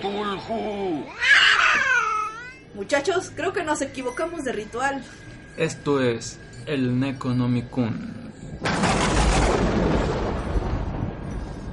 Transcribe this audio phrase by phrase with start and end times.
[0.00, 1.04] Cthulhu.
[2.74, 5.02] Muchachos, creo que nos equivocamos de ritual.
[5.56, 8.32] Esto es el Necronomicon.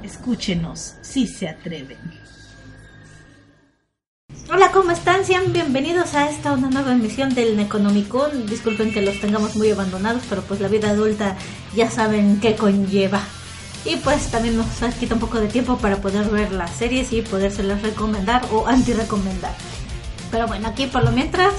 [0.02, 1.98] Escúchenos si se atreven.
[4.50, 5.24] Hola, ¿cómo están?
[5.24, 8.46] Sean bienvenidos a esta una nueva emisión del Necronomicon.
[8.46, 11.36] Disculpen que los tengamos muy abandonados, pero pues la vida adulta
[11.74, 13.22] ya saben qué conlleva.
[13.84, 17.20] Y pues también nos quita un poco de tiempo para poder ver las series y
[17.22, 19.54] podérselas recomendar o anti-recomendar.
[20.30, 21.52] Pero bueno, aquí por lo mientras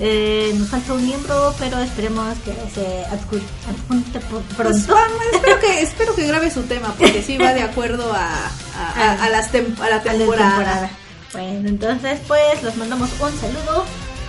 [0.00, 4.96] eh, nos falta un miembro, pero esperemos que se adju- adjunte por Pues, pronto.
[5.32, 8.34] espero, que, espero que grabe su tema, porque sí va de acuerdo a,
[8.76, 10.50] a, a- a las tem- a la a la temporada.
[10.56, 10.90] temporada.
[11.32, 13.84] Bueno, entonces pues los mandamos un saludo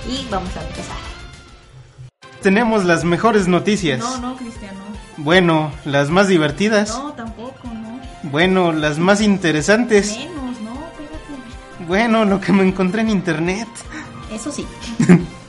[0.09, 0.97] y vamos a empezar.
[2.41, 3.99] Tenemos las mejores noticias.
[3.99, 4.79] No, no, Cristiano.
[5.17, 6.89] Bueno, las más divertidas.
[6.89, 7.99] No, tampoco, no.
[8.23, 10.17] Bueno, las más interesantes.
[10.17, 11.85] Menos, no, espérate.
[11.87, 13.67] Bueno, lo que me encontré en internet.
[14.31, 14.65] Eso sí.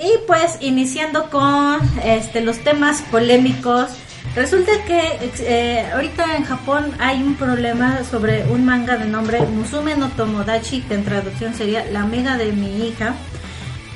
[0.00, 3.90] Y pues iniciando con este los temas polémicos,
[4.36, 9.96] resulta que eh, ahorita en Japón hay un problema sobre un manga de nombre Musume
[9.96, 13.14] no Tomodachi, que en traducción sería La amiga de mi hija.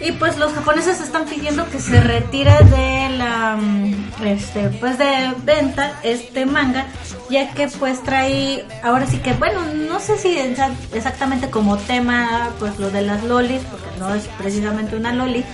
[0.04, 5.32] Y pues los japoneses están pidiendo que se retire de la mm, este pues de
[5.44, 6.86] venta este manga,
[7.30, 12.50] ya que pues trae ahora sí que bueno, no sé si exa- exactamente como tema
[12.58, 15.44] pues lo de las lolis, porque no es precisamente una loli,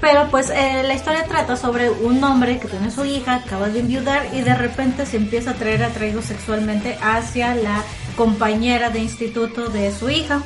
[0.00, 3.80] pero pues eh, la historia trata sobre un hombre que tiene su hija, acaba de
[3.80, 7.82] enviudar y de repente se empieza a traer atraído sexualmente hacia la
[8.16, 10.40] compañera de instituto de su hija.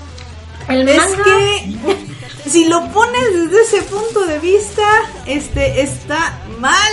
[0.69, 1.77] El Es que
[2.48, 4.83] si lo pones desde ese punto de vista,
[5.27, 6.92] este está mal.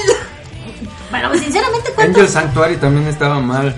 [1.11, 3.75] Bueno, pues, sinceramente, ¿cuántos- Angel Sanctuary también estaba mal.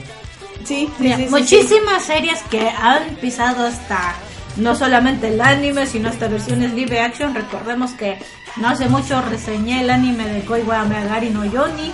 [0.64, 4.16] Sí, sí, Mira, sí, sí, muchísimas series que han pisado hasta
[4.58, 7.34] no solamente el anime, sino hasta versiones live action.
[7.36, 8.18] Recordemos que
[8.58, 11.92] no hace mucho reseñé el anime de Koi wa Meagari no Yoni,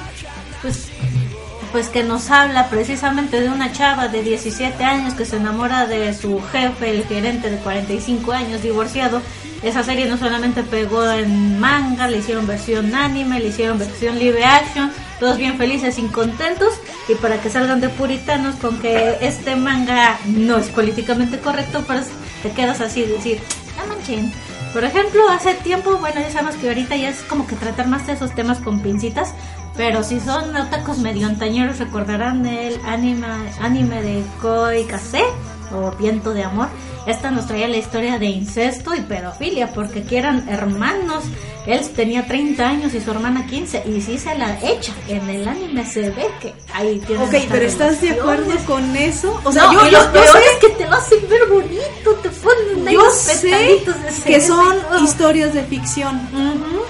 [0.62, 0.88] pues,
[1.74, 6.14] pues que nos habla precisamente de una chava de 17 años que se enamora de
[6.14, 9.24] su jefe, el gerente de 45 años, divorciado.
[9.64, 14.46] Esa serie no solamente pegó en manga, le hicieron versión anime, le hicieron versión live
[14.46, 16.76] action, todos bien felices y contentos.
[17.10, 22.06] Y para que salgan de puritanos con que este manga no es políticamente correcto, pues
[22.44, 23.42] te quedas así, de decir,
[23.78, 24.32] no manchen.
[24.74, 28.08] Por ejemplo, hace tiempo, bueno, ya sabemos que ahorita ya es como que tratar más
[28.08, 29.34] de esos temas con pincitas,
[29.76, 33.28] pero si son otakus medio antañeros recordarán el anime,
[33.60, 35.24] anime de Koi Kase
[35.74, 36.68] o Viento de Amor.
[37.08, 41.24] Esta nos traía la historia de incesto y pedofilia, porque aquí eran hermanos.
[41.66, 44.92] Él tenía 30 años y su hermana 15, y sí se la echa.
[45.08, 49.40] En el anime se ve que ahí tienen Ok, pero ¿estás de acuerdo con eso?
[49.44, 52.12] O sea, no, yo, y lo peor sé- es que te lo hacen ver bonito,
[52.22, 53.84] te ponen ahí yo los sé de
[54.26, 56.22] que son historias de ficción.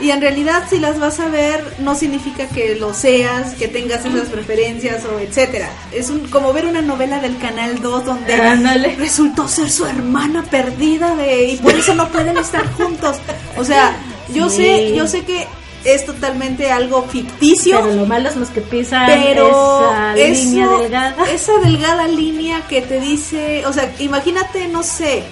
[0.02, 4.04] Y en realidad si las vas a ver no significa que lo seas, que tengas
[4.06, 5.70] esas preferencias o etcétera.
[5.92, 8.96] Es un, como ver una novela del Canal 2 donde Ándale.
[8.96, 13.18] resultó ser su hermana perdida de y por eso no pueden estar juntos.
[13.58, 13.96] O sea,
[14.34, 14.58] yo Sí.
[14.58, 15.48] sé, yo sé que
[15.86, 20.68] es totalmente algo ficticio, Pero lo malo es los que pisan pero esa eso- línea
[20.78, 21.30] delgada.
[21.32, 25.24] esa delgada línea que te dice, o sea, imagínate, no sé,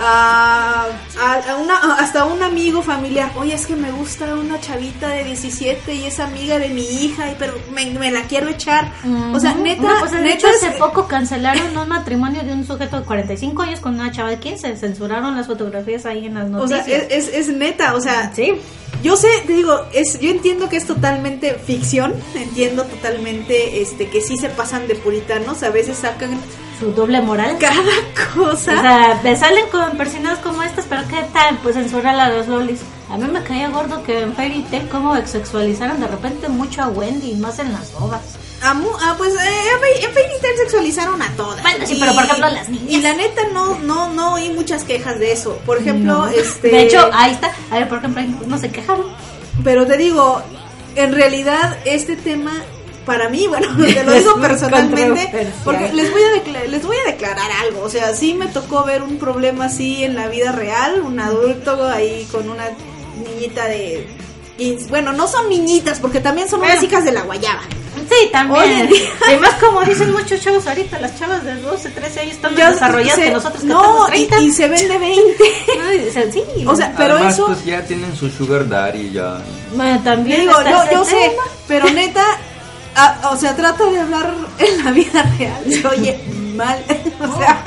[0.00, 0.86] a,
[1.20, 5.24] a- a una, hasta un amigo familiar, oye, es que me gusta una chavita de
[5.24, 8.92] 17 y es amiga de mi hija, y pero me, me la quiero echar.
[9.34, 12.52] O sea, neta, No, pues, de neta hecho, es- hace poco cancelaron un matrimonio de
[12.52, 14.76] un sujeto de 45 años con una chava de 15.
[14.76, 17.02] Censuraron las fotografías ahí en las o sea, noticias.
[17.10, 18.52] es, es, es neta, o sea, sí.
[19.02, 24.20] Yo sé, te digo, es, yo entiendo que es totalmente ficción, entiendo totalmente este que
[24.20, 26.38] sí se pasan de puritanos, a veces sacan
[26.80, 27.56] Su doble moral.
[27.60, 28.80] cada O cosa.
[28.80, 31.58] sea, te salen con personas como estas, pero ¿qué tal?
[31.62, 32.80] Pues censurar a los lolis.
[33.10, 36.88] A mí me caía gordo que en Fairy Tail como sexualizaron de repente mucho a
[36.88, 38.22] Wendy, más en las ovas.
[38.62, 39.38] A mu- ah, pues eh,
[40.02, 41.60] en Fairy Tail sexualizaron a todas.
[41.62, 42.88] Bueno, sí, pero por ejemplo las niñas.
[42.90, 45.58] Y la neta no, no, no oí muchas quejas de eso.
[45.66, 46.28] Por ejemplo, No.
[46.28, 46.68] este.
[46.68, 47.52] De hecho, ahí está.
[47.70, 49.06] A ver, por ejemplo, no se quejaron.
[49.64, 50.40] Pero te digo,
[50.94, 52.52] en realidad este tema
[53.10, 57.50] para mí, bueno, te lo digo personalmente, porque les voy a les voy a declarar
[57.66, 61.18] algo, o sea, sí me tocó ver un problema así en la vida real, un
[61.18, 62.68] adulto ahí con una
[63.24, 64.06] niñita de
[64.58, 66.86] 15, bueno, no son niñitas porque también son unas Bueno.
[66.88, 67.62] hijas de la guayaba.
[68.08, 68.88] Sí, también.
[68.88, 72.54] día- Y más como dicen muchos chavos ahorita, las chavas de 12, 13 años están
[72.54, 74.40] más desarrolladas se- que nosotros que no, tenemos y, 30.
[74.40, 75.44] y se ven de 20.
[75.78, 76.42] No, y dicen, sí.
[76.66, 79.40] O sea, pero Además, eso pues ya tienen su sugar daddy ya.
[79.74, 81.32] Bueno, también Digo, yo, yo sé,
[81.68, 82.24] pero neta,
[82.96, 85.64] ah, o sea, trata de hablar en la vida real.
[85.70, 86.20] Se oye
[86.56, 86.82] mal.
[87.20, 87.62] O sea,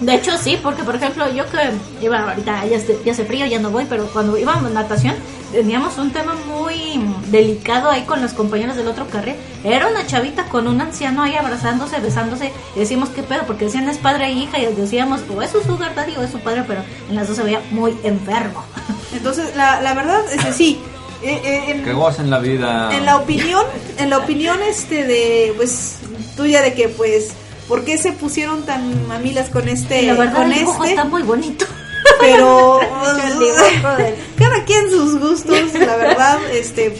[0.00, 1.58] De hecho, sí, porque por ejemplo, yo que
[2.00, 5.14] iba ahorita, ya hace, ya hace frío, ya no voy, pero cuando íbamos a natación,
[5.52, 9.34] teníamos un tema muy delicado ahí con los compañeros del otro carril.
[9.62, 13.42] Era una chavita con un anciano ahí abrazándose, besándose, y decíamos, ¿qué pedo?
[13.46, 16.30] Porque decían es padre e hija, y decíamos, o es su sugar daddy o es
[16.30, 18.64] su padre, pero en las dos se veía muy enfermo.
[19.12, 20.80] Entonces, la, la verdad es que sí.
[21.22, 22.90] Eh, eh, en- Que gocen la vida.
[22.96, 23.64] en la opinión,
[23.98, 25.96] en la opinión este de pues
[26.36, 27.28] tuya de que pues
[27.68, 30.94] ¿por qué se pusieron tan mamilas con este la verdad, con el dibujo este?
[30.96, 31.66] está muy bonito.
[32.20, 32.80] Pero
[34.36, 36.96] cada quien sus gustos, la verdad, este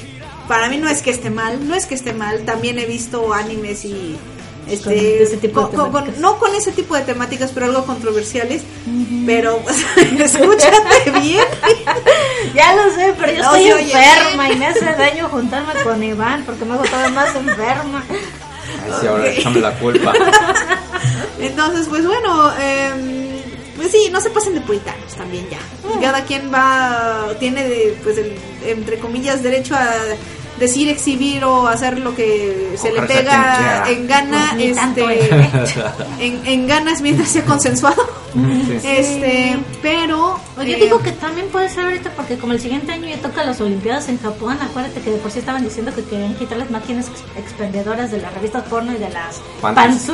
[0.49, 3.33] para mí no es que esté mal, no es que esté mal, también he visto
[3.33, 4.17] animes y
[4.69, 4.95] este Con
[5.27, 6.21] ese tipo de con- con- temáticas.
[6.21, 8.63] no con ese tipo de temáticas, pero algo controversiales,
[9.27, 9.77] pero pues,
[10.21, 11.45] escúchate bien.
[12.55, 16.03] Ya lo sé, pero yo No, estoy oye, enferma y me hace daño juntarme con
[16.03, 18.05] Iván porque me hago todavía más enferma.
[18.09, 20.13] Ay, sí, ahora échame la culpa.
[21.41, 23.29] Entonces, pues bueno, em,
[23.77, 25.59] pues sí, no se pasen de puritanos también ya.
[26.01, 28.37] Cada quien va, tiene, de, pues, el,
[28.67, 29.87] entre comillas, derecho a
[30.61, 35.85] decir, exhibir o hacer lo que se le pega en gana, Pues este, derecho.
[36.21, 38.03] en, en ganas mientras sea consensuado.
[38.33, 38.79] Sí.
[38.85, 40.39] Este, pero...
[40.55, 43.17] Pues yo eh, digo que también puede ser ahorita porque como el siguiente año ya
[43.17, 46.59] toca las Olimpiadas en Japón, acuérdate que de por sí estaban diciendo que querían quitar
[46.59, 50.07] las máquinas ex- expendedoras de las revistas porno y de las Panties.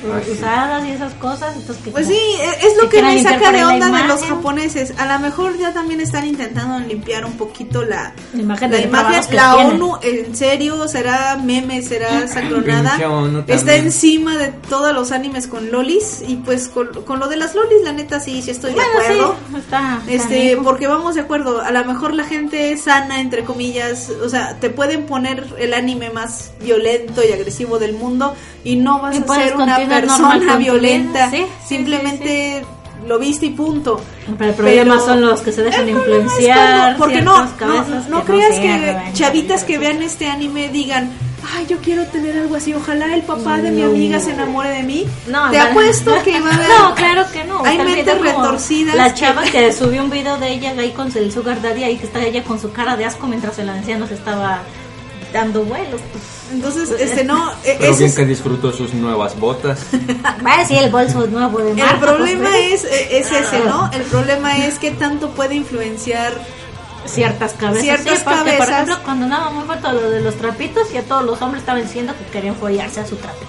[0.00, 0.30] Sí.
[0.32, 1.56] usadas y esas cosas.
[1.56, 2.18] Entonces que Pues sí,
[2.62, 4.94] es lo que me saca de onda de los japoneses.
[4.98, 9.36] A lo mejor ya también están intentando limpiar un poquito la, La imagen la imagen.
[9.36, 9.56] La.
[9.56, 12.98] ONU, en serio, será meme, será sacronada.
[13.46, 16.22] Está encima de todos los animes con lolis.
[16.26, 19.36] Y pues con, con lo de las lolis, la neta sí, sí estoy de acuerdo.
[19.50, 23.44] sí, está, está Este, porque vamos de acuerdo, a lo mejor la gente sana, entre
[23.44, 28.34] comillas, o sea, te pueden poner el anime más violento y agresivo del mundo
[28.64, 32.64] y no vas Y a ser una normal persona violenta, vida, sí, sí, simplemente
[33.06, 34.00] lo viste y punto.
[34.38, 38.08] Pero el problema Pero son los que se dejan influenciar, cuando- porque no, no, cabezas
[38.08, 41.10] no que creas que chavitas que vean este anime digan,
[41.54, 44.82] ay, yo quiero tener algo así, ojalá el papá de mi amiga se enamore de
[44.82, 45.04] mí.
[45.28, 46.68] No, Te apuesto que va a haber...
[46.68, 47.64] No, claro que no.
[47.64, 51.30] Hay mentes retorcidas La que- chava que subió un video de ella ahí con el
[51.30, 54.14] sugar daddy ahí que está ella con su cara de asco mientras el anciano se
[54.14, 54.60] estaba
[55.32, 55.98] dando vuelo.
[56.52, 59.80] Entonces, este no, e- Pero bien es- que disfrutó sus nuevas botas.
[60.46, 61.94] Va a decir el bolso nuevo de Marta.
[61.94, 63.90] El problema pues, es, eh, es ese, ¿no?
[63.92, 66.32] El problema es que tanto puede influenciar.
[67.06, 67.82] ciertas cabezas.
[67.84, 68.68] Ciertas Sí, porque, Por cabezas.
[68.68, 72.12] ejemplo, cuando andaba muy fuerte lo de los trapitos, ya todos los hombres estaban diciendo
[72.18, 73.46] que querían follarse a su trapito.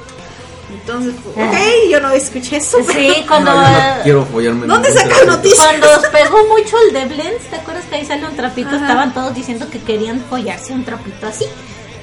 [0.72, 2.78] Entonces, ok, yo no escuché eso.
[2.86, 3.52] pero- Sí, cuando.
[3.52, 5.26] No, no quiero follarme ¿Dónde trapito.
[5.26, 5.66] noticias?
[5.80, 8.70] Cuando pegó mucho el de Blends, ¿te acuerdas que ahí sale un trapito?
[8.70, 8.78] Ajá.
[8.82, 11.46] Estaban todos diciendo que querían follarse un trapito así.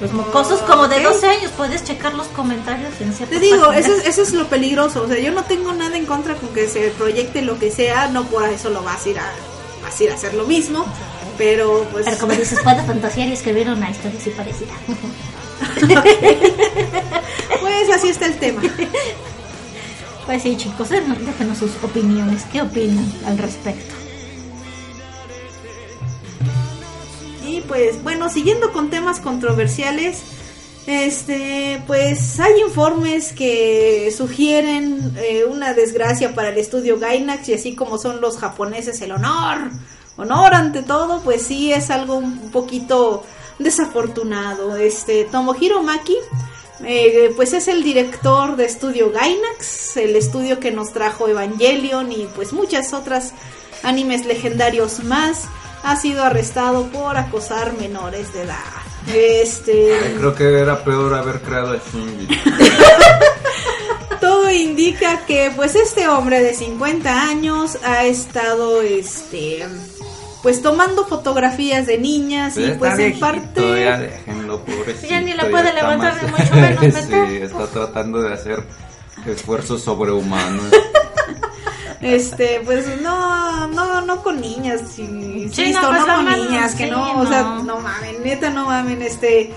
[0.01, 1.13] Los mocosos como de ok.
[1.13, 4.47] 12 años, puedes checar los comentarios en ciertas Te digo, eso es, eso es lo
[4.47, 5.03] peligroso.
[5.03, 8.07] O sea, yo no tengo nada en contra con que se proyecte lo que sea.
[8.07, 9.31] No por eso lo vas a ir a,
[9.81, 10.85] vas a, ir a hacer lo mismo.
[11.37, 12.05] Pero pues.
[12.05, 14.73] Pero como dices, puede fantasear y escribir una historia así parecida.
[17.61, 18.61] Pues así está el tema.
[20.25, 22.43] Pues sí, chicos, déjenos sus opiniones.
[22.51, 24.04] ¿Qué opinan al respecto?
[27.67, 30.21] Pues bueno, siguiendo con temas controversiales,
[30.87, 37.75] este, pues hay informes que sugieren eh, una desgracia para el estudio Gainax y así
[37.75, 39.71] como son los japoneses el honor,
[40.17, 43.23] honor ante todo, pues sí es algo un poquito
[43.57, 44.75] desafortunado.
[44.75, 46.17] Este Tomohiro Maki
[46.83, 52.27] eh, pues es el director de estudio Gainax, el estudio que nos trajo Evangelion y
[52.35, 53.33] pues muchas otras
[53.83, 55.45] animes legendarios más.
[55.85, 58.55] Ha sido arrestado por acosar menores de edad.
[59.07, 62.27] Este, Creo que era peor haber creado a Shinji.
[64.19, 69.65] todo indica que pues este hombre de 50 años ha estado este
[70.41, 75.07] pues tomando fotografías de niñas y pues en viejito, parte Ya déjenlo, pobrecito.
[75.07, 76.95] Ya ni la puede levantar ni mucho menos,
[77.29, 78.63] sí, está tratando de hacer
[79.25, 80.65] esfuerzos sobrehumanos.
[82.05, 86.87] Este, pues no, no, no con niñas, sí, no, no, pues, con hermano, niñas, que
[86.87, 87.63] no, o sea, no.
[87.63, 89.51] no mamen, neta, no mamen, este,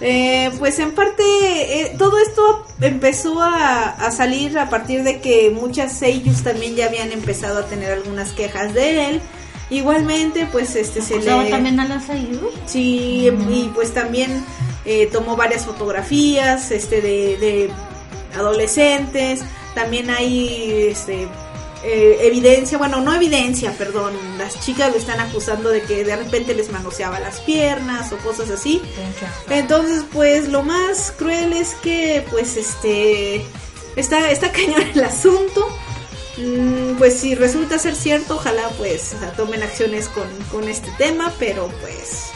[0.00, 5.50] eh, pues en parte, eh, todo esto empezó a, a salir a partir de que
[5.50, 9.20] muchas seiyus también ya habían empezado a tener algunas quejas de él,
[9.70, 11.50] igualmente, pues este, se ¿Acusaba le...
[11.50, 12.52] también a las ayudas?
[12.66, 14.44] Sí, y pues también
[14.84, 17.70] eh, tomó varias fotografías este de, de
[18.36, 19.42] adolescentes.
[19.74, 21.28] También hay este
[21.84, 24.12] eh, evidencia, bueno, no evidencia, perdón.
[24.38, 28.50] Las chicas lo están acusando de que de repente les manoseaba las piernas o cosas
[28.50, 28.80] así.
[29.50, 33.44] Entonces, pues lo más cruel es que, pues, este,
[33.96, 35.66] está, está cañón el asunto.
[36.36, 41.68] Mm, pues si resulta ser cierto, ojalá pues tomen acciones con, con este tema, pero
[41.82, 42.30] pues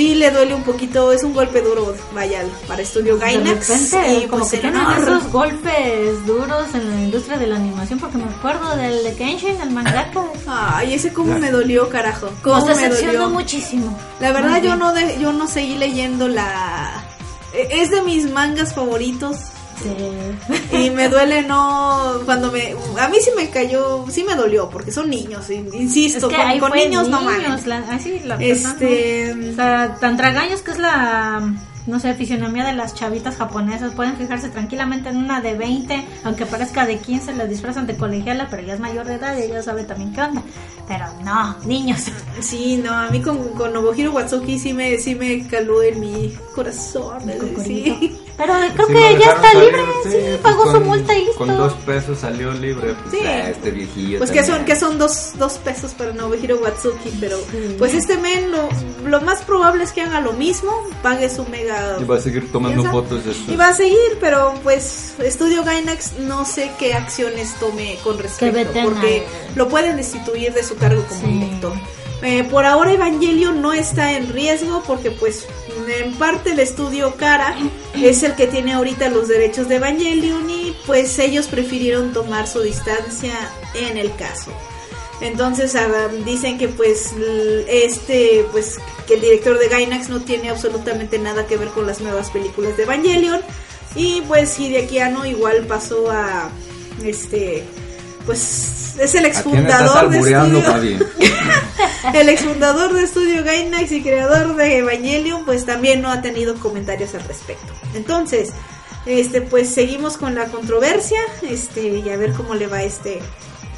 [0.00, 3.68] sí le duele un poquito, es un golpe duro, vaya, para Estudio De Gainax.
[3.68, 4.98] repente, y, como pues, que tienen honor.
[4.98, 9.60] esos golpes duros en la industria de la animación, porque me acuerdo del de Kenshin,
[9.60, 10.22] el mangaka.
[10.46, 12.30] Ay, ese cómo me dolió, carajo.
[12.42, 13.28] Cómo me decepcionó dolió.
[13.28, 13.98] muchísimo.
[14.20, 17.04] La verdad yo no de- yo no seguí leyendo la
[17.52, 19.36] eh, es de mis mangas favoritos
[19.82, 20.76] Sí.
[20.76, 24.92] y me duele no cuando me a mí sí me cayó, sí me dolió porque
[24.92, 27.66] son niños, in- insisto, Es que con, fue niños no niños, mames.
[27.66, 29.52] la- así, la Este- verdad, ¿no?
[29.52, 31.52] O sea, tan tragaños que es la,
[31.86, 33.92] no sé, fisionomía de las chavitas japonesas.
[33.94, 38.48] Pueden fijarse tranquilamente en una de 20, aunque parezca de 15, la disfrazan de colegiala,
[38.50, 40.42] pero ya es mayor de edad y ella sabe también qué onda.
[40.86, 42.00] Pero no, niños.
[42.40, 46.34] Sí, no, a mí con, con Nobuhiro Watsuki sí me sí me caló en mi
[46.54, 47.22] corazón,
[47.64, 48.18] sí.
[48.40, 51.20] Pero creo Sí, que ya está salir, libre, sí, pues, pagó su con- multa y
[51.24, 51.38] listo.
[51.38, 52.94] Con dos pesos salió libre.
[52.94, 53.26] Pues, Sí.
[53.26, 54.18] ah, este viejillo.
[54.18, 57.38] Pues que son, que son dos, dos pesos para Nobuhiro Watsuki, pero
[57.78, 58.68] pues este men lo,
[59.06, 61.96] lo más probable es que haga lo mismo, pague su mega...
[62.00, 63.52] Y va a seguir tomando piensa, fotos de esto.
[63.52, 68.72] Y va a seguir, pero pues Estudio Gainax no sé qué acciones tome con respecto,
[68.82, 71.26] porque lo pueden destituir de su cargo como Sí.
[71.26, 71.72] director.
[72.22, 75.46] Eh, por ahora Evangelion no está en riesgo porque pues
[75.88, 77.56] en parte el estudio Cara
[77.94, 82.60] es el que tiene ahorita los derechos de Evangelion y pues ellos prefirieron tomar su
[82.60, 83.32] distancia
[83.74, 84.52] en el caso.
[85.22, 87.14] Entonces ah, dicen que pues
[87.68, 92.00] este pues que el director de Gainax no tiene absolutamente nada que ver con las
[92.00, 93.40] nuevas películas de Evangelion
[93.94, 96.50] y pues Hideaki Anno igual pasó a
[97.02, 97.64] este
[98.26, 100.98] pues es el ¿A quién estás exfundador de Fabi?
[102.14, 107.14] el exfundador de Estudio Gainax y creador de Evangelion, pues también no ha tenido comentarios
[107.14, 107.72] al respecto.
[107.94, 108.50] Entonces,
[109.06, 113.20] este, pues seguimos con la controversia, este, y a ver cómo le va a este,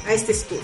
[0.07, 0.61] a este estudio.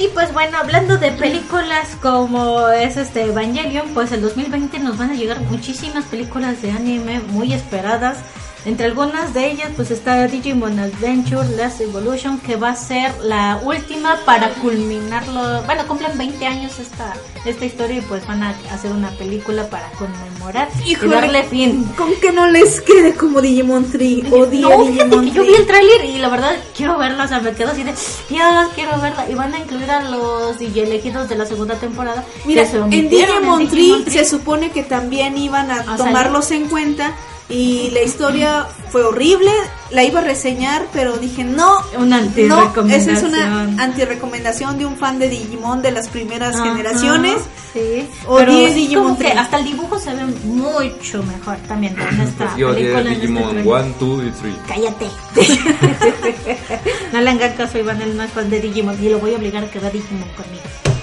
[0.00, 5.10] Y pues bueno, hablando de películas como es este Evangelion, pues el 2020 nos van
[5.10, 8.16] a llegar muchísimas películas de anime muy esperadas.
[8.64, 13.58] Entre algunas de ellas pues está Digimon Adventure Last Evolution que va a ser la
[13.62, 15.62] última para culminarlo.
[15.62, 17.14] Bueno, cumplen 20 años esta
[17.44, 21.08] esta historia y pues van a hacer una película para conmemorar Híjole.
[21.08, 21.84] y darle fin.
[21.96, 25.66] Con que no les quede como Digimon 3 o No, Digimon que yo vi el
[25.66, 27.94] tráiler y la verdad quiero verla, o sea, me quedo así de,
[28.28, 29.26] Dios, quiero verla.
[29.30, 32.24] Y van a incluir a los DJ elegidos de la segunda temporada.
[32.44, 36.68] Mira, en Digimon en 3 Digimon se supone que también iban a ¿A tomarlos en
[36.68, 37.14] cuenta
[37.50, 39.50] y la historia fue horrible,
[39.90, 42.90] la iba a reseñar, pero dije no, Una no, antirrecomendación.
[43.00, 47.36] esa es una antirecomendación de un fan de Digimon de las primeras Ajá, generaciones.
[47.72, 48.08] Sí.
[48.26, 49.36] Odié Pero Digimon que 3.
[49.36, 53.00] hasta el dibujo se ve mucho mejor también en esta Pues yo odié película.
[53.12, 53.66] este Digimon trailer.
[53.66, 54.54] 1, 2 y 3.
[54.66, 55.06] Cállate.
[57.12, 59.36] no le hagan caso, Iván, él no es fan de Digimon y lo voy a
[59.36, 60.62] obligar a que vea Digimon conmigo.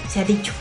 [0.10, 0.52] Se ha dicho.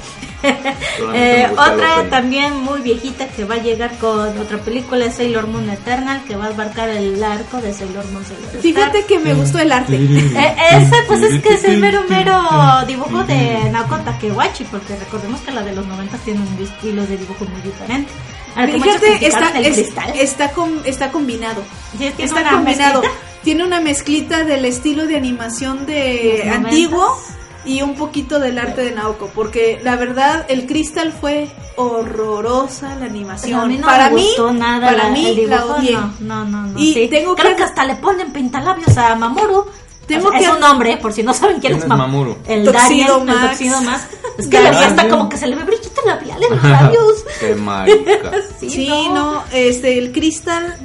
[1.14, 5.68] Eh, otra también muy viejita que va a llegar con otra película es Sailor Moon
[5.70, 8.60] Eternal que va a abarcar el arco de Sailor Moon Sailor Star.
[8.60, 9.96] Fíjate que me gustó el arte.
[9.96, 12.38] Eh, ese pues es que es el mero mero
[12.86, 17.16] dibujo de Naoko Takeuchi porque recordemos que la de los 90 tiene un estilo de
[17.16, 18.10] dibujo muy diferente.
[18.54, 20.12] Fíjate, está, es- cristal.
[20.18, 21.62] está, com- está combinado.
[21.98, 23.00] Sí, es que Está combinado.
[23.02, 23.20] mezclita.
[23.42, 27.20] Tiene una mezclita del estilo de animación de Los antiguo.
[27.66, 33.06] Y un poquito del arte de Naoko, porque la verdad el Crystal fue horrorosa la
[33.06, 33.60] animación.
[33.60, 35.92] a mí no para me mí, nada para la- mí el la odié.
[35.92, 37.08] no, no, no, no, Y sí.
[37.08, 39.66] tengo Creo que- que hasta le ponen pintalabios a Mamoru.
[40.06, 41.90] Tengo O sea, que- es un nombre, por si no saben quién ¿Quién es, es
[41.90, 42.36] Mam- Mamoru?
[42.46, 43.60] El Tuxedo Darien, el Max.
[43.84, 44.02] Max.
[44.38, 47.24] Es que vi hasta como que se le ve brillito labial en los labios.
[47.40, 48.30] Qué marica.
[48.60, 49.14] Sí, Sí, no.
[49.34, 49.44] no.
[49.52, 50.76] este el Crystal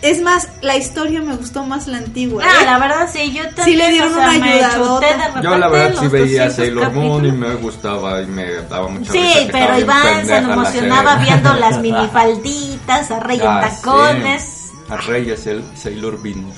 [0.00, 2.44] es más la historia me gustó más la antigua.
[2.46, 2.64] Ah, ¿eh?
[2.66, 3.64] la verdad sí, yo también.
[3.64, 7.26] Sí le dieron o sea, una repente Yo la verdad sí veía 200 Sailor Moon
[7.26, 11.78] y me gustaba y me daba mucha Sí, pero Iván se la emocionaba viendo las
[11.82, 14.42] minifalditas, a Rey en Ah, tacones.
[14.42, 14.76] sí.
[14.88, 16.54] A Reyes el Sailor Venus.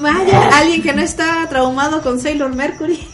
[0.00, 3.08] Vaya, alguien que no está traumado con Sailor Mercury.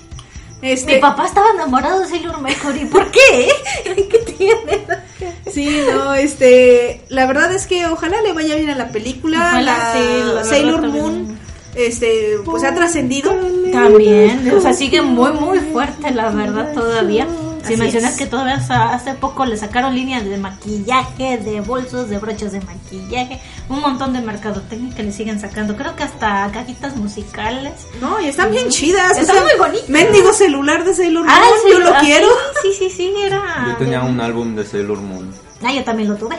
[0.62, 2.84] Este, Mi papá estaba enamorado de Sailor Mercury.
[2.87, 3.48] ¿Por qué?
[3.84, 4.84] ¿Qué tiene?
[5.52, 9.38] Sí, no, este, la verdad es que ojalá le vaya bien a la película.
[9.38, 11.04] Ojalá, la sí, la verdad Sailor también.
[11.04, 11.38] Moon,
[11.75, 13.32] este, pues ha trascendido.
[13.72, 17.26] También, o sea, sigue muy, muy fuerte, la verdad, todavía.
[17.68, 18.18] Si Así mencionas es.
[18.18, 23.40] que todavía hace poco le sacaron líneas de maquillaje, de bolsos, de brochas de maquillaje,
[23.68, 25.76] un montón de mercadotecnia que le siguen sacando.
[25.76, 27.72] Creo que hasta cajitas musicales.
[28.00, 29.16] No, y están bien chidas.
[29.18, 29.84] Está muy bonito.
[29.88, 32.28] Mendigo celular de Sailor Moon, Ah, sí, yo lo ah, quiero.
[32.62, 33.66] Sí, sí, sí, era.
[33.68, 35.32] Yo tenía un álbum de Sailor Moon.
[35.62, 36.36] Ah, yo también lo tuve.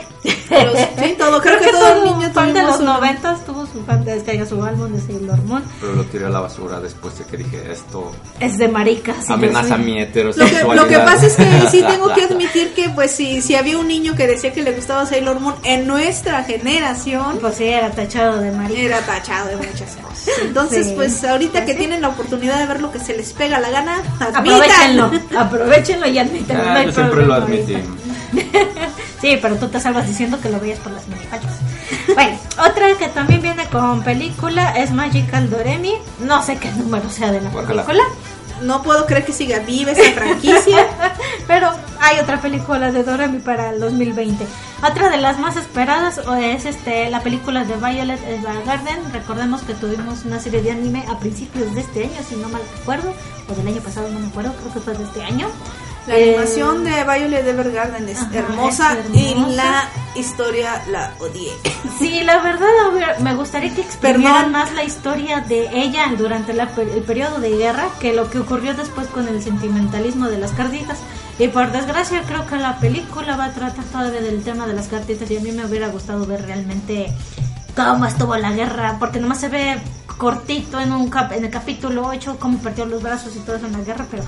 [0.48, 4.14] Pero sí, todo- creo que todo niño fan de los noventas tuvo su fan de
[4.14, 5.62] descarga su álbum de Sailor Moon.
[5.78, 8.12] Pero lo tiré a la basura después de que dije esto.
[8.40, 9.24] Es de maricas.
[9.24, 10.74] y yo Amenaza mi Lo que, heterosexualidad.
[10.74, 13.88] lo que pasa es que sí tengo que admitir que pues si, si había un
[13.88, 18.38] niño que decía que le gustaba Sailor Moon en nuestra generación Pues sí, era tachado
[18.40, 18.80] de marica.
[18.80, 20.28] era tachado de muchas cosas.
[20.42, 20.92] Entonces Sí.
[20.96, 23.68] pues ahorita Pues que tienen la oportunidad de ver lo que se les pega la
[23.70, 25.38] gana, Aprovechenlo, admítanlo.
[25.40, 26.64] aprovechenlo y admítenlo.
[26.64, 27.76] no Ah, siempre lo admití.
[29.20, 31.58] Sí, pero tú te salvas diciendo que lo veías por las minifaldas.
[32.14, 35.92] Bueno, otra que también viene con película es Magical Doremi.
[36.20, 38.02] No sé qué número sea de la película.
[38.62, 40.86] No puedo creer que siga viva esa franquicia.
[41.46, 44.46] Pero hay otra película de Doremi para el 2020.
[44.82, 49.12] Otra de las más esperadas es este la película de Violet Evergarden.
[49.12, 52.62] Recordemos que tuvimos una serie de anime a principios de este año, si no mal
[52.78, 53.12] recuerdo,
[53.50, 55.48] o del año pasado, no me acuerdo, creo que fue de este año.
[56.06, 59.54] La Eh, animación de Violet Evergarden es Ajá, hermosa, es y hermosa.
[59.54, 61.52] la historia la odié.
[61.98, 62.66] Sí, la verdad,
[63.20, 67.88] me gustaría que exprimieran más la historia de ella durante la el periodo de guerra
[68.00, 70.98] que lo que ocurrió después con el sentimentalismo de las cartitas.
[71.38, 74.88] Y por desgracia, creo que la película va a tratar todavía del tema de las
[74.88, 77.12] cartitas y a mí me hubiera gustado ver realmente
[77.76, 79.78] cómo estuvo la guerra, porque nomás se ve
[80.16, 83.66] cortito en, un cap- en el capítulo 8 cómo perdió los brazos y todo eso
[83.66, 84.22] en la guerra, pero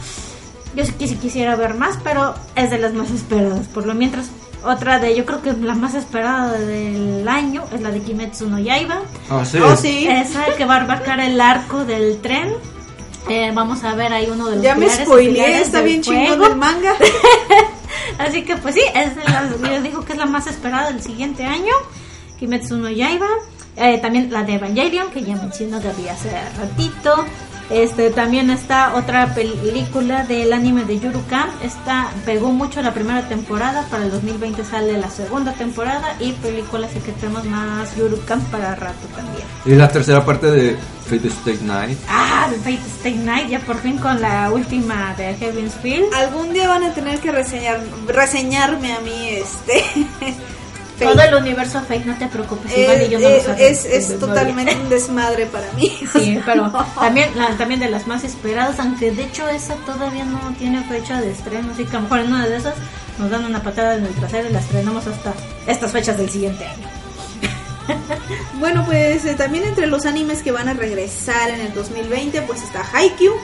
[0.75, 3.67] yo sí quisi- quisiera ver más, pero es de las más esperadas.
[3.69, 4.27] Por lo mientras,
[4.65, 8.59] otra de, yo creo que la más esperada del año es la de Kimetsu no
[8.59, 9.01] Yaiba.
[9.31, 9.59] Ah, sí.
[9.59, 10.07] Oh, sí.
[10.09, 12.53] Esa que va a abarcar el arco del tren.
[13.29, 16.57] Eh, vamos a ver ahí uno de los Ya me spoileé, está bien chingón el
[16.57, 16.93] manga.
[18.19, 21.03] Así que pues sí, es de las, yo digo que es la más esperada del
[21.03, 21.73] siguiente año.
[22.39, 23.29] Kimetsu no Yaiba.
[23.77, 27.25] Eh, también la de Evangelion, que ya mencionó Gaby hace ratito.
[27.71, 31.51] Este también está otra película del anime de Yuru Camp.
[31.63, 33.87] Esta pegó mucho la primera temporada.
[33.91, 36.17] Para el 2020 sale la segunda temporada.
[36.21, 39.47] Y películas que tenemos más Yuru Camp para rato también.
[39.65, 41.99] Y la tercera parte de Fate Stay Night.
[42.09, 46.13] Ah, The Fate Stay Night, ya por fin con la última de Heaven's Field.
[46.15, 49.85] Algún día van a tener que reseñar, reseñarme a mí este.
[50.99, 51.07] Fate.
[51.07, 54.19] Todo el universo Fate, no te preocupes, Eh, igual yo no eh, lo es, es
[54.19, 55.91] totalmente un desmadre para mí.
[56.13, 60.39] Sí, pero también, la- también de las más esperadas, aunque de hecho esa todavía no
[60.59, 62.75] tiene fecha de estreno, así que a lo mejor en una de esas
[63.19, 65.33] nos dan una patada en el trasero y la estrenamos hasta
[65.67, 66.87] estas fechas del siguiente año.
[68.61, 72.63] Bueno, pues eh, también entre los animes que van a regresar en el 2020, pues
[72.63, 73.35] está Haikyuu.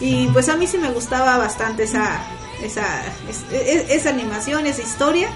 [0.00, 2.20] Y pues a mí sí me gustaba bastante esa
[2.62, 2.84] esa
[3.30, 5.28] es- es- esa animación, esa historia.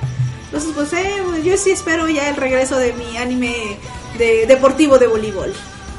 [0.47, 3.77] Entonces, pues eh, yo sí espero ya el regreso de mi anime
[4.19, 5.53] de deportivo de voleibol.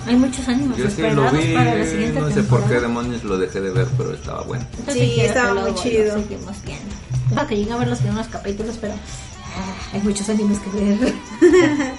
[0.07, 2.67] Hay muchos ánimos Yo sí lo esperados vi, para la siguiente no sé por qué
[2.67, 2.81] temporada.
[2.81, 4.65] demonios lo dejé de ver, pero estaba bueno.
[4.79, 6.13] Entonces, Sí, estaba muy chido.
[6.13, 6.95] seguimos viendo.
[7.29, 11.13] Tengo que llegar a ver los primeros capítulos, pero ah, hay muchos animes que ver.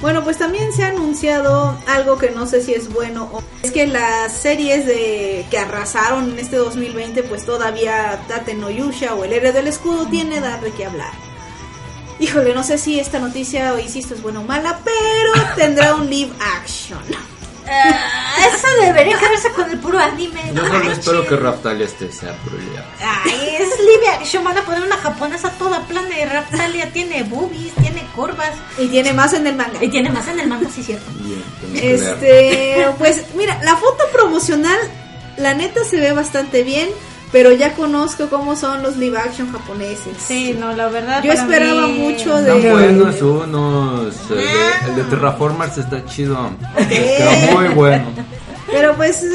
[0.00, 3.70] Bueno, pues también se ha anunciado algo que no sé si es bueno o es
[3.70, 9.24] que las series de que arrasaron en este 2020, pues todavía Tate no Yusha o
[9.24, 11.12] el héroe del escudo tiene dar de qué hablar.
[12.20, 16.08] Híjole, no sé si esta noticia o insisto es buena o mala, pero tendrá un
[16.08, 17.00] live action.
[17.66, 20.40] Ah, eso debería quedarse con el puro anime.
[20.52, 22.34] Yo no solo espero que Raptalia esté sea
[22.74, 23.22] ya.
[23.24, 24.44] Ay, es live action.
[24.44, 28.52] Van a poner una japonesa toda plana y Raptalia tiene boobies, tiene curvas.
[28.76, 29.82] Y tiene más en el manga.
[29.82, 31.10] Y tiene más en el manga, sí, cierto.
[31.20, 31.42] Bien.
[31.74, 34.78] Este, pues mira, la foto promocional,
[35.36, 36.88] la neta se ve bastante bien,
[37.32, 40.16] pero ya conozco cómo son los live action japoneses.
[40.18, 41.22] Sí, no, la verdad.
[41.22, 44.14] Yo esperaba mí- mucho de- Están buenos unos.
[44.30, 44.44] El de,
[44.90, 46.50] el de Terraformers está chido.
[46.90, 48.06] Está muy bueno.
[48.70, 49.28] Pero pues eh,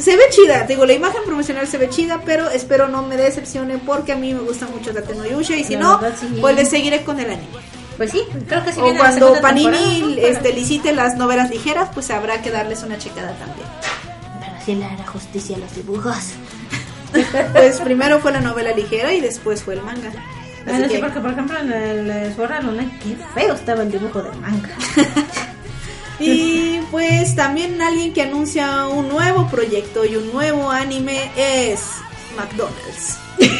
[0.00, 3.16] se ve chida, te digo, la imagen promocional se ve chida, pero espero no me
[3.16, 6.16] decepcione porque a mí me gusta mucho Tate no Yusha y si La no, verdad,
[6.18, 6.38] sí.
[6.40, 7.46] pues le seguiré con el anime.
[7.96, 10.08] Pues sí, creo que sí o viene cuando Panini ¿no?
[10.20, 13.68] Este, licite las novelas ligeras, pues habrá que darles una checada también.
[14.40, 16.16] Pero sí le hará justicia a los dibujos.
[17.52, 20.08] Pues primero fue la novela ligera y después fue el manga.
[20.08, 23.90] Así Bueno, sí, que- porque por ejemplo en el Art Online, qué feo estaba el
[23.92, 24.70] dibujo del manga.
[26.20, 31.80] Y pues también alguien que anuncia un nuevo proyecto y un nuevo anime es
[32.36, 33.18] McDonald's.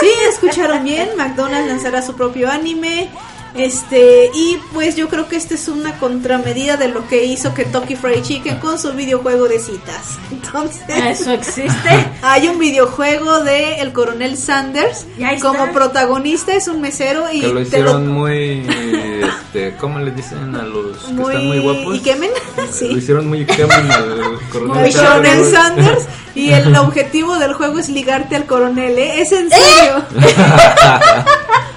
[0.00, 3.08] Sí, escucharon bien, McDonald's lanzará su propio anime.
[3.54, 7.94] Este, y pues yo creo que esta es una contramedida de lo que hizo Kentucky
[7.94, 10.18] Fried Chicken con su videojuego de citas.
[10.30, 11.72] Entonces, Eso existe.
[12.22, 15.06] hay un videojuego de el coronel Sanders
[15.40, 18.66] como protagonista, es un mesero y Que lo te hicieron muy.
[18.68, 21.96] Este, ¿Cómo le dicen a los que están muy guapos?
[21.96, 22.30] ¿Y quemen?
[22.70, 22.88] Sí.
[22.88, 25.50] Lo hicieron muy Kemen al coronel Muy Sanders.
[25.50, 29.20] Sanders y el objetivo del juego es ligarte al coronel, ¿eh?
[29.20, 30.04] Es en serio.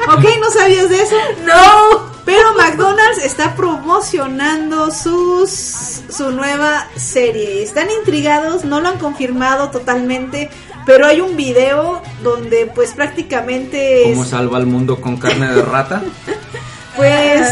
[0.07, 1.15] Ok, ¿no sabías de eso?
[1.45, 2.17] No.
[2.25, 7.63] Pero McDonald's está promocionando sus su nueva serie.
[7.63, 10.49] Están intrigados, no lo han confirmado totalmente,
[10.85, 15.61] pero hay un video donde pues prácticamente ¿Cómo es, salva al mundo con carne de
[15.61, 16.03] rata?
[16.97, 17.49] pues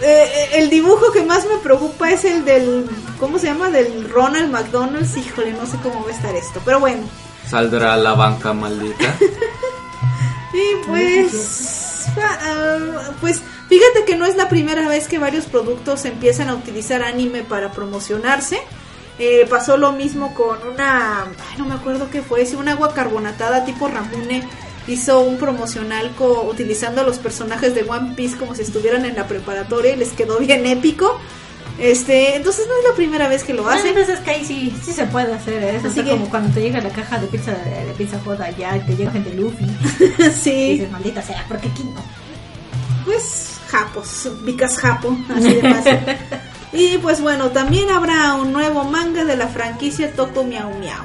[0.00, 3.68] eh, el dibujo que más me preocupa es el del ¿cómo se llama?
[3.70, 5.16] del Ronald McDonald's.
[5.16, 7.02] Híjole, no sé cómo va a estar esto, pero bueno.
[7.48, 9.12] ¿Saldrá la banca maldita?
[10.54, 11.83] Y pues,
[12.16, 17.02] ah, pues fíjate que no es la primera vez que varios productos empiezan a utilizar
[17.02, 18.58] anime para promocionarse.
[19.18, 22.92] Eh, pasó lo mismo con una, ay, no me acuerdo qué fue, si un agua
[22.94, 24.42] carbonatada tipo Ramune
[24.88, 29.14] hizo un promocional co- utilizando a los personajes de One Piece como si estuvieran en
[29.14, 31.18] la preparatoria y les quedó bien épico.
[31.78, 33.94] Este, entonces no es la primera vez que lo Hay hacen.
[33.96, 35.80] veces que ahí sí, sí se puede hacer ¿eh?
[35.84, 38.76] Así que- como cuando te llega la caja de pizza de, de pizza joda ya
[38.76, 39.64] y te llega gente Luffy.
[40.18, 42.00] Y sí, dices, maldita sea, ¿por qué aquí no?
[43.04, 45.98] pues japos, vicas japo, así de fácil.
[46.72, 51.04] y pues bueno, también habrá un nuevo manga de la franquicia Toko Miau Miau.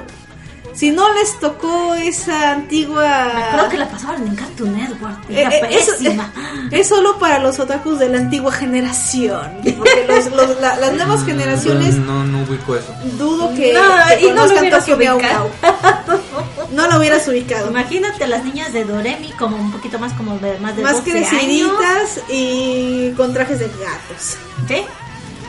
[0.80, 3.50] Si no les tocó esa antigua...
[3.52, 5.18] Creo que la pasaban en Cartoon Network.
[5.28, 6.32] Eh, Era eh, eso- pésima.
[6.70, 9.58] Es solo para los otakus de la antigua generación.
[9.76, 12.94] Porque los- los- la- las nuevas generaciones No, no ubico eso.
[13.18, 15.18] dudo que, No, que y no lo hubieras ubicado.
[15.18, 15.50] Miau.
[16.72, 17.68] No lo hubieras ubicado.
[17.68, 20.96] Imagínate a las niñas de Doremi como un poquito más como de más de Más
[21.04, 21.28] 12 años.
[21.28, 24.36] creciditas y con trajes de gatos.
[24.66, 24.82] ¿Sí?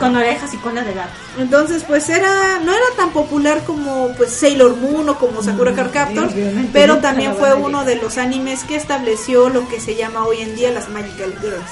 [0.01, 1.11] Con orejas y cola de gato.
[1.37, 5.91] Entonces, pues era, no era tan popular como pues Sailor Moon o como Sakura Card
[5.91, 6.29] Captor,
[6.73, 10.55] pero también fue uno de los animes que estableció lo que se llama hoy en
[10.55, 11.71] día las Magical Girls.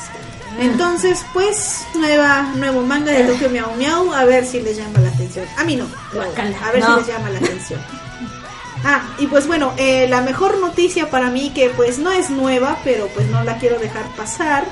[0.60, 5.10] Entonces, pues, nueva, nuevo manga de Tokyo Miau Miau, a ver si les llama la
[5.10, 5.46] atención.
[5.58, 6.96] A mí no, a ver no.
[6.96, 7.80] si les llama la atención.
[8.84, 12.78] Ah, y pues bueno, eh, la mejor noticia para mí, que pues no es nueva,
[12.84, 14.66] pero pues no la quiero dejar pasar,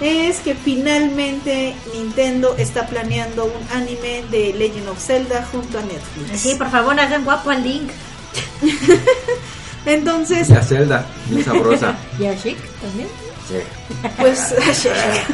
[0.00, 6.40] es que finalmente Nintendo está planeando un anime de Legend of Zelda junto a Netflix.
[6.40, 7.90] Sí, por favor, hagan guapo al Link.
[9.86, 11.96] Entonces, Y a Zelda, bien sabrosa.
[12.18, 13.08] Y a Chic también.
[13.48, 13.54] Sí.
[14.18, 14.54] pues,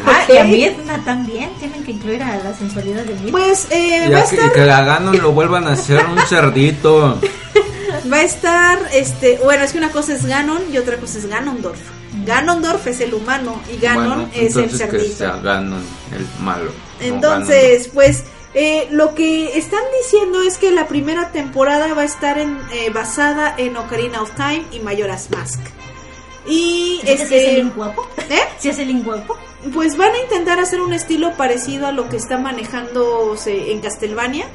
[0.07, 1.51] Ah, y a Mirna también.
[1.59, 3.33] Tienen que incluir a la sensualidad de Mirna.
[3.33, 5.73] pues eh, Y, va a a que, y estar que la Ganon lo vuelvan a
[5.73, 7.21] hacer un cerdito.
[8.13, 11.27] Va a estar, este, bueno, es que una cosa es Ganon y otra cosa es
[11.27, 11.81] Ganondorf.
[12.25, 15.17] Ganondorf es el humano y Ganon Bueno, es el que cerdito.
[15.17, 15.83] sea Ganon
[16.13, 16.71] el malo.
[17.01, 22.39] Entonces, pues, eh, lo que están diciendo es que la primera temporada va a estar
[22.39, 25.61] en, eh, basada en Ocarina of Time y Majora's Mask.
[26.47, 28.07] Y ¿Es que si es el este, guapo?
[28.31, 28.41] ¿eh?
[28.59, 29.37] ¿Si es el guapo?
[29.73, 34.47] pues van a intentar hacer un estilo parecido a lo que está manejándose en Castlevania,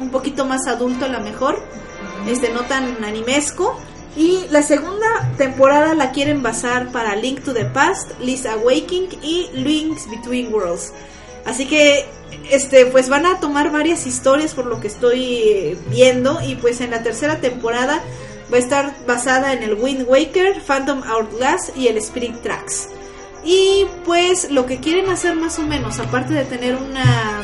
[0.00, 1.62] un poquito más adulto a lo mejor,
[2.26, 3.78] este no tan animesco.
[4.16, 9.48] Y la segunda temporada la quieren basar para Link to the Past, Link's Awakening y
[9.54, 10.92] Links Between Worlds.
[11.44, 12.06] Así que
[12.50, 16.90] este pues van a tomar varias historias por lo que estoy viendo y pues en
[16.90, 18.02] la tercera temporada
[18.52, 22.88] va a estar basada en el Wind Waker, Phantom Hourglass y el Spirit Tracks.
[23.44, 27.42] Y pues lo que quieren hacer más o menos, aparte de tener una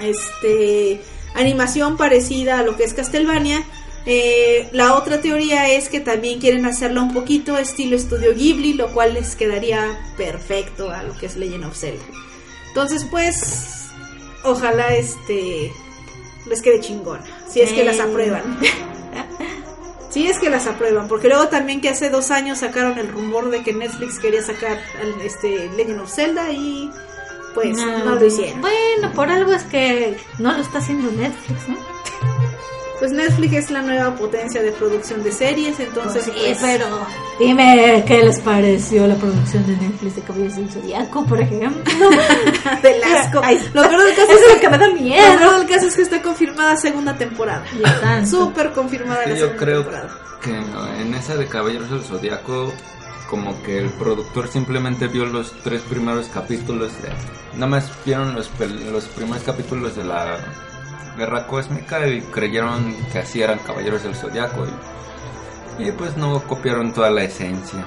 [0.00, 1.00] este
[1.34, 3.64] animación parecida a lo que es Castlevania,
[4.06, 8.88] eh, la otra teoría es que también quieren hacerlo un poquito estilo estudio Ghibli, lo
[8.92, 12.04] cual les quedaría perfecto a lo que es Legend of Zelda.
[12.68, 13.88] Entonces, pues,
[14.42, 15.72] ojalá este
[16.46, 18.58] les quede chingón, si es que las aprueban.
[20.10, 23.50] Si es que las aprueban, porque luego también que hace dos años sacaron el rumor
[23.50, 26.88] de que Netflix quería sacar al- este Legend of Zelda y
[27.52, 28.60] pues no, lo hicieron.
[28.60, 31.76] Bueno, por algo es que no lo está haciendo Netflix, ¿no?
[33.00, 36.86] Pues Netflix es la nueva potencia de producción de series, entonces sí, pues, pero
[37.40, 41.92] dime qué les pareció la producción de Netflix de Caballeros del Zodiaco, por ejemplo.
[42.82, 43.40] del asco.
[43.42, 45.38] Ay, Lo peor del caso es es lo que me da lo miedo.
[45.38, 47.64] peor del caso es que está confirmada segunda temporada.
[48.24, 50.18] Súper confirmada Sí, la yo segunda creo temporada.
[50.42, 52.72] que en esa de Caballeros del Zodiaco,
[53.28, 57.08] como que el productor simplemente vio los tres primeros capítulos de.
[57.54, 60.38] Nada más vieron los, pel- los primeros capítulos de la
[61.16, 64.66] Guerra Cósmica y creyeron que así eran Caballeros del Zodiaco.
[65.78, 67.84] Y, y pues no copiaron toda la esencia.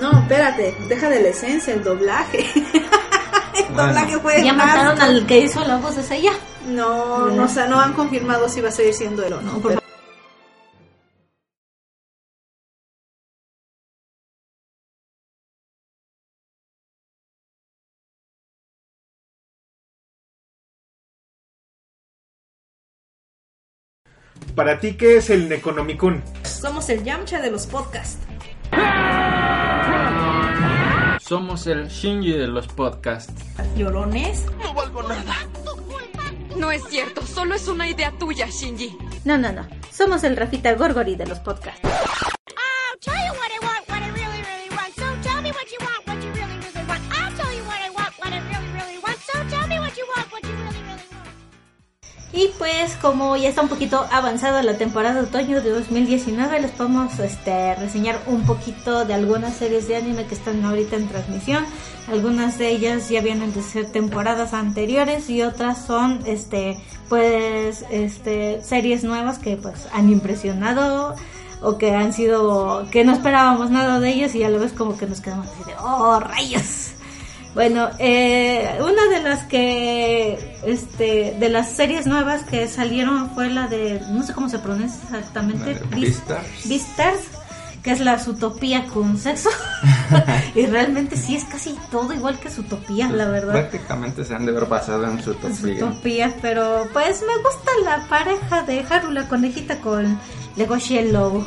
[0.00, 2.38] No, espérate, deja de la esencia, el doblaje.
[2.54, 3.86] el Bueno.
[3.88, 6.32] doblaje fue Ya más- mataron al que hizo la voz de Seiya.
[6.66, 9.58] No, no, o sea, no han confirmado si va a seguir siendo él o no.
[9.58, 9.80] pero-
[24.58, 26.20] Para ti, ¿qué es el Necronomicon?
[26.42, 28.26] Somos el Yamcha de los podcasts.
[31.20, 33.32] Somos el Shinji de los podcasts.
[33.76, 34.46] ¿Llorones?
[36.56, 38.98] No es cierto, solo es una idea tuya, Shinji.
[39.24, 39.64] No, no, no.
[39.92, 41.88] Somos el Rafita Gorgori de los podcasts.
[52.38, 56.70] Y pues como ya está un poquito avanzada la temporada de otoño de 2019, les
[56.70, 61.66] podemos este, reseñar un poquito de algunas series de anime que están ahorita en transmisión.
[62.06, 68.62] Algunas de ellas ya vienen de ser temporadas anteriores y otras son este pues este
[68.62, 71.16] series nuevas que pues han impresionado
[71.60, 74.96] o que han sido que no esperábamos nada de ellas y a la vez como
[74.96, 76.92] que nos quedamos así de oh rayos.
[77.54, 83.66] Bueno, eh, una de las que, este, de las series nuevas que salieron fue la
[83.66, 85.80] de, no sé cómo se pronuncia exactamente,
[86.64, 87.24] Beastars.
[87.82, 89.50] Que es la Zootopia con sexo.
[90.54, 93.52] y realmente sí es casi todo igual que Zootopia, la verdad.
[93.52, 95.78] Prácticamente se han de haber basado en su topía.
[95.78, 100.18] Zootopia, pero pues me gusta la pareja de Haru, la conejita con
[100.56, 101.46] Legoshi el lobo.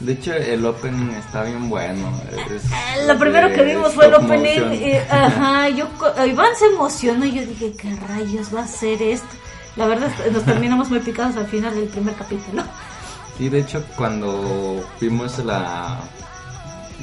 [0.00, 2.12] De hecho, el opening está bien bueno.
[2.54, 4.72] Es Eh, Lo primero que vimos fue el opening.
[4.74, 9.02] y, ajá, yo, co- Iván se emocionó y yo dije, ¿qué rayos va a ser
[9.02, 9.26] esto?
[9.76, 12.62] La verdad, nos terminamos muy picados al final del primer capítulo.
[13.36, 15.98] Sí, de hecho, cuando vimos la.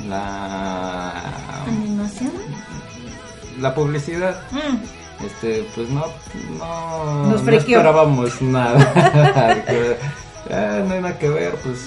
[0.07, 1.11] La.
[1.67, 2.31] ¿Animación?
[3.59, 6.05] La publicidad, Mm, este, pues no.
[6.59, 8.77] No, Nos no esperábamos nada.
[10.51, 11.77] "Ah, no hay nada que ver, pues.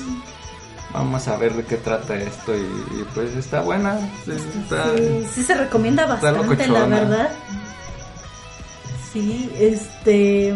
[0.93, 3.99] Vamos a ver de qué trata esto y, y, pues está buena.
[4.25, 7.31] sí, está- sí, sí se recomienda bastante, la verdad.
[9.13, 10.55] Sí, este.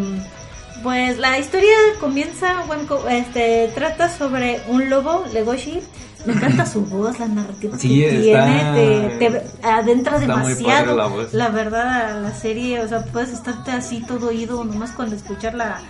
[0.83, 5.81] Pues la historia comienza, bueno, este, trata sobre un lobo, Legoshi.
[6.27, 10.55] Me encanta su voz, la narrativa Sí, que está- tiene, te, te adentra está muy
[10.55, 11.29] demasiado.
[11.33, 15.55] la verdad, a la serie, o sea, puedes estarte así todo oído nomás cuando escuchar
[15.55, 15.81] la,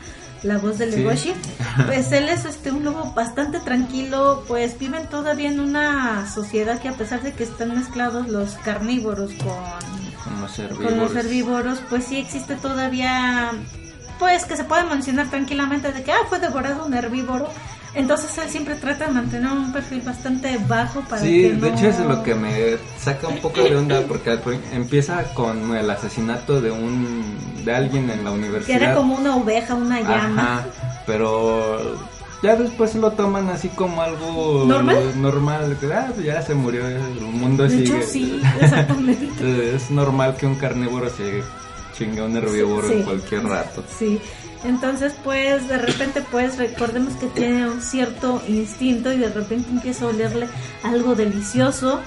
[0.42, 0.96] la voz de Sí.
[0.98, 1.32] Legoshi.
[1.86, 6.88] Pues él es este un lobo bastante tranquilo, pues viven todavía en una sociedad que
[6.88, 9.54] a pesar de que están mezclados los carnívoros con
[10.24, 10.88] Con los herbívoros.
[10.90, 13.52] con los herbívoros, pues sí existe todavía,
[14.18, 17.48] pues que se puede mencionar tranquilamente de que, ah, fue devorado un herbívoro.
[17.94, 21.66] Entonces él siempre trata de mantener un perfil bastante bajo para Sí, que de no-
[21.66, 24.38] hecho es lo que me saca un poco de onda porque
[24.72, 28.82] empieza con el asesinato de un de alguien en la Que universidad.
[28.82, 30.42] era como una oveja, una llama.
[30.60, 30.66] Ajá,
[31.06, 31.96] pero
[32.42, 35.20] ya después lo toman así como algo ¿Normal?
[35.20, 37.98] normal, que ah, pues ya se murió, el mundo De sigue.
[37.98, 39.74] hecho, sí, exactamente.
[39.74, 41.42] Es normal que un carnívoro se
[41.96, 42.94] chingue a un herbívoro Sí.
[42.94, 43.84] en cualquier rato.
[43.98, 44.18] Sí.
[44.64, 50.04] Entonces, pues, de repente, pues, recordemos que tiene un cierto instinto y de repente empieza
[50.04, 50.48] a olerle
[50.82, 52.00] algo delicioso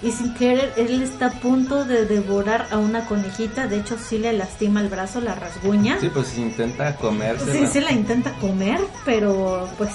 [0.00, 3.66] y sin querer él está a punto de devorar a una conejita.
[3.66, 5.98] De hecho, sí le lastima el brazo, la rasguña.
[6.00, 7.52] Sí, pues intenta comerse.
[7.52, 9.90] Sí, sí la intenta comer, pero pues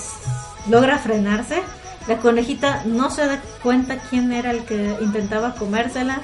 [0.69, 1.61] logra frenarse.
[2.07, 6.19] La conejita no se da cuenta quién era el que intentaba comérsela.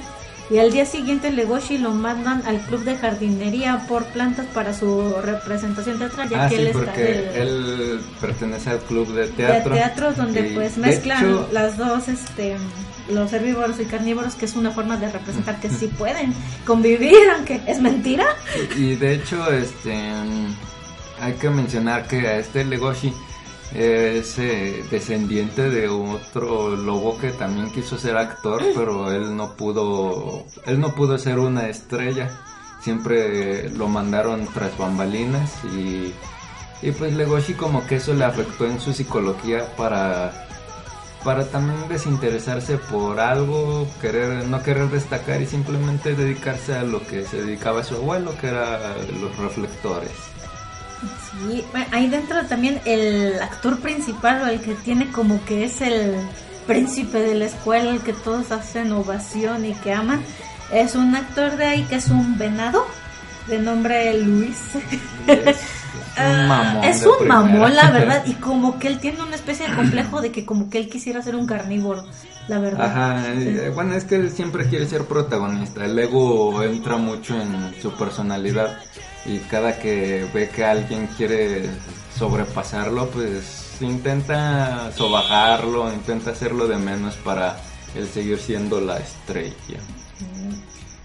[0.49, 5.13] Y al día siguiente Legoshi lo mandan al club de jardinería por plantas para su
[5.21, 9.31] representación teatral, ya Ah, que sí, él está porque él pertenece al club de de
[9.33, 9.73] teatro.
[9.75, 12.57] teatro donde Y, pues mezclan hecho, las dos este
[13.09, 16.33] los herbívoros y carnívoros que es una forma de representar que sí pueden
[16.65, 18.25] convivir aunque es mentira
[18.75, 19.99] Y de hecho, este
[21.21, 23.13] hay que mencionar que a este Legoshi
[23.73, 30.45] es eh, descendiente de otro lobo que también quiso ser actor, pero él no pudo,
[30.65, 32.29] él no pudo ser una estrella.
[32.81, 36.13] Siempre lo mandaron tras bambalinas y,
[36.81, 40.47] y pues Legoshi como que eso le afectó en su psicología para
[41.23, 47.25] para también desinteresarse por algo, querer no querer destacar y simplemente dedicarse a lo que
[47.25, 50.11] se dedicaba su abuelo, que era los reflectores.
[51.01, 56.15] Sí, ahí dentro también el actor principal o el que tiene como que es el
[56.67, 60.21] príncipe de la escuela, el que todos hacen ovación y que aman,
[60.71, 62.85] es un actor de ahí que es un venado
[63.47, 64.57] de nombre Luis.
[65.27, 66.83] Es, un Ah, mamón.
[66.83, 67.41] es de un primera.
[67.41, 70.69] mamón, la verdad, y como que él tiene una especie de complejo de que como
[70.69, 72.05] que él quisiera ser un carnívoro,
[72.49, 72.85] la verdad.
[72.85, 75.85] Ajá, eh, bueno, es que él siempre quiere ser protagonista.
[75.85, 78.79] El ego entra mucho en su personalidad
[79.25, 81.69] y cada que ve que alguien quiere
[82.17, 87.57] sobrepasarlo, pues intenta sobajarlo, intenta hacerlo de menos para
[87.95, 89.79] él seguir siendo la estrella.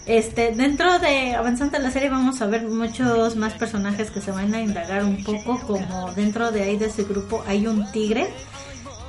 [0.07, 4.55] Este, dentro de avanzando la serie vamos a ver muchos más personajes que se van
[4.55, 8.29] a indagar un poco, como dentro de ahí de ese grupo hay un tigre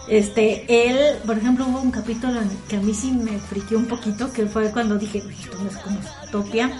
[0.07, 2.39] Este, él, por ejemplo, hubo un capítulo
[2.69, 5.77] que a mí sí me friqueó un poquito, que fue cuando dije, "Uy, esto es
[5.77, 6.71] como Utopia,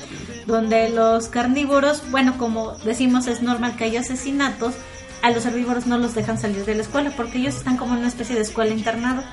[0.45, 4.75] donde los carnívoros, bueno, como decimos, es normal que haya asesinatos,
[5.23, 7.99] a los herbívoros no los dejan salir de la escuela, porque ellos están como en
[7.99, 9.23] una especie de escuela internada,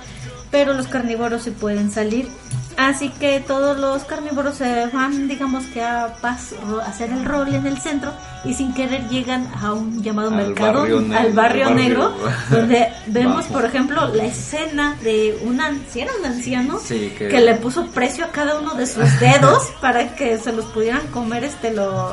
[0.50, 2.28] pero los carnívoros sí pueden salir.
[2.76, 7.54] Así que todos los carnívoros se van, digamos que a, pas- a hacer el rol
[7.54, 8.12] en el centro
[8.44, 12.14] y sin querer llegan a un llamado Al mercado, barrio negro, al barrio barrio negro,
[12.50, 17.54] donde vemos, por ejemplo, la escena de un anciano, un anciano Sí, que- que le
[17.56, 21.72] puso precio a cada uno de sus dedos para que se los pudieran comer este
[21.72, 22.12] los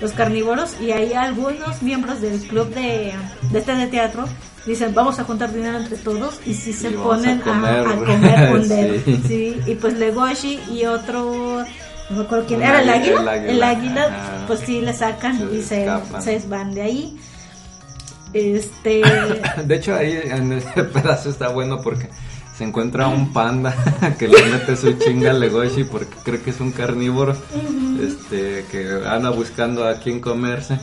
[0.00, 0.76] los carnívoros.
[0.80, 3.12] Y hay algunos miembros del club de,
[3.50, 4.26] de este de teatro
[4.68, 7.86] dicen vamos a juntar dinero entre todos y si se Y a ponen a, comer.
[7.88, 9.22] a comer un dedo Sí.
[9.26, 9.60] sí.
[9.66, 11.64] y pues Legoshi y otro
[12.10, 14.44] no me acuerdo quién era el águila, águila el el águila, ajá.
[14.46, 16.22] pues sí le sacan Se y se, escapan.
[16.22, 17.20] se van de ahí
[18.32, 19.02] este
[19.64, 22.08] De hecho, ahí en ese pedazo está bueno porque
[22.56, 23.74] se encuentra un panda
[24.18, 27.36] que le mete su chinga a Legoshi porque cree que es un carnívoro
[28.02, 30.78] este que anda buscando a quien comerse.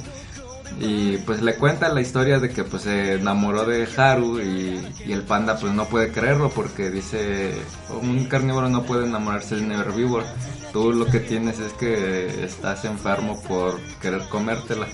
[0.80, 5.22] Y pues le cuenta la historia de que pues se enamoró de Haru y, el
[5.22, 7.54] panda pues no puede creerlo porque dice
[8.02, 10.26] un carnívoro no puede enamorarse de un herbívoro.
[10.74, 14.88] Tú lo que tienes es que estás enfermo por querer comértela.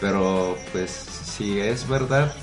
[0.00, 2.34] Pero pues si es verdad,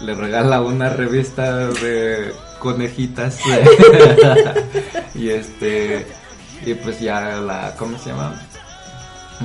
[0.00, 3.38] le regala una revista de conejitas
[5.14, 6.06] y este
[6.64, 8.42] y pues ya la ¿cómo se llama?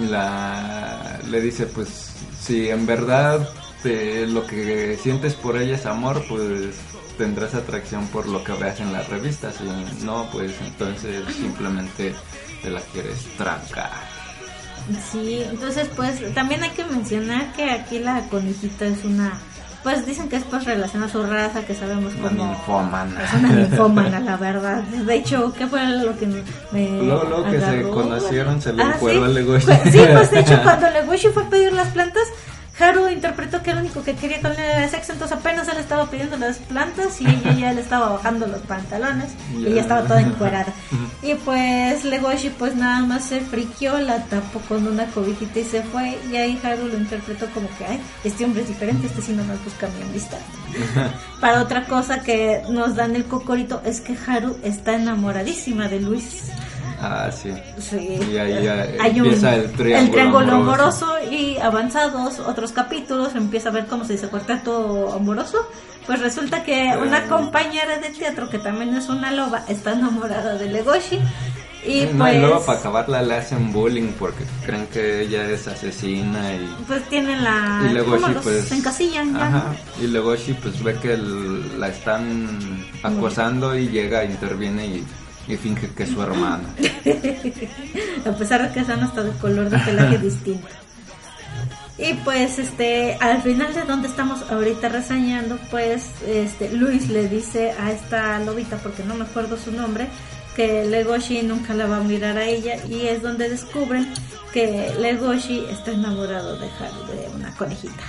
[0.10, 2.11] La le dice pues
[2.52, 3.48] si en verdad
[3.82, 6.76] te- lo que sientes por ella es amor, pues
[7.18, 12.14] tendrás atracción por lo que veas en las revistas y no, pues entonces simplemente
[12.62, 13.92] te la quieres trancar.
[15.14, 19.40] Sí, entonces pues también hay que mencionar que aquí la conejita es una,
[19.84, 22.46] pues dicen que es pues relación a su raza, que sabemos Una como...
[22.48, 23.24] ninfómana.
[23.24, 24.82] Es una ninfómana, la verdad.
[24.84, 26.44] De hecho, ¿qué fue lo que me
[27.02, 29.26] Luego, luego que se conocieron, se le Ah, encueró sí.
[29.26, 29.66] a Legoshi.
[29.66, 32.24] Pues, sí, pues de hecho, cuando Legoshi fue a pedir las plantas,
[32.82, 36.10] Haru interpretó que el único que quería con él era sexo, entonces apenas él estaba
[36.10, 40.22] pidiendo las plantas y ella ya le estaba bajando los pantalones y ella estaba toda
[40.22, 40.74] encuerada.
[41.24, 45.84] Y pues Legoshi pues nada más se friqueó, la tapó con una cobijita y se
[45.84, 49.34] fue y ahí Haru lo interpretó como que, ay, este hombre es diferente, este sí
[49.34, 50.40] no nos busca mi amistad.
[51.42, 56.52] Para otra cosa que nos dan el cocorito es que Haru está enamoradísima de Luis.
[57.02, 57.52] Ah, sí.
[57.80, 58.20] Sí.
[58.32, 61.06] Y ahí ya Hay un- empieza el triángulo, triángulo amoroso.
[61.06, 65.58] amoroso y avanzados otros capítulos empieza a ver cómo se dice cuarteto amoroso.
[66.06, 70.68] Pues resulta que una compañera de teatro que también es una loba está enamorada de
[70.70, 71.20] Legoshi
[71.86, 75.68] y No, pues y luego para acabarla le hacen bullying porque creen que ella es
[75.68, 79.64] asesina y, pues tienen la y ¿cómo Legoshi los pues encasillan ya ajá,
[80.00, 85.04] y Legoshi pues ve que el- la están acosando y llega, interviene y,
[85.48, 86.70] y finge que es su hermano.
[88.26, 90.68] a pesar de que son hasta de color de pelaje distinto.
[91.98, 97.74] Y pues este al final de donde estamos ahorita reseñando, pues este Luis le dice
[97.80, 100.08] a esta lobita porque no me acuerdo su nombre
[100.56, 104.12] que Legoshi nunca la va a mirar a ella y es donde descubren
[104.52, 108.04] que Legoshi está enamorado de Haru, de una conejita.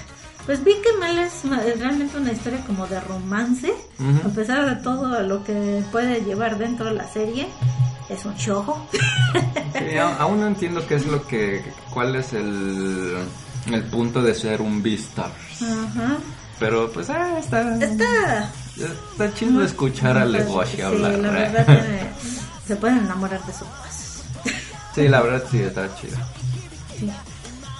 [0.47, 3.73] Pues vi que Mal es es realmente una historia como de romance,
[4.25, 7.47] a pesar de todo lo que puede llevar dentro de la serie,
[8.09, 8.87] es un shojo.
[8.93, 13.17] Sí, aún no entiendo qué es lo que, cuál es el,
[13.71, 15.63] el punto de ser un Beastars.
[15.63, 16.17] Ajá.
[16.59, 21.19] Pero pues ah, está, Está está chido escuchar a Legoshi Sí, hablar.
[21.19, 22.11] la verdad tiene-
[22.67, 24.23] se pueden enamorar de su voz.
[24.95, 26.17] Sí, la verdad sí está chido.
[26.99, 27.11] Sí.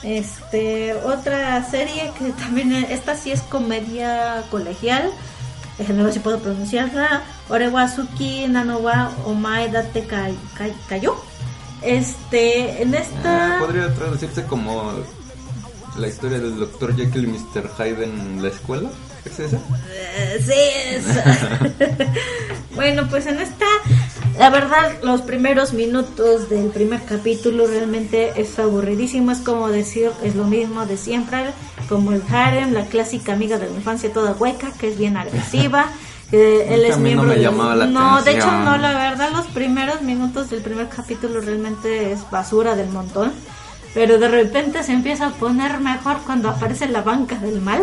[0.03, 5.11] Este, otra serie que también, esta sí es comedia colegial.
[5.79, 7.23] Déjenme ver si puedo pronunciarla.
[7.49, 10.07] Orewazuki Nanowa Omae Date
[10.89, 11.17] Kayo.
[11.83, 13.57] Este, en Ah, esta.
[13.59, 14.93] Podría traducirse como
[15.97, 16.97] la historia del Dr.
[16.97, 17.69] Jekyll y Mr.
[17.77, 18.91] Hyde en la escuela.
[19.25, 19.57] ¿Es esa?
[19.93, 20.53] Eh, sí,
[20.97, 21.05] es.
[22.75, 23.67] bueno, pues en esta,
[24.39, 29.31] la verdad, los primeros minutos del primer capítulo realmente es aburridísimo.
[29.31, 31.45] Es como decir, es lo mismo de siempre,
[31.89, 35.87] como el harem, la clásica amiga de la infancia toda hueca, que es bien agresiva.
[36.31, 39.33] que él es no miembro me del- llamaba la No, de hecho no, la verdad,
[39.33, 43.33] los primeros minutos del primer capítulo realmente es basura del montón.
[43.95, 47.83] Pero de repente se empieza a poner mejor cuando aparece la banca del mal.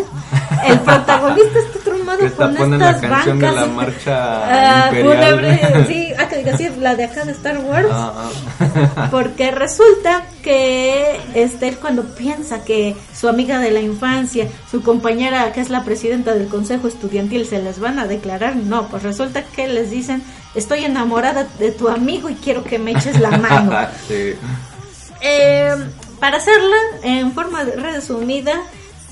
[0.66, 1.80] El protagonista está
[2.26, 3.56] está con la estas canción bancas.
[3.56, 5.86] de la marcha Ah, imperial.
[5.88, 7.88] sí, ah, que sí, la de acá de Star Wars.
[7.92, 8.30] Ah,
[8.60, 9.08] ah.
[9.12, 15.62] Porque resulta que este, cuando piensa que su amiga de la infancia, su compañera que
[15.62, 19.68] es la presidenta del consejo estudiantil, se les van a declarar, no, pues resulta que
[19.68, 20.24] les dicen,
[20.56, 23.72] estoy enamorada de tu amigo y quiero que me eches la mano.
[24.08, 24.34] Sí.
[25.22, 25.76] Eh,
[26.20, 28.54] para hacerla en forma de resumida,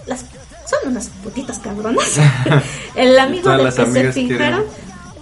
[0.06, 0.22] las
[0.66, 2.18] son unas putitas cabronas.
[2.96, 4.64] El amigo del las que se fijaron.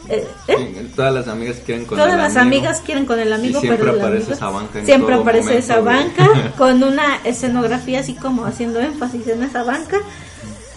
[0.10, 0.88] eh, ¿eh?
[0.96, 2.42] Todas las amigas quieren con Todas el las amigo.
[2.58, 5.22] amigas quieren con el amigo, Y siempre pero aparece amigo- esa banca en siempre todo
[5.22, 9.98] aparece momento, esa banca con una escenografía así como haciendo énfasis en esa banca.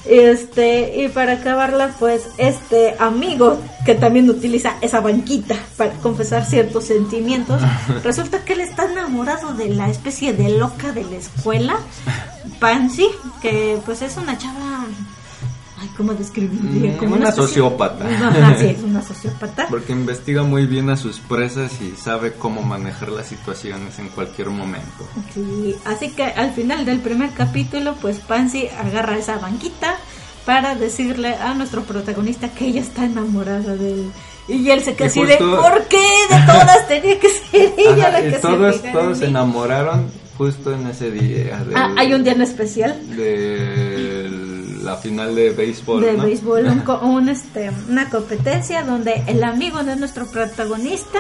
[0.09, 6.84] Este, y para acabarla, pues este amigo que también utiliza esa banquita para confesar ciertos
[6.84, 7.61] sentimientos,
[8.04, 11.76] resulta que él está enamorado de la especie de loca de la escuela,
[12.59, 13.06] Pansy,
[13.42, 14.86] que pues es una chava,
[15.81, 16.93] ay, ¿cómo describiría?
[17.01, 18.05] Mm, una especie- sociópata.
[18.09, 19.66] Ajá, sí, es una sociópata.
[19.70, 24.51] Porque investiga muy bien a sus presas y sabe cómo manejar las situaciones en cualquier
[24.51, 25.07] momento.
[25.35, 29.95] Sí, así que al final del primer capítulo, pues Pansy agarra esa banquita
[30.45, 34.11] para decirle a nuestro protagonista que ella está enamorada de él.
[34.49, 35.99] Y él se queda Y así de, ¿por qué
[36.31, 40.07] de todas tenía que ser ella Ajá, la y que todos, se todos se enamoraron
[40.39, 41.59] justo en ese día.
[41.64, 44.28] Del, Ah, hay un día en especial de
[44.89, 46.01] la final de béisbol.
[46.01, 46.24] de ¿no?
[46.24, 51.18] béisbol, un, un, este, una competencia donde el amigo de nuestro protagonista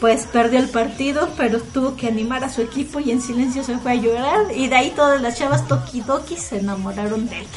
[0.00, 3.78] pues perdió el partido, pero tuvo que animar a su equipo y en silencio se
[3.78, 7.46] fue a llorar y de ahí todas las chavas tokidoki se enamoraron de él.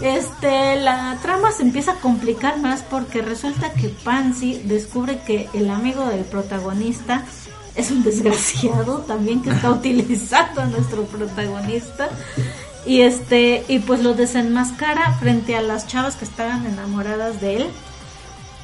[0.00, 5.68] Este, la trama se empieza a complicar más porque resulta que Pansy descubre que el
[5.68, 7.26] amigo del protagonista
[7.74, 12.08] es un desgraciado también que está utilizando a nuestro protagonista
[12.86, 17.66] y este y pues lo desenmascara frente a las chavas que estaban enamoradas de él.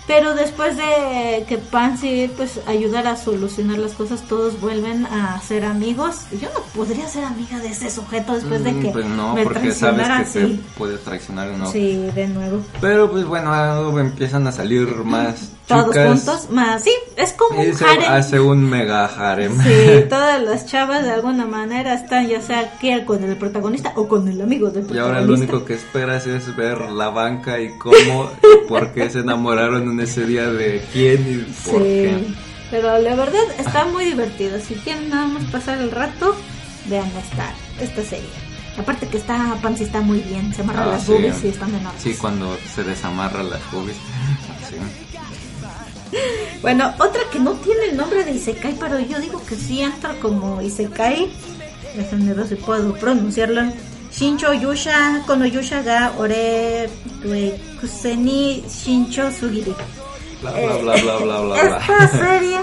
[0.06, 5.64] Pero después de que Pansy pues ayudara a solucionar las cosas todos vuelven a ser
[5.64, 6.18] amigos.
[6.40, 9.42] Yo no podría ser amiga de ese sujeto después de Mm, que Pues no, me
[9.42, 10.38] porque sabes que así.
[10.38, 11.72] te puede traicionar o no.
[11.72, 12.60] sí de nuevo.
[12.80, 16.06] Pero pues bueno, empiezan a salir más todos chicas.
[16.24, 19.60] juntos más sí es como Y un harem hace un mega harem.
[19.62, 24.06] Sí, todas las chavas de alguna manera están ya sea aquí con el protagonista o
[24.06, 25.02] con el amigo del Y protagonista.
[25.18, 29.20] ahora lo único que esperas es ver la banca y cómo y por qué se
[29.20, 32.24] enamoraron en ese día de quién y por qué.
[32.70, 34.58] Pero la verdad está muy divertido.
[34.60, 36.34] Si quieren nada más pasar el rato,
[36.86, 38.28] vean esta, esta serie.
[38.78, 41.12] Aparte que está, Pansy está muy bien, se amarra Ah, las sí.
[41.12, 42.02] boobies y están enormes.
[42.02, 43.96] Sí, cuando se desamarra las boobies.
[44.68, 44.76] Sí.
[46.62, 50.14] Bueno, otra que no tiene el nombre de Isekai, pero yo digo que sí entra
[50.20, 51.30] como Isekai.
[51.94, 53.62] Déjenme ver si puedo pronunciarlo.
[54.10, 56.88] Shincho Yusha Kono Yusha ga Ore
[57.80, 59.74] Kuseni Shincho Sugiri.
[60.40, 61.40] Bla bla bla bla.
[61.40, 61.56] bla.
[61.78, 62.58] Esta serie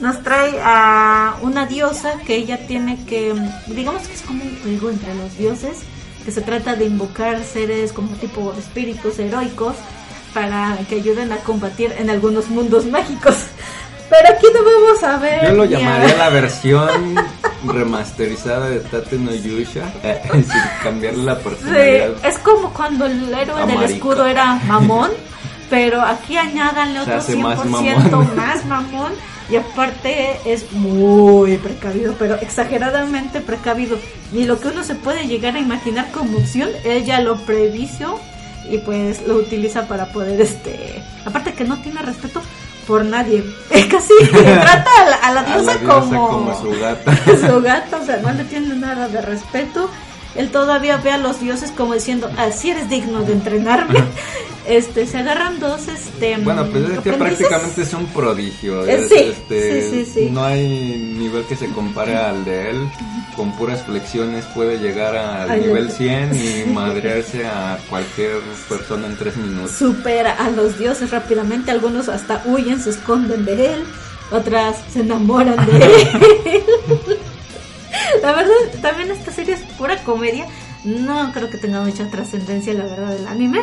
[0.00, 3.34] nos trae a una diosa que ella tiene que,
[3.66, 5.80] digamos que es como un juego entre los dioses,
[6.24, 9.76] que se trata de invocar seres como tipo espíritus heroicos
[10.34, 13.36] para que ayuden a combatir en algunos mundos mágicos.
[14.08, 15.44] Pero aquí no vamos a ver.
[15.48, 17.14] Yo lo ni llamaría la versión
[17.64, 20.44] remasterizada de Tate no Yusha, eh, sin
[20.82, 22.10] cambiarle la Sí, personalidad.
[22.24, 23.84] es como cuando el héroe del Amarica.
[23.86, 25.10] escudo era mamón,
[25.68, 27.64] pero aquí añádanle otro hace 100% más
[28.36, 28.92] más mamón.
[28.92, 29.12] mamón.
[29.48, 33.98] y aparte es muy precavido, pero exageradamente precavido.
[34.32, 38.18] Y lo que uno se puede llegar a imaginar como opción, ella lo previció
[38.70, 42.40] y pues lo utiliza para poder este, aparte que no tiene respeto
[42.86, 43.44] por nadie,
[43.90, 47.16] casi trata a la, a la A diosa, la diosa como, como su gata.
[47.26, 49.90] su gato, o sea, no le tiene nada de respeto.
[50.36, 54.00] Él todavía ve a los dioses como diciendo, así eres digno de entrenarme.
[54.68, 56.36] Este, se agarran dos, este...
[56.36, 58.86] Bueno, pues es que prácticamente es un prodigio.
[58.86, 60.28] Eh, es, sí, este, sí, sí, sí.
[60.30, 60.68] No hay
[61.18, 62.88] nivel que se compare al de él.
[63.34, 69.16] Con puras flexiones puede llegar al nivel de- 100 y madrearse a cualquier persona en
[69.16, 69.72] tres minutos.
[69.72, 73.84] supera a los dioses rápidamente, algunos hasta huyen, se esconden de él,
[74.30, 75.72] otras se enamoran de
[76.46, 77.18] él.
[78.22, 80.46] la verdad, también esta serie es pura comedia.
[80.84, 83.60] No creo que tenga mucha trascendencia, la verdad, del anime.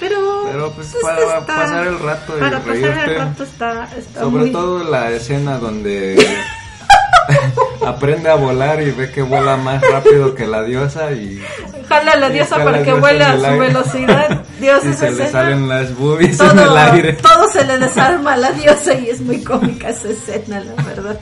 [0.00, 3.04] Pero, Pero pues pues, para está- pasar el rato y para pasar reírte.
[3.12, 6.16] el rato está, está Sobre muy- todo la escena donde
[7.86, 11.42] aprende a volar y ve que vuela más rápido que la diosa y,
[11.88, 14.44] Jala a la diosa para la que vuele a su velocidad.
[14.60, 17.12] Dios, y se le escena, salen las boobies todo, en el aire.
[17.14, 21.18] todo se le desarma a la diosa y es muy cómica esa escena, la verdad.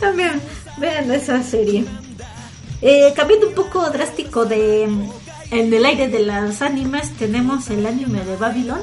[0.00, 0.40] También
[0.78, 1.84] vean esa serie.
[2.80, 4.84] Eh, cambiando un poco drástico de
[5.50, 8.80] en el aire de las animes, tenemos el anime de Babylon.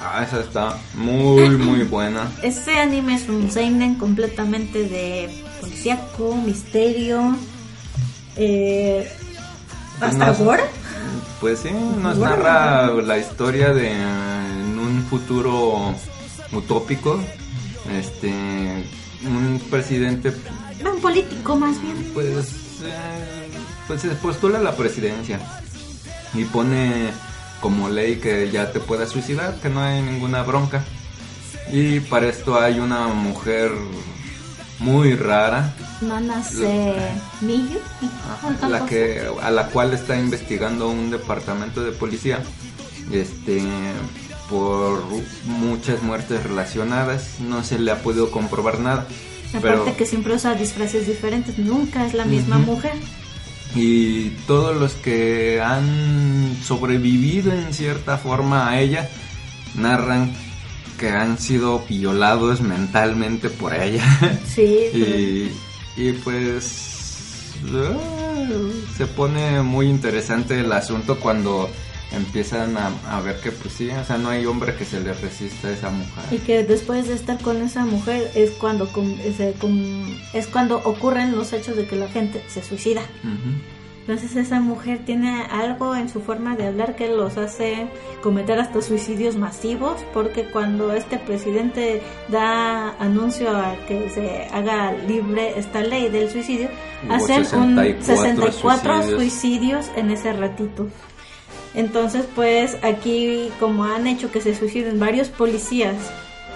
[0.00, 2.30] Ah, esa está muy, muy buena.
[2.42, 7.36] Este anime es un seinen completamente de policíaco, misterio,
[8.36, 9.10] eh,
[10.00, 10.62] hasta Nos- gore.
[11.40, 15.94] Pues sí, nos narra la historia de en un futuro
[16.50, 17.20] utópico,
[17.98, 18.28] este,
[19.24, 20.32] un presidente,
[20.84, 22.10] Un político más bien.
[22.12, 22.26] pues,
[22.84, 23.48] eh,
[23.86, 25.40] pues se postula a la presidencia
[26.34, 27.10] y pone
[27.60, 30.84] como ley que ya te puedas suicidar, que no hay ninguna bronca.
[31.72, 33.72] Y para esto hay una mujer
[34.78, 35.74] muy rara,
[37.40, 37.78] Miyu.
[38.30, 42.40] Ajá, la que a la cual está investigando un departamento de policía
[43.10, 43.62] este
[44.50, 45.02] por
[45.44, 49.06] muchas muertes relacionadas no se le ha podido comprobar nada
[49.56, 52.94] Aparte pero que siempre usa disfraces diferentes, nunca es la misma mujer.
[53.74, 59.08] y todos los que han sobrevivido en cierta forma a ella
[59.74, 60.32] narran
[60.98, 64.02] que han sido violados mentalmente por ella
[64.46, 65.50] Sí, y,
[65.96, 67.96] y pues ah,
[68.96, 71.68] se pone muy interesante el asunto cuando
[72.12, 75.12] empiezan a, a ver que pues sí, o sea, no hay hombre que se le
[75.14, 76.40] resista a esa y mujer.
[76.46, 81.52] que después de estar con esa mujer es cuando se com- es cuando ocurren los
[81.52, 83.02] hechos de que la gente se suicida.
[84.08, 87.88] Entonces esa mujer tiene algo en su forma de hablar que los hace
[88.22, 95.58] cometer hasta suicidios masivos, porque cuando este presidente da anuncio a que se haga libre
[95.58, 96.68] esta ley del suicidio,
[97.04, 99.20] Hubo hacen un 64 64 suicidios.
[99.20, 100.86] suicidios en ese ratito.
[101.76, 105.96] Entonces, pues aquí como han hecho que se suiciden varios policías,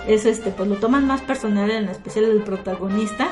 [0.09, 3.29] es este, pues lo toman más personal, en especial el protagonista.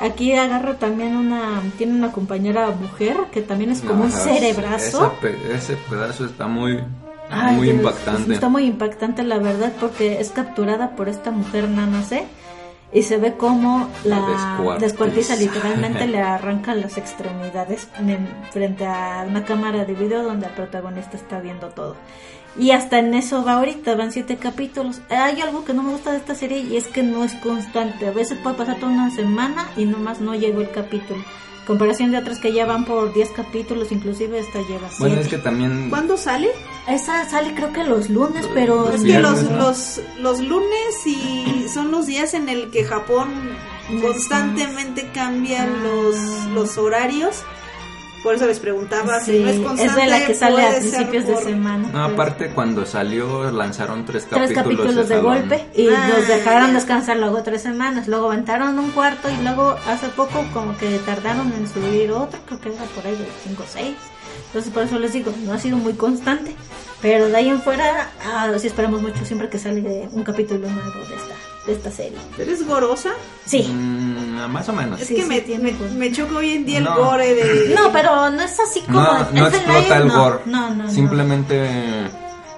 [0.00, 5.12] Aquí agarra también una, tiene una compañera mujer que también es como un cerebrazo.
[5.52, 6.82] ese pedazo está muy,
[7.30, 8.34] Ay, muy impactante.
[8.34, 12.26] Está muy impactante la verdad porque es capturada por esta mujer Nanase
[12.92, 14.78] y se ve como la La descuartiza.
[14.86, 20.52] descuartiza literalmente le arranca las extremidades en- frente a una cámara de video donde el
[20.52, 21.96] protagonista está viendo todo.
[22.58, 25.00] Y hasta en eso va ahorita, van siete capítulos.
[25.08, 28.08] Hay algo que no me gusta de esta serie y es que no es constante.
[28.08, 31.22] A veces puede pasar toda una semana y nomás no llegó el capítulo.
[31.66, 34.96] Comparación de otras que ya van por 10 capítulos, inclusive esta lleva 7.
[34.98, 36.48] Bueno, es que también ¿Cuándo sale?
[36.88, 39.56] Esa sale creo que los lunes, pero Los Es que los, ¿no?
[39.56, 43.28] los, los lunes y son los días en el que Japón
[44.02, 46.16] constantemente cambia los,
[46.52, 47.42] los horarios.
[48.22, 51.88] Por eso les preguntaba si no es de la que sale a principios de semana.
[51.90, 52.12] no, pues.
[52.12, 57.16] aparte cuando salió lanzaron tres tres capítulos, capítulos de golpe y Ah, los dejaron descansar
[57.16, 61.66] luego tres semanas, luego aventaron un cuarto y luego hace poco como que tardaron en
[61.66, 63.96] subir otro, creo que era por ahí de 5 o 6.
[64.50, 66.56] Entonces por eso les digo, no ha sido muy constante,
[67.00, 70.98] pero de ahí en fuera ah, sí esperamos mucho siempre que sale un capítulo nuevo
[71.08, 71.34] de esta,
[71.66, 72.18] de esta serie.
[72.36, 73.10] ¿Eres gorosa?
[73.46, 73.62] Sí.
[73.62, 75.00] Mm, más o menos.
[75.00, 76.96] Es Sí, que sí, me, tiene me, choca hoy en día el No.
[76.96, 77.74] gore de...
[77.76, 80.38] No, pero no es así como No, no explota el no, gore.
[80.46, 80.90] No, no, no.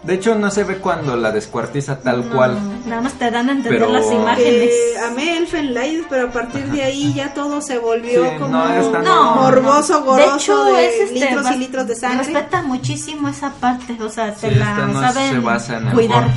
[0.02, 2.58] De hecho, no se ve cuando la descuartiza tal No, cual.
[2.86, 4.68] Nada más te dan a entender Pero- las imágenes.
[4.68, 8.48] que amé Elfen Lied, pero a partir de ahí ya todo se volvió Sí, como
[8.48, 10.04] no, No, morboso, no.
[10.06, 12.18] goroso de, hecho, de es este, litros y litros de sangre.
[12.24, 16.28] Respeta muchísimo esa parte, o sea, se Sí, la saben se basa en el cuidar.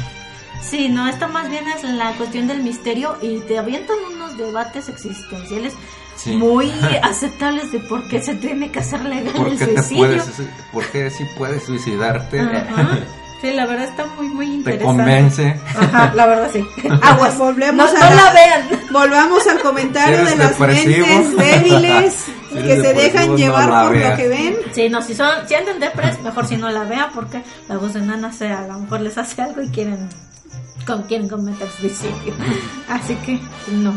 [0.61, 4.89] Sí, no, esta más bien es la cuestión del misterio y te avientan unos debates
[4.89, 5.73] existenciales
[6.17, 6.35] Sí.
[6.37, 6.71] muy
[7.03, 10.05] aceptables de por qué se tiene que hacer legal ¿Por el qué te suicidio.
[10.05, 10.23] puedes,
[10.71, 12.41] por qué sí puedes suicidarte?
[13.41, 14.85] Sí, la verdad está muy, muy Te interesante.
[15.03, 15.59] convence.
[15.77, 16.65] Ajá, la verdad sí.
[17.01, 18.69] Aguas, volvemos No, a no la vean.
[18.91, 21.07] Volvamos al comentario ¿Eres de las depresivo?
[21.07, 24.55] mentes débiles que se depresivo, dejan no llevar la por lo que ven.
[24.71, 27.93] Sí, no, si son, si andan depres, mejor si no la vean porque la voz
[27.93, 30.07] de Nana se a lo mejor les hace algo y quieren,
[30.87, 32.33] con, quieren cometer suicidio.
[32.89, 33.39] Así que
[33.71, 33.93] no.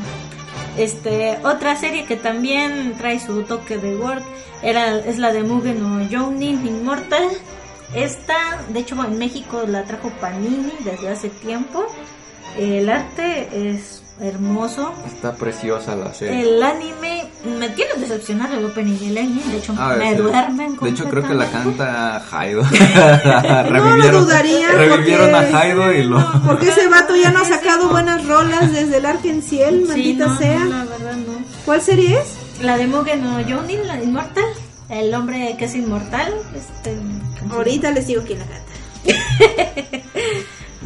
[0.76, 4.22] Este, otra serie que también trae su toque de work
[4.62, 7.22] era, es la de Mugen no Jounin Immortal.
[7.94, 8.34] Esta,
[8.68, 11.86] de hecho, en México la trajo Panini desde hace tiempo.
[12.56, 14.92] El arte es hermoso.
[15.06, 16.42] Está preciosa la serie.
[16.42, 17.28] El anime
[17.58, 19.50] me tiene decepcionado el opening y el ending.
[19.52, 20.16] De hecho, Ah, me sí.
[20.16, 22.62] duermen De hecho, creo que la canta Haido.
[23.70, 24.68] No lo dudaría.
[24.72, 26.42] Revivieron porque- a Haido y lo.
[26.46, 30.36] Porque ese vato ya no ha sacado buenas rolas desde el Arkenciel, Sí, maldita no,
[30.38, 30.58] sea.
[30.64, 31.32] no, la verdad no.
[31.64, 32.62] ¿Cuál serie es?
[32.62, 34.44] La de Mugen no Jounin, la inmortal.
[34.88, 36.34] El hombre que es inmortal.
[36.56, 36.96] Este,
[37.50, 38.72] Ahorita les digo quién la canta.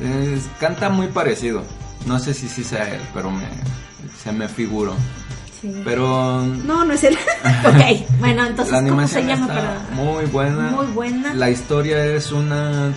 [0.02, 1.62] Es- canta muy parecido.
[2.06, 3.46] No sé si sí sea él, pero me,
[4.22, 4.94] se me figuró.
[5.60, 5.72] Sí.
[5.84, 7.16] Pero No, no es él.
[7.64, 9.80] Ok, bueno, entonces, la ¿cómo animación se llama está para...?
[9.94, 10.70] muy buena.
[10.70, 11.34] Muy buena.
[11.34, 12.92] La historia es una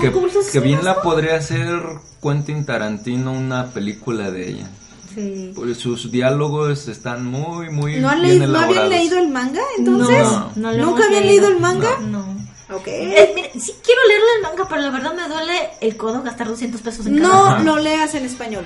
[0.00, 0.12] que,
[0.52, 1.80] que bien la podría hacer
[2.22, 4.68] Quentin Tarantino una película de ella.
[5.12, 5.50] Sí.
[5.56, 9.62] Pues sus diálogos están muy muy ¿No, han bien leído- ¿no habían leído el manga
[9.78, 10.18] entonces?
[10.22, 10.52] No.
[10.54, 11.48] no lo ¿Nunca habían leído.
[11.48, 11.98] leído el manga?
[12.02, 12.35] No.
[12.72, 12.86] Ok.
[12.88, 16.48] Eh, mire, sí quiero leerle el manga, pero la verdad me duele el codo gastar
[16.48, 18.64] 200 pesos en No lo leas en español.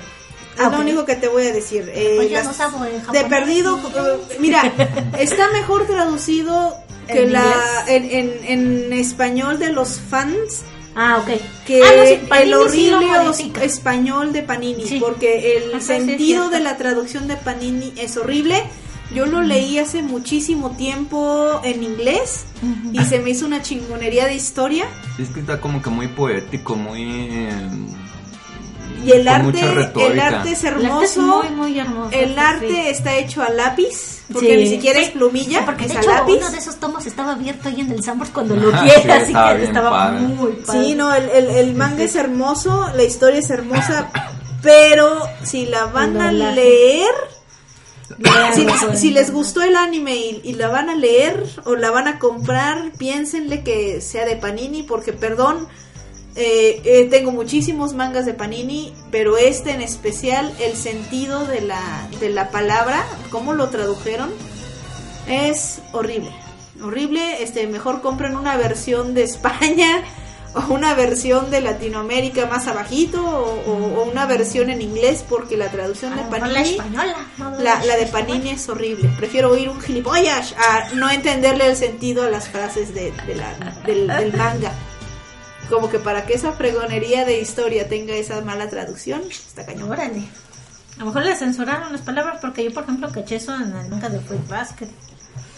[0.55, 1.91] Es Ah, lo único que te voy a decir.
[1.95, 3.25] Eh, Pues las- no sabo en de japonés.
[3.25, 4.73] perdido, eh, mira,
[5.19, 6.77] está mejor traducido
[7.07, 10.63] que ¿En la en, en, en español de los fans
[10.97, 11.41] Ah, ok.
[11.67, 13.07] que Ah, no, sí, el horrible
[13.63, 14.99] español de Panini, Sí.
[15.01, 18.63] porque el sentido de la traducción de Panini es horrible.
[19.15, 22.45] Yo lo leí hace muchísimo tiempo en inglés
[22.93, 24.87] y se me hizo una chingonería de historia.
[25.17, 27.51] Sí, es que está como que muy poético, muy eh,
[29.05, 31.21] Y el arte, el arte es El arte es hermoso.
[31.23, 32.11] muy, muy hermoso.
[32.13, 32.89] El arte sí.
[32.89, 34.57] está hecho a lápiz, porque Sí.
[34.57, 36.35] ni siquiera es plumilla, Sí, porque es de a hecho lápiz.
[36.37, 39.11] uno de esos tomos estaba abierto ahí en el Sandbox cuando lo Ah, quiera, sí,
[39.11, 40.21] así estaba que estaba padre.
[40.21, 40.85] muy padre.
[40.85, 44.11] Sí, no, el, el, el manga es hermoso, la historia es hermosa,
[44.63, 47.11] pero si la van El a leer,
[48.55, 48.67] si,
[48.97, 52.19] si les gustó el anime y, y la van a leer o la van a
[52.19, 55.69] comprar, piénsenle que sea de Panini, porque perdón,
[56.37, 62.09] eh, eh, tengo muchísimos mangas de Panini, pero este en especial, el sentido de la,
[62.21, 64.31] de la palabra, cómo lo tradujeron,
[65.29, 66.31] es horrible.
[66.83, 70.03] Horrible, este, mejor compren una versión de España
[70.55, 75.57] o una versión de Latinoamérica más abajito o, o- o una versión en inglés porque
[75.57, 77.17] la traducción de Panini la española.
[77.61, 79.09] la, la de Panini es horrible.
[79.17, 83.55] Prefiero oír un gilipollas a no entenderle el sentido a las frases de, de la-
[83.87, 84.73] del, del manga.
[85.69, 89.91] Como que para que esa fregonería de historia tenga esa mala traducción, está cañón.
[89.91, 90.23] Órale.
[90.97, 93.89] A lo mejor le censuraron las palabras porque yo, por ejemplo, caché eso en el
[93.89, 94.89] manga de Fruit Basket.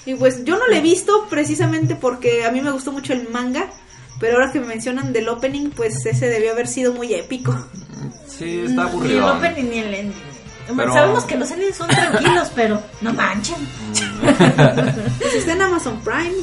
[0.04, 3.28] Y pues yo no lo he visto precisamente porque a mí me gustó mucho el
[3.30, 3.68] manga.
[4.20, 7.52] Pero ahora que me mencionan del opening, pues ese debió haber sido muy épico.
[8.26, 9.36] Sí, está Ni el aburrido.
[9.36, 10.22] opening ni el ending.
[10.76, 13.56] Pero- Sabemos que los endings son tranquilos, pero no manchen.
[15.18, 16.34] Pues está en Amazon Prime.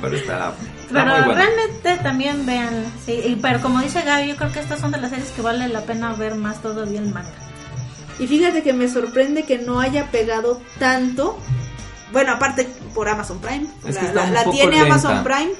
[0.00, 0.54] Pero está, está
[0.92, 1.34] Pero muy bueno.
[1.34, 4.98] realmente también vean, sí, y- pero como dice Gaby, yo creo que estas son de
[4.98, 7.32] las series que vale la pena ver más todavía el manga.
[8.18, 11.38] Y fíjate que me sorprende que no haya pegado tanto.
[12.12, 13.66] Bueno, aparte por Amazon Prime.
[13.86, 14.86] Es la que está la- un la poco tiene lenta.
[14.94, 15.50] Amazon Prime.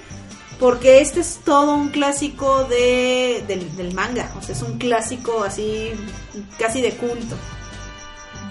[0.61, 4.31] Porque este es todo un clásico de, del, del manga.
[4.39, 5.91] O sea, es un clásico así,
[6.59, 7.35] casi de culto.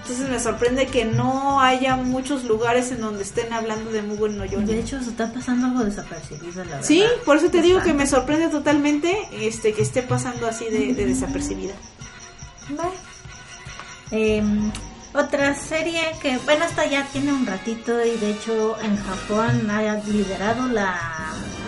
[0.02, 4.42] Entonces me sorprende que no haya muchos lugares en donde estén hablando de Mugen no
[4.42, 4.72] De Yoni.
[4.74, 6.82] hecho, se está pasando algo desapercibido, la verdad.
[6.82, 10.94] Sí, por eso te digo que me sorprende totalmente este que esté pasando así de,
[10.94, 11.74] de desapercibida.
[12.70, 12.92] Bueno.
[14.10, 14.72] Em,
[15.14, 19.94] otra serie que, bueno, esta ya tiene un ratito y de hecho en Japón ha
[20.06, 20.98] liderado la,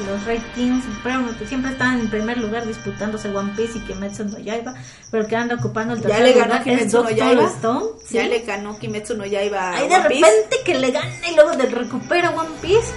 [0.07, 4.75] los ratings, pero siempre están en primer lugar disputándose One Piece y Kimetsu no Yaiba,
[5.11, 7.45] pero que anda ocupando el Ya tercer le ganó lugar es Kimetsu no Yaiba.
[7.47, 7.87] Stone.
[8.05, 8.15] ¿sí?
[8.15, 10.25] Ya le ganó Kimetsu no Yaiba a Ay, de One Piece.
[10.27, 12.93] repente que le gane y luego de recupera One Piece.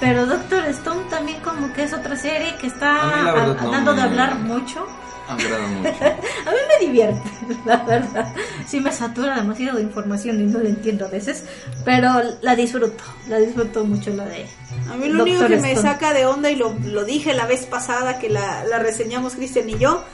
[0.00, 3.00] Pero Doctor Stone también como que es otra serie que está
[3.30, 4.86] a- no dando de hablar mucho.
[5.28, 5.90] Agrada mucho.
[6.46, 7.30] A mí me divierte,
[7.64, 8.34] la verdad.
[8.66, 11.44] Sí me satura demasiado de información y no la entiendo a veces,
[11.84, 12.08] pero
[12.42, 14.46] la disfruto, la disfruto mucho la de...
[14.90, 17.46] A mí lo Doctor único que me saca de onda, y lo, lo dije la
[17.46, 20.04] vez pasada que la, la reseñamos Cristian y yo,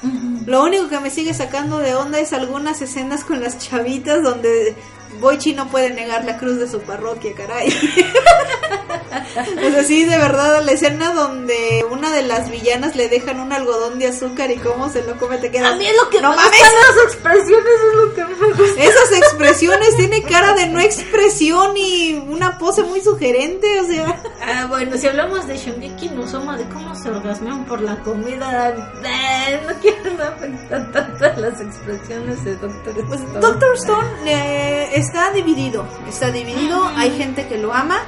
[0.46, 4.76] lo único que me sigue sacando de onda es algunas escenas con las chavitas donde
[5.18, 7.68] Boichi no puede negar la cruz de su parroquia, caray.
[9.62, 13.98] es así, de verdad, la escena donde una de las villanas le dejan un algodón
[13.98, 15.72] de azúcar y cómo se lo come, te quedas...
[15.72, 16.60] A mí es lo que ¡No me mames!
[16.60, 18.82] las expresiones, es lo que me gusta.
[18.82, 24.22] Esas expresiones, tiene cara de no expresión y una pose muy sugerente, o sea...
[24.42, 28.70] Ah, bueno, si hablamos de Shingeki no Soma, de cómo se orgasmean por la comida,
[29.04, 33.40] eh, no quiero no afectar tanto las expresiones de Doctor Pues Stone.
[33.40, 38.02] Doctor Stone eh, está dividido, está dividido, hay gente que lo ama,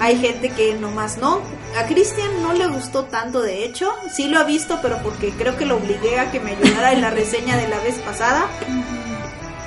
[0.00, 1.40] hay gente que nomás no.
[1.78, 5.56] A Christian no le gustó tanto, de hecho, sí lo ha visto, pero porque creo
[5.56, 8.46] que lo obligué a que me ayudara en la reseña de la vez pasada.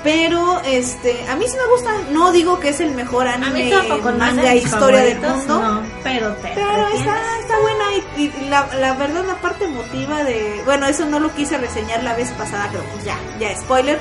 [0.02, 4.12] Pero este, a mí sí me gusta, no digo que es el mejor anime, tampoco
[4.12, 5.60] no es de manga, mis historia del mundo.
[5.60, 7.84] no, pero te Pero está, está buena
[8.16, 10.62] y, y la, la verdad la parte emotiva de...
[10.64, 13.98] Bueno, eso no lo quise reseñar la vez pasada, pero pues ya, ya, spoiler.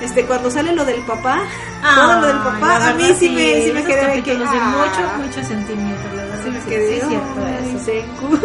[0.00, 1.42] Este, cuando sale lo del papá,
[1.94, 4.32] todo lo del papá, a mí sí me, sí me quedé que...
[4.32, 6.40] ah, mucho, mucho sentimiento, la verdad.
[6.44, 8.40] sí me quedé sí, es cierto eso.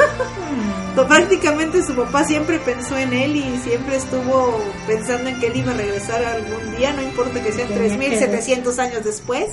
[0.95, 5.57] To- Prácticamente su papá siempre pensó en él y siempre estuvo pensando en que él
[5.57, 9.45] iba a regresar algún día, no importa que sean Tenía que 3700 años después.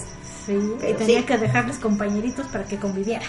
[0.46, 0.53] Sí,
[0.88, 3.26] y tenía que dejarles compañeritos para que conviviera.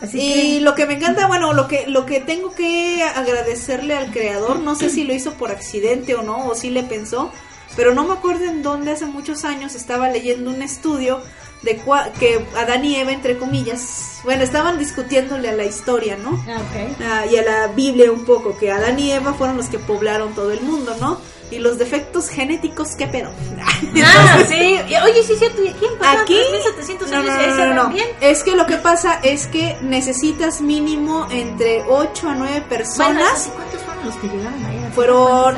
[0.00, 3.94] Así Y que lo que me encanta, bueno, lo que lo que tengo que agradecerle
[3.96, 7.32] al creador, no sé si lo hizo por accidente o no, o si le pensó,
[7.76, 11.20] pero no me acuerdo en dónde hace muchos años estaba leyendo un estudio
[11.62, 16.42] de cua- que Adán y Eva, entre comillas, bueno, estaban discutiéndole a la historia, ¿no?
[16.46, 16.96] Ah, ok.
[17.02, 20.34] Ah, y a la Biblia un poco, que Adán y Eva fueron los que poblaron
[20.34, 21.18] todo el mundo, ¿no?
[21.50, 23.30] Y los defectos genéticos, ¿qué pedo?
[24.04, 24.76] Ah, sí.
[25.04, 25.62] Oye, sí, es cierto.
[25.62, 27.94] ¿Y quién pasó Aquí 1700 no, años no, no, no, no.
[28.20, 33.42] Es que lo que pasa es que necesitas mínimo entre 8 a 9 Bueno, personas.
[33.44, 34.88] ¿sí ¿cuántos fueron los que llegaron ahí?
[34.94, 35.54] Fueron,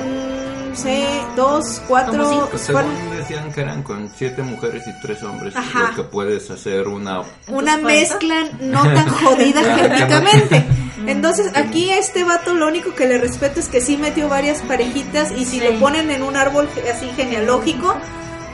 [0.77, 2.23] sé, dos, cuatro.
[2.25, 5.89] Como Pues fueron según decían que eran con siete mujeres y tres hombres, Ajá.
[5.91, 7.23] lo que puedes hacer una...
[7.49, 10.65] una mezcla no tan jodida genéticamente.
[11.07, 14.63] Entonces aquí a este vato lo único que le respeto es que sí metió varias
[14.63, 15.61] parejitas y si Sí.
[15.61, 17.95] lo ponen en un árbol así genealógico,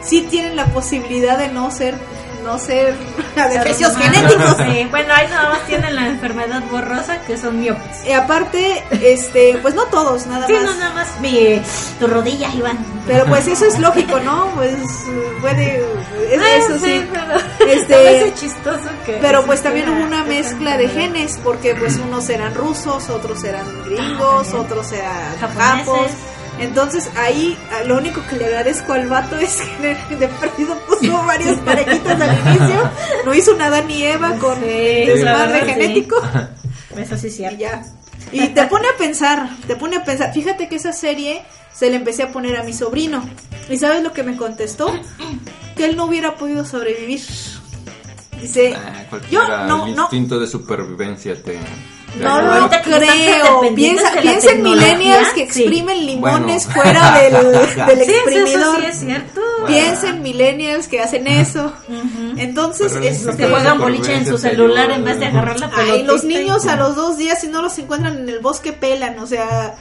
[0.03, 1.95] sí tienen la posibilidad de no ser,
[2.43, 2.95] no ser
[3.37, 4.57] Hermanos, genéticos.
[4.59, 8.05] Sí, bueno, ahí nada más tienen la enfermedad borrosa que son miopes.
[8.07, 10.63] Y aparte, este, pues no todos, nada Sí, más.
[10.65, 11.61] no, nada más mi,
[11.99, 12.79] tu rodilla, Iván.
[13.07, 14.47] Pero pues eso es lógico, ¿no?
[14.55, 14.75] Pues
[15.41, 15.77] puede,
[16.31, 17.05] es- Ah, eso sí.
[17.13, 21.97] pero Este- parece chistoso que Pero pues también hubo una mezcla de genes, porque pues
[21.97, 24.65] unos eran rusos, otros eran gringos, también.
[24.65, 25.87] otros eran Japoneses.
[25.87, 26.11] japos.
[26.59, 31.23] Entonces ahí lo único que le agradezco al vato es que de- de perdido puso
[31.25, 32.91] varias parejitas al inicio.
[33.25, 35.67] No hizo una Adán y Eva con Sí, desmadre sí.
[35.67, 36.17] genético.
[36.97, 37.59] Eso sí es Y cierto.
[37.59, 37.83] ya.
[38.33, 40.33] Y te pone a pensar, te pone a pensar.
[40.33, 41.43] Fíjate que esa serie
[41.73, 43.29] se le empecé a poner a mi sobrino.
[43.69, 44.93] ¿Y sabes lo que me contestó?
[45.77, 47.21] Que él no hubiera podido sobrevivir.
[48.41, 51.59] Dice, Ah, yo cualquiera, no, el no, instinto de supervivencia te...
[52.19, 52.61] no ayuda.
[52.61, 53.75] lo creo.
[53.75, 55.63] Piensa, piensa en millennials que sí.
[55.63, 56.83] exprimen limones Bueno.
[56.83, 57.33] fuera del,
[57.87, 58.77] del Sí, eso exprimidor.
[58.81, 59.41] sí es cierto.
[59.67, 61.73] Piensa en millennials que hacen eso.
[62.37, 65.71] Entonces, Pero el es que juegan boliche en su celular en vez de agarrar la
[65.71, 65.93] pelota.
[65.93, 69.19] Ay, los niños a los dos días si no los encuentran en el bosque pelan,
[69.19, 69.75] o sea,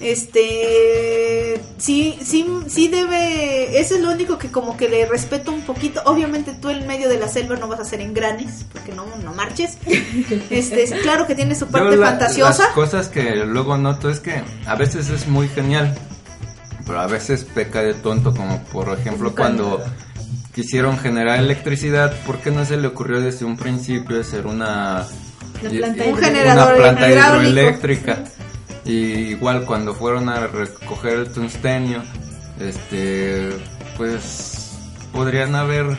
[0.00, 5.60] este, sí, sí, sí debe, eso es lo único que como que le respeto un
[5.60, 6.00] poquito.
[6.06, 9.34] Obviamente tú en medio de la selva no vas a hacer engranes, porque no, no
[9.34, 9.76] marches.
[10.50, 12.64] Este, es claro que tiene su Yo parte la- fantasiosa.
[12.64, 15.94] Las cosas que luego noto es que a veces es muy genial,
[16.86, 19.84] pero a veces peca de tonto, como por ejemplo cuando
[20.54, 25.06] quisieron generar electricidad, ¿por qué no se le ocurrió desde un principio hacer una,
[25.60, 28.24] planta Un una planta hidroeléctrica?
[28.84, 32.02] Y igual cuando fueron a recoger el tungstenio,
[32.58, 33.50] este,
[33.96, 34.60] pues
[35.12, 35.98] podrían haber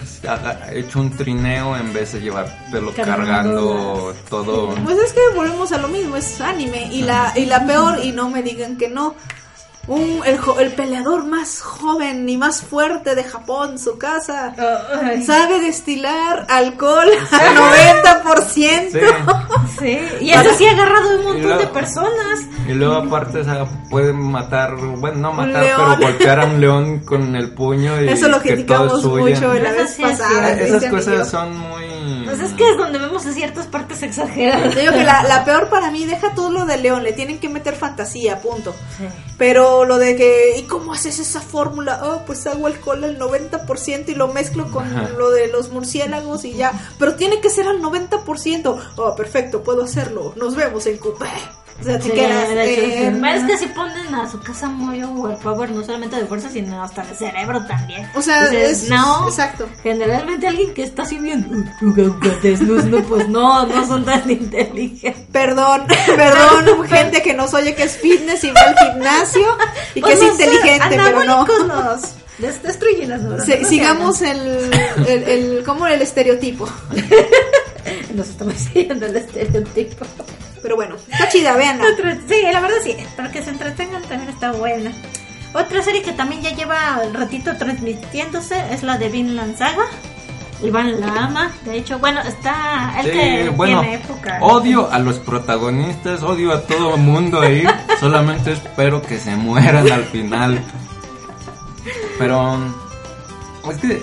[0.71, 4.75] hecho un trineo en vez de llevártelo Cargando cargando todo.
[4.84, 6.89] Pues es que volvemos a lo mismo, es anime.
[6.91, 9.15] Y la, y la peor, y no me digan que no,
[9.88, 14.53] un, el, jo- el peleador más joven y más fuerte de Japón, su casa.
[15.25, 18.91] Sabe destilar alcohol al 90%.
[18.91, 18.99] Sí.
[19.79, 19.99] sí.
[20.21, 22.39] Y eso sí ha agarrado un montón luego- de personas.
[22.67, 26.99] Y luego aparte, o sea, pueden matar, bueno, no matar, pero golpear a un león
[26.99, 30.51] con el puño y Eso lo que todo criticamos es mucho la vez pasada.
[30.53, 32.20] Esas cosas son muy...
[32.38, 34.73] Pues es que es donde vemos ciertas partes exageradas.
[34.73, 37.39] Te digo que la, la peor para mí, deja todo lo de León, le tienen
[37.39, 38.73] que meter fantasía, punto.
[38.97, 39.05] Sí.
[39.38, 42.01] Pero lo de que, ¿y cómo haces esa fórmula?
[42.03, 45.09] Oh, pues hago alcohol al 90% y lo mezclo con Ajá.
[45.17, 46.71] lo de los murciélagos y ya.
[46.97, 48.79] Pero tiene que ser al 90%.
[48.95, 50.34] Oh, perfecto, puedo hacerlo.
[50.36, 51.27] Nos vemos en Coupé.
[51.82, 52.49] O sea, te quedas.
[52.49, 56.82] eh, es que si ponen a su casa muy overpower, no solamente de fuerza, sino
[56.84, 58.07] hasta de cerebro también.
[58.15, 59.27] O sea, Entonces, es- no.
[59.27, 59.67] exacto.
[59.82, 61.47] Generalmente alguien que está así bien
[61.82, 65.25] "Uh, uga, uga, desnudo, no, pues no, no son tan inteligentes.
[65.32, 65.84] Perdón,
[66.15, 69.57] perdón, gente que nos oye que es fitness y va al gimnasio
[69.95, 71.47] y que Pues es inteligente, pero no.
[72.39, 73.45] los destruyen las neuronas.
[73.45, 74.71] Se- sigamos el,
[75.07, 76.67] el, el, como el estereotipo.
[78.15, 80.05] Nos estamos siguiendo el estereotipo.
[80.62, 81.86] Pero bueno, está chida, véanla.
[81.93, 84.91] Otra- sí, la verdad sí, para que se entretengan también está buena.
[85.53, 89.84] Otra serie que también ya lleva el ratito transmitiéndose es la de Vinland Saga.
[90.64, 94.38] Iván la ama, de hecho, bueno, está el Sí, que bueno, tiene época.
[94.41, 97.64] odio a los protagonistas, odio a todo el mundo ahí,
[97.99, 100.62] solamente espero que se mueran al final.
[102.20, 102.57] Pero
[103.72, 104.01] es que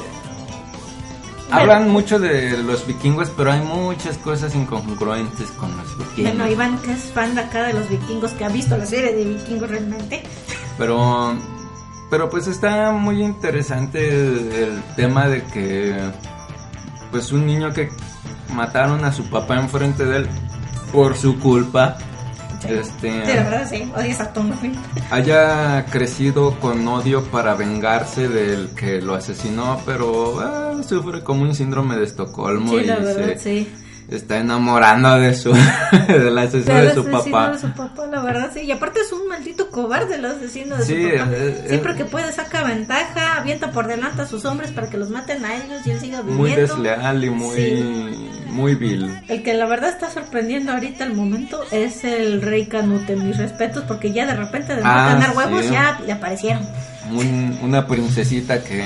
[1.50, 6.34] hablan mucho de los vikingos, pero hay muchas cosas incongruentes con los vikingos.
[6.34, 9.14] Bueno, Iván, que es fan de acá de los vikingos, que ha visto la serie
[9.14, 10.22] de vikingos realmente.
[10.76, 11.34] Pero,
[12.10, 15.96] pero pues está muy interesante el, el tema de que,
[17.10, 17.90] pues un niño que
[18.54, 20.28] mataron a su papá enfrente de él
[20.92, 21.98] por su culpa,
[22.66, 24.74] este, Sí, la verdad sí, odias a Thorfinn.
[25.10, 31.54] haya crecido con odio para vengarse del que lo asesinó, pero ah, sufre como un
[31.54, 33.68] síndrome de Estocolmo Sí, y la verdad, se sí.
[34.10, 35.52] Está enamorando de su
[36.08, 37.50] del asesino de su asesino papá.
[37.52, 38.60] de su papá, la verdad, sí.
[38.60, 41.30] Y aparte es un maldito cobarde el asesino de Sí, su papá.
[41.68, 45.44] Siempre que puede saca ventaja, avienta por delante a sus hombres para que los maten
[45.44, 46.42] a ellos y él siga viviendo.
[46.42, 48.30] Muy desleal y muy Sí.
[48.46, 49.14] muy vil.
[49.28, 53.14] El que la verdad está sorprendiendo ahorita al momento es el rey Canute.
[53.14, 55.70] Mis respetos, porque ya de repente de no Ah, tener huevos sí.
[55.72, 56.62] ya le aparecieron.
[57.12, 58.82] Un- una princesita que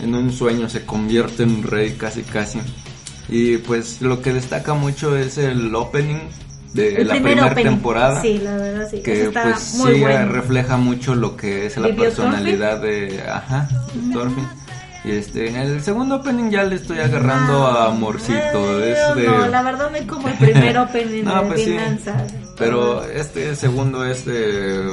[0.00, 2.60] en un sueño se convierte en rey casi casi.
[3.28, 6.16] Y pues lo que destaca mucho es el opening
[6.72, 8.20] de El la primer primera temporada.
[8.22, 9.00] Sí, la verdad sí.
[9.02, 10.32] que pues sí bueno.
[10.32, 14.46] refleja mucho lo que es la ¿Vivió personalidad de ajá de Thorfinn.
[15.04, 19.46] y este en el segundo opening ya le estoy agarrando a amorcito es de No,
[19.48, 21.76] la verdad no es como el primer opening No, de pues sí.
[22.04, 22.26] Saga.
[22.58, 24.90] pero este segundo es de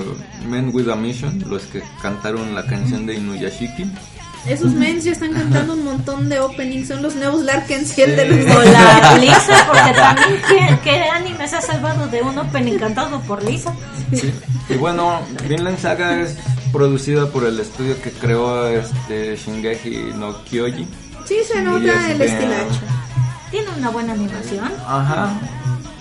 [0.50, 3.86] Men with a Mission los que cantaron la canción de Inuyashiki
[4.48, 6.88] Esos mens ya están cantando un montón de openings.
[6.88, 11.56] Son los nuevos Larkensiel de los O la Lisa, porque también ¿qué, qué anime se
[11.56, 13.74] ha salvado de un opening cantado por Lisa?
[14.14, 14.32] Sí.
[14.70, 16.38] y bueno Vinland Saga es
[16.72, 20.88] producida por el estudio que creó este Shingeki no Kyoji
[21.26, 22.82] Sí, se Y nota el estilacho.
[23.50, 24.72] Tiene una buena animación.
[24.86, 25.34] Ajá.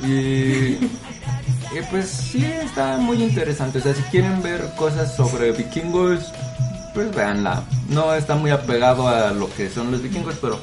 [0.03, 3.79] Y, y pues sí, está muy interesante.
[3.79, 6.31] O sea, si quieren ver cosas sobre vikingos,
[6.95, 7.65] pues véanla.
[7.89, 10.59] No está muy apegado a lo que son los vikingos, pero...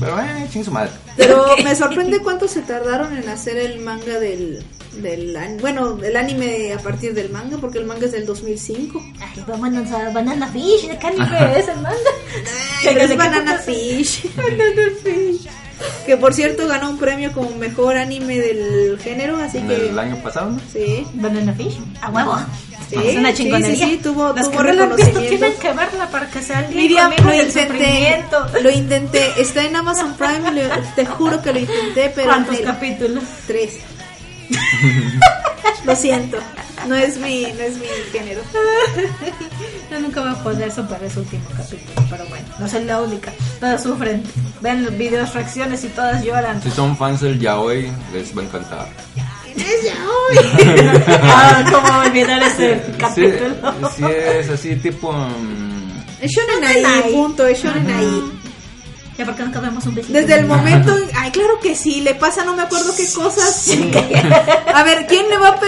[0.00, 0.90] Pero, eh, ching su madre.
[1.16, 4.64] Pero me sorprende cuánto se tardaron en hacer el manga del,
[5.00, 9.00] del bueno, el anime a partir del manga, porque el manga es del 2005.
[9.20, 11.96] Ay, vámonos a Banana Fish, ¿de qué anime es el manga?
[12.80, 14.34] Ay, pero es Banana Fish.
[14.34, 15.48] Banana Fish.
[16.06, 19.98] Que por cierto ganó un premio como mejor anime del género, así En que el
[19.98, 20.60] año pasado, ¿no?
[20.72, 21.06] sí.
[21.14, 22.36] Banana Fish, a huevo.
[22.90, 23.86] Sí, es una sí, chingonería.
[23.86, 25.20] sí, sí, tuvo- Las tuvo que no reconocimiento.
[25.20, 28.24] tienen que verla para que se alíen Miriam, lo intenté,
[28.62, 33.24] lo intenté, está en Amazon Prime, lo- te juro que lo intenté, pero ¿Cuántos capítulos?
[33.46, 33.78] tres.
[35.84, 36.38] lo siento,
[36.86, 38.40] no es mi, no es mi género.
[39.90, 43.32] Yo nunca voy a poder superar ese último capítulo, pero bueno, no soy la única.
[43.60, 44.22] Todas sufren,
[44.60, 46.62] ven los videos, reacciones y todas lloran.
[46.62, 48.88] Si son fans del yaoi, les va a encantar.
[49.56, 51.02] Es ya hoy.
[51.22, 53.54] Ah, ¿Cómo olvidar ese capítulo?
[53.96, 55.14] sí es así, tipo...
[56.20, 58.32] Es shonen ahí, punto, es shonen ahí.
[59.16, 60.12] Ya porque nunca vemos un besito.
[60.18, 63.68] Desde el momento, ay, claro que sí, le pasa no me acuerdo qué cosas.
[64.74, 65.60] A ver, ¿quién le va a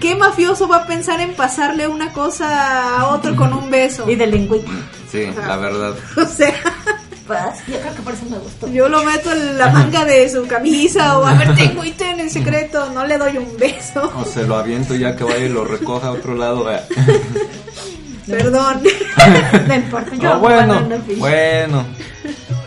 [0.00, 4.08] qué mafioso va a pensar en pasarle una cosa a otro con un beso?
[4.10, 4.70] Y de lengüita.
[5.10, 5.94] Sí, la verdad.
[6.16, 6.52] O sea,
[7.28, 8.68] Pues, yo creo que por eso me gustó.
[8.68, 12.18] yo lo meto en la manga de su camisa o a ver, tengo y ten
[12.20, 14.10] en secreto, no le doy un beso.
[14.16, 16.72] O se lo aviento ya que vaya y lo recoja a otro lado.
[16.72, 16.80] eh.
[18.26, 18.82] Perdón.
[19.66, 20.82] No importa, yo Ah, amo bueno,
[21.18, 21.84] bueno.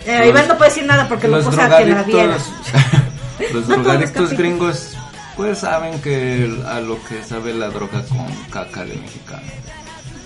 [0.06, 2.38] Eh, Iván no puede decir nada porque lo los puso a que la viera.
[2.38, 2.52] drogadictos,
[3.54, 4.94] los drogadictos gringos,
[5.36, 9.44] pues saben que el- a lo que sabe la droga con caca de mexicano.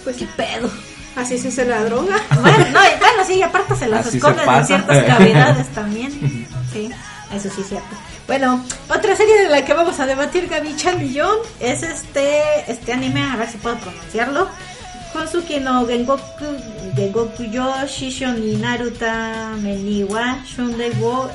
[0.04, 0.70] Pues ¿Qué pedo?
[1.16, 2.16] así se hace la droga.
[2.42, 6.12] Bueno, no, y bueno, sí, y aparte se las esconden en ciertas cavidades también.
[6.74, 6.92] Sí,
[7.34, 7.96] eso sí es cierto.
[8.28, 12.42] Bueno, otra serie de la que vamos a debatir Gaby, Chan y yo es este
[12.72, 14.50] este anime, a ver si puedo pronunciarlo.
[15.16, 16.46] Konsuki no Gengoku,
[16.96, 21.30] Gengoku yo Shisho ni Naruta Meni wa Shundai wo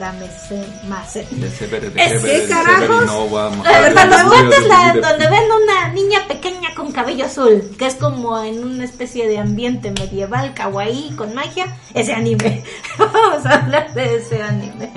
[0.00, 1.26] Ramese Mase.
[1.30, 3.06] De Sever, de Es que carajos.
[5.00, 9.38] Donde ven una niña pequeña con cabello azul, que es como en una especie de
[9.38, 12.64] ambiente medieval, kawaii, con magia, ese anime.
[12.98, 14.90] Vamos a hablar de ese anime.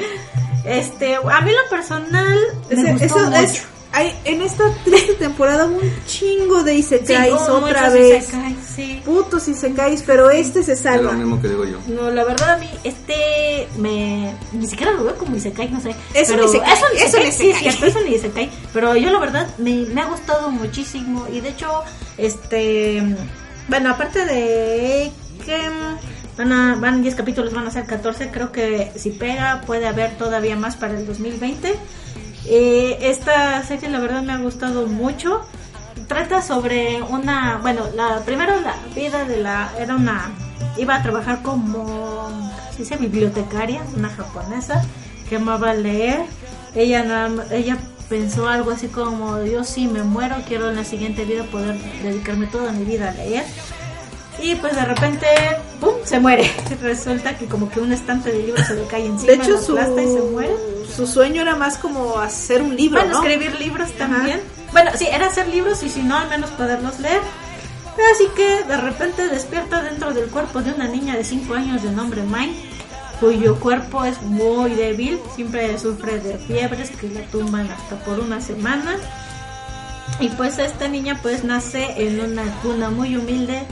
[0.66, 2.40] Este, a mí lo personal
[2.70, 3.36] me Ese- gustó eso mucho.
[3.42, 8.24] es, hay, en esta triste temporada hubo un chingo de Sí, isekais hubo otra vez.
[8.24, 9.02] isekais, sí.
[9.06, 11.12] Putos isekais, pero este se Es lo salva.
[11.14, 11.78] mismo que digo yo.
[11.88, 15.96] No, la verdad a mí este me ni siquiera lo veo como isekai, no sé.
[16.14, 17.90] Es un pero isekai, es un es un isekai, sí, es isekai.
[17.90, 21.70] es un isekai, pero yo la verdad me, me ha gustado muchísimo y de hecho
[22.18, 23.04] este
[23.68, 25.12] bueno, aparte de
[25.46, 25.58] que
[26.38, 30.18] van a van 10 capítulos, van a ser 14, creo que si pega puede haber
[30.18, 31.76] todavía más para el 2020.
[32.46, 35.42] Eh, esta serie la verdad me ha gustado mucho
[36.08, 40.32] trata sobre una, bueno, la primero la vida de la era una
[40.78, 44.84] iba a trabajar como ¿cómo se dice bibliotecaria, una japonesa
[45.30, 46.22] que amaba leer.
[46.76, 47.78] Ella ella
[48.10, 52.48] pensó algo así como yo si me muero quiero en la siguiente vida poder dedicarme
[52.48, 53.46] toda mi vida a leer.
[54.42, 55.28] Y pues de repente,
[55.80, 55.94] ¡pum!
[56.04, 56.50] se muere.
[56.82, 59.78] Resulta que como que un estante de libros se le cae encima, De hecho, su,
[59.78, 60.54] y se muere.
[60.96, 63.24] su sueño era más como hacer un libro, Bueno, ¿no?
[63.28, 64.42] escribir libros también.
[64.72, 67.22] Bueno, sí, era hacer libros y si no, al menos poderlos leer.
[68.12, 71.92] Así que de repente despierta dentro del cuerpo de una niña de 5 años de
[71.92, 72.56] nombre Mine,
[73.20, 78.42] cuyo cuerpo es muy débil, siempre sufre de fiebres que la tumban hasta por una
[78.42, 78.98] semana.
[80.20, 83.64] Y pues esta niña pues nace en una cuna muy humilde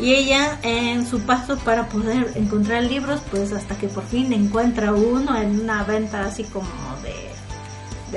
[0.00, 4.92] y ella en su paso para poder encontrar libros pues hasta que por fin encuentra
[4.92, 6.68] uno en una venta así como
[7.02, 7.30] de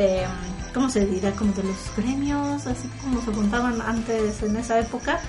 [0.01, 0.25] de
[0.73, 5.19] cómo se dirá como de los gremios así como se juntaban antes en esa época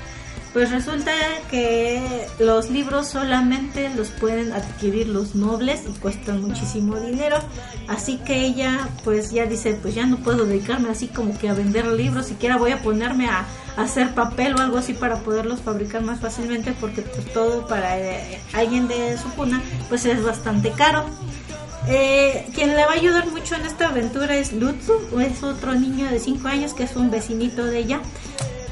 [0.55, 1.11] pues resulta
[1.51, 7.39] que los libros solamente los pueden adquirir los nobles y cuestan muchísimo dinero.
[7.89, 11.55] Así que ella pues ya dice, pues ya no puedo dedicarme así como que a
[11.55, 13.45] vender libros, siquiera voy a ponerme a,
[13.77, 18.41] hacer papel o algo así para poderlos fabricar más fácilmente porque pues todo para eh,
[18.53, 21.05] alguien de su cuna pues es bastante caro.
[21.89, 26.09] Eh, quien le va a ayudar mucho en esta aventura es Lutsu, es otro niño
[26.09, 28.01] de 5 años que es un vecinito de ella.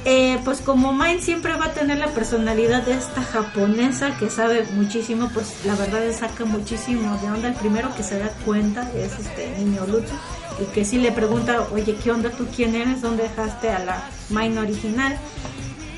[0.05, 4.64] Eh, pues como Mine siempre va a tener la personalidad de esta japonesa que sabe
[4.74, 7.48] muchísimo, pues la verdad saca muchísimo de onda.
[7.48, 10.14] El primero que se da cuenta es este niño Lutsu
[10.61, 13.00] y que sí le pregunta, oye, ¿qué onda tú quién eres?
[13.00, 15.16] ¿Dónde dejaste a la Mine original?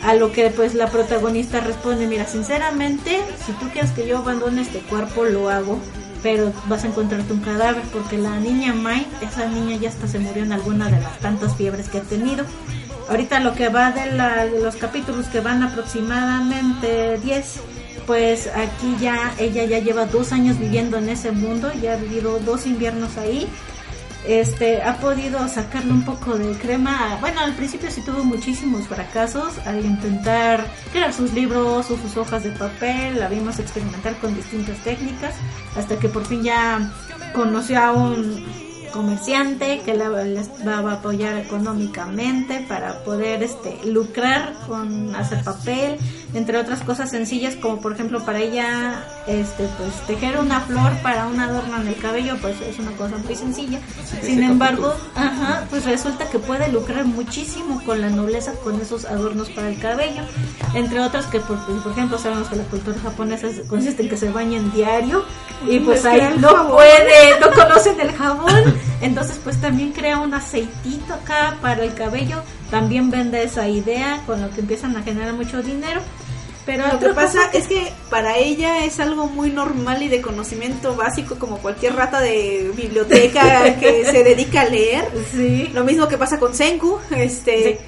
[0.03, 4.61] A lo que pues la protagonista responde, mira, sinceramente, si tú quieres que yo abandone
[4.61, 5.79] este cuerpo, lo hago,
[6.23, 10.19] pero vas a encontrarte un cadáver porque la niña Mai, esa niña ya hasta se
[10.19, 12.45] murió en alguna de las tantas fiebres que ha tenido.
[13.09, 17.61] Ahorita lo que va de, la- los capítulos que van aproximadamente 10,
[18.07, 22.39] pues aquí ya ella ya lleva dos años viviendo en ese mundo, ya ha vivido
[22.41, 23.49] dos inviernos ahí
[24.27, 27.19] este ha podido sacarle un poco de crema.
[27.21, 32.43] Bueno, al principio sí tuvo muchísimos fracasos al intentar crear sus libros o sus hojas
[32.43, 33.19] de papel.
[33.21, 35.35] La vimos experimentar con distintas técnicas
[35.77, 36.91] hasta que por fin ya
[37.35, 38.43] conoció a un
[38.95, 45.99] comerciante que la, les va a apoyar económicamente para poder este lucrar con hacer papel
[46.35, 51.27] entre otras cosas sencillas como por ejemplo para ella este pues tejer una flor para
[51.29, 53.79] un adorno en el cabello pues es una cosa muy sencilla.
[54.23, 59.49] Sin embargo ajá pues resulta que puede lucrar muchísimo con la nobleza con esos adornos
[59.51, 60.23] para el cabello
[60.75, 64.17] entre otras que por, por ejemplo sabemos que la cultura japonesa es- consiste en que
[64.17, 65.25] se bañen diario
[65.69, 68.75] y pues Es ahí no puede no conocen el jabón.
[69.01, 72.43] Entonces pues también crea un aceitito acá para el cabello.
[72.71, 76.01] También vende esa idea con lo que empiezan a generar mucho dinero
[76.67, 80.21] pero Lo que pasa que- es que para ella es algo muy normal y de
[80.23, 85.05] conocimiento básico como cualquier rata de biblioteca que se dedica a leer.
[85.33, 87.81] sí Lo mismo que pasa con Senku, este,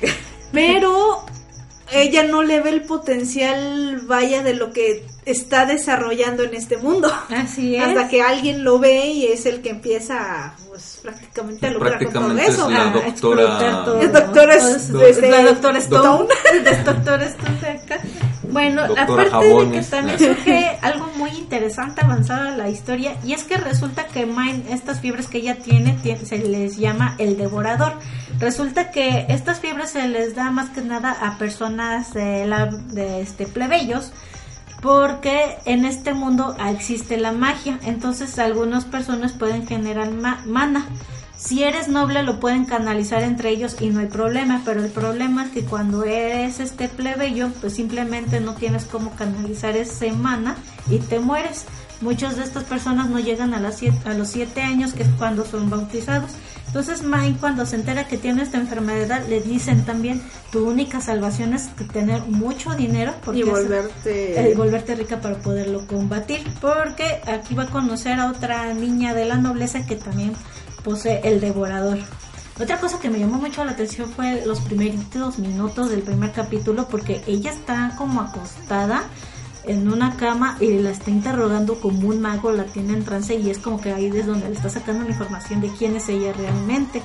[0.52, 1.24] pero
[1.92, 7.10] ella no le ve el potencial, vaya, de lo que está desarrollando en este mundo.
[7.30, 10.16] así es Hasta que alguien lo ve y es el que empieza
[10.46, 12.68] a, pues, prácticamente a lucrar con todo eso.
[12.68, 14.00] es la doctora- todo.
[14.00, 16.24] Es doctora Es- es- es este, la doctora Stone.
[16.32, 16.68] Stone.
[16.70, 18.00] Es doctora Stone de acá.
[18.52, 23.56] Bueno, aparte de que también surge algo muy interesante avanzada la historia y es que
[23.56, 27.94] resulta que Mine, estas fiebres que ella tiene, tie- se les llama el devorador.
[28.38, 33.20] Resulta que estas fiebres se les da más que nada a personas de, la, de
[33.20, 34.12] este plebeyos
[34.82, 40.86] porque en este mundo existe la magia, entonces algunas personas pueden generar ma- mana.
[41.38, 45.44] Si eres noble lo pueden canalizar entre ellos y no hay problema, pero el problema
[45.44, 50.56] es que cuando eres este plebeyo, pues simplemente no tienes cómo canalizar ese mana
[50.90, 51.66] y te mueres.
[52.00, 55.08] Muchas de estas personas no llegan a, las siete- a los 7 años, que es
[55.18, 56.30] cuando son bautizados.
[56.66, 60.20] Entonces Mike cuando se entera que tiene esta enfermedad le dicen también
[60.52, 63.40] tu única salvación es tener mucho dinero porque
[64.50, 66.46] Y volverte rica para poderlo combatir.
[66.60, 70.32] Porque aquí va a conocer a otra niña de la nobleza que también
[70.86, 71.98] posee el devorador.
[72.60, 76.86] Otra cosa que me llamó mucho la atención fue los primeritos minutos del primer capítulo
[76.88, 79.02] porque ella está como acostada
[79.64, 83.50] en una cama y la está interrogando como un mago, la tiene en trance y
[83.50, 86.32] es como que ahí es donde le está sacando la información de quién es ella
[86.32, 87.02] realmente.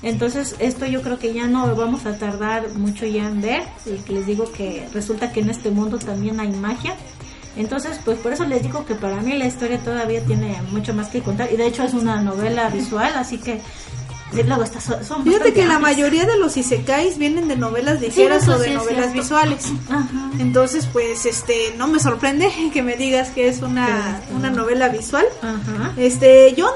[0.00, 4.10] Entonces esto yo creo que ya no vamos a tardar mucho ya en ver y
[4.10, 6.96] les digo que resulta que en este mundo también hay magia.
[7.56, 11.08] Entonces pues por eso les digo que para mí la historia todavía tiene mucho más
[11.08, 13.60] que contar y de hecho es una novela visual así que
[14.32, 15.96] luego está, son Fíjate que la amplias.
[15.96, 19.72] mayoría de los isekais vienen de novelas ligeras o de sí novelas visuales.
[19.88, 20.30] Ajá.
[20.38, 25.24] Entonces, pues, este, no me sorprende que me digas que es una, una novela visual.
[25.40, 25.94] Ajá.
[25.96, 26.70] Este, yo no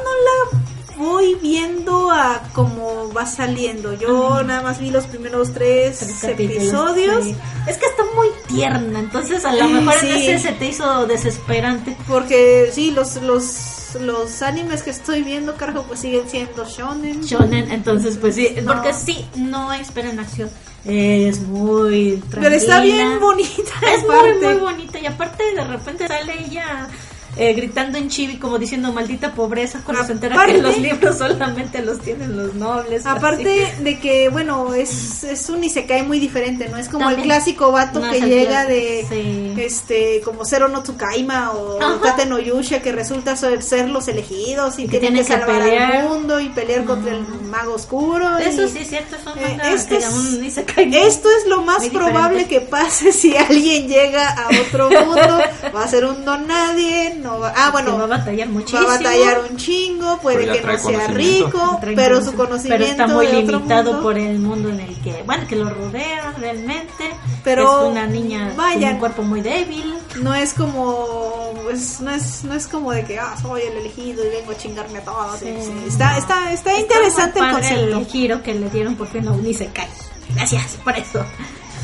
[0.55, 3.95] la voy viendo a cómo va saliendo.
[3.95, 7.25] Yo nada más vi los primeros tres, episodios.
[7.25, 7.37] sí.
[7.67, 10.07] Es que está muy tierna, entonces a lo mejor sí.
[10.09, 11.97] en ese se te hizo desesperante.
[12.09, 17.23] Porque sí, los, los, los animes que estoy viendo, carajo, pues siguen siendo shonen.
[17.23, 18.73] Shonen, entonces pues sí, No.
[18.75, 20.51] porque sí, no esperen acción.
[20.85, 22.41] Es muy tranquila.
[22.43, 23.73] Pero está bien bonita.
[23.95, 24.99] Es muy, muy bonita.
[24.99, 26.89] Y aparte, de repente sale ella
[27.37, 31.17] eh, gritando en chibi, como diciendo maldita pobreza, cuando se entera Aparte- que los libros
[31.19, 33.07] solamente los tienen los nobles.
[33.07, 36.77] Aparte de que, bueno, es, es un isekai muy diferente, ¿no?
[36.77, 37.21] Es como También.
[37.21, 39.55] el clásico vato No que llega de, sí.
[39.63, 42.01] este, como Zero no Tsukaima o Ajá.
[42.03, 45.53] Tate no Yusha, que resulta ser, ser los elegidos y Que tienen que tienen que
[45.53, 45.63] salvar
[46.03, 48.27] al mundo y pelear contra el mago oscuro.
[48.41, 52.49] y- Eso sí es cierto, Eh, esto es- Esto lo más probable diferente.
[52.49, 55.39] que pase si alguien llega a otro mundo.
[55.75, 57.15] Va a ser un don nadie.
[57.23, 58.81] No va, ah, bueno, va a batallar va muchísimo.
[58.83, 60.19] a batallar un chingo.
[60.19, 64.03] Puede que no sea rico, pero su conocimiento pero está muy de otro limitado mundo-
[64.03, 67.11] por el mundo en el que bueno que lo rodea realmente
[67.45, 68.87] Pero, es una niña vaya.
[68.89, 71.53] con un cuerpo muy débil No es como.
[71.63, 74.57] pues, no, es, no es como de que ah, soy el elegido y vengo a
[74.57, 75.39] chingarme a todos.
[75.39, 75.47] Sí.
[75.61, 77.99] Sí, Está, está, está interesante el concepto.
[77.99, 79.87] el giro que le dieron por fin a un Isekai.
[80.35, 81.25] Gracias por eso.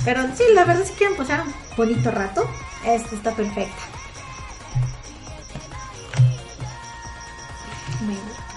[0.04, 2.48] Pero sí, la verdad si quieren pasar un bonito rato,
[2.84, 3.82] esta está perfecta.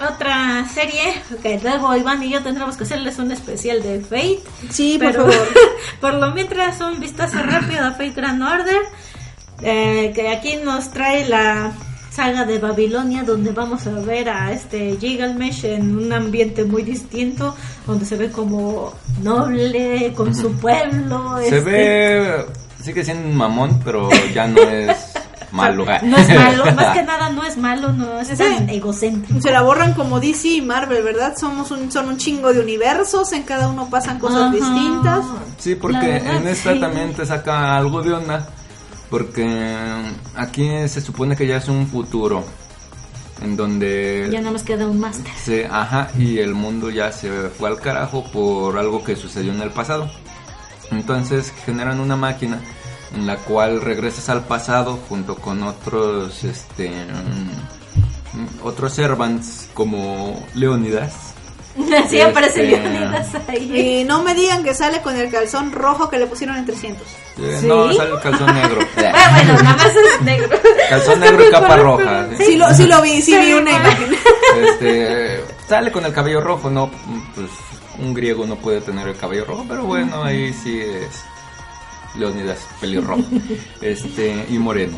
[0.09, 4.39] Otra serie que luego Iván y yo tendremos que hacerles un especial de Fate.
[4.69, 5.47] Sí, por Pero favor.
[6.01, 8.81] por lo mientras un vistazo rápido a Fate Grand Order,
[9.61, 11.73] eh, que aquí nos trae la
[12.11, 17.55] saga de Babilonia, donde vamos a ver a este Gilgamesh en un ambiente muy distinto,
[17.85, 21.37] donde se ve como noble con su pueblo.
[21.39, 22.45] Se este, ve.
[22.83, 25.10] Sigue siendo un mamón, pero ya no es
[25.51, 25.85] malo.
[26.03, 29.41] No es malo, más que nada no es malo, no es tan egocéntrico.
[29.41, 31.35] Se la borran como DC y Marvel, ¿verdad?
[31.37, 34.51] Somos un, son un chingo de universos, en cada uno pasan cosas Ajá.
[34.51, 35.25] distintas.
[35.57, 36.79] Sí, porque verdad, en esta sí.
[36.79, 38.47] también te saca algo de onda.
[39.09, 39.45] Porque
[40.37, 42.45] aquí se supone que ya es un futuro.
[43.41, 44.29] En donde.
[44.31, 45.33] Ya nada más queda un máster.
[45.35, 49.61] se, ajá, y el mundo ya se fue al carajo por algo que sucedió en
[49.61, 50.09] el pasado.
[50.91, 52.59] Entonces generan una máquina
[53.15, 61.13] en la cual regresas al pasado junto con otros, este, mm, otros servants como Leonidas.
[62.09, 64.01] Sí, aparece Este- Leonidas ahí.
[64.01, 67.07] Y no me digan que sale con el calzón rojo que le pusieron en 300.
[67.37, 67.65] Eh, ¿Sí?
[67.67, 68.81] No, sale el calzón negro.
[69.13, 70.49] Ah, bueno, nada más es negro.
[70.89, 72.27] calzón negro y capa roja.
[72.37, 72.45] ¿sí?
[72.45, 74.15] Sí, lo, sí lo vi, sí vi una imagen.
[74.63, 76.91] Este, sale con el cabello rojo, no,
[77.35, 77.47] pues
[77.99, 81.23] un griego no puede tener el cabello rojo, pero bueno, ahí sí es
[82.15, 83.23] Leonidas pelirrojo,
[83.81, 84.97] este, y moreno.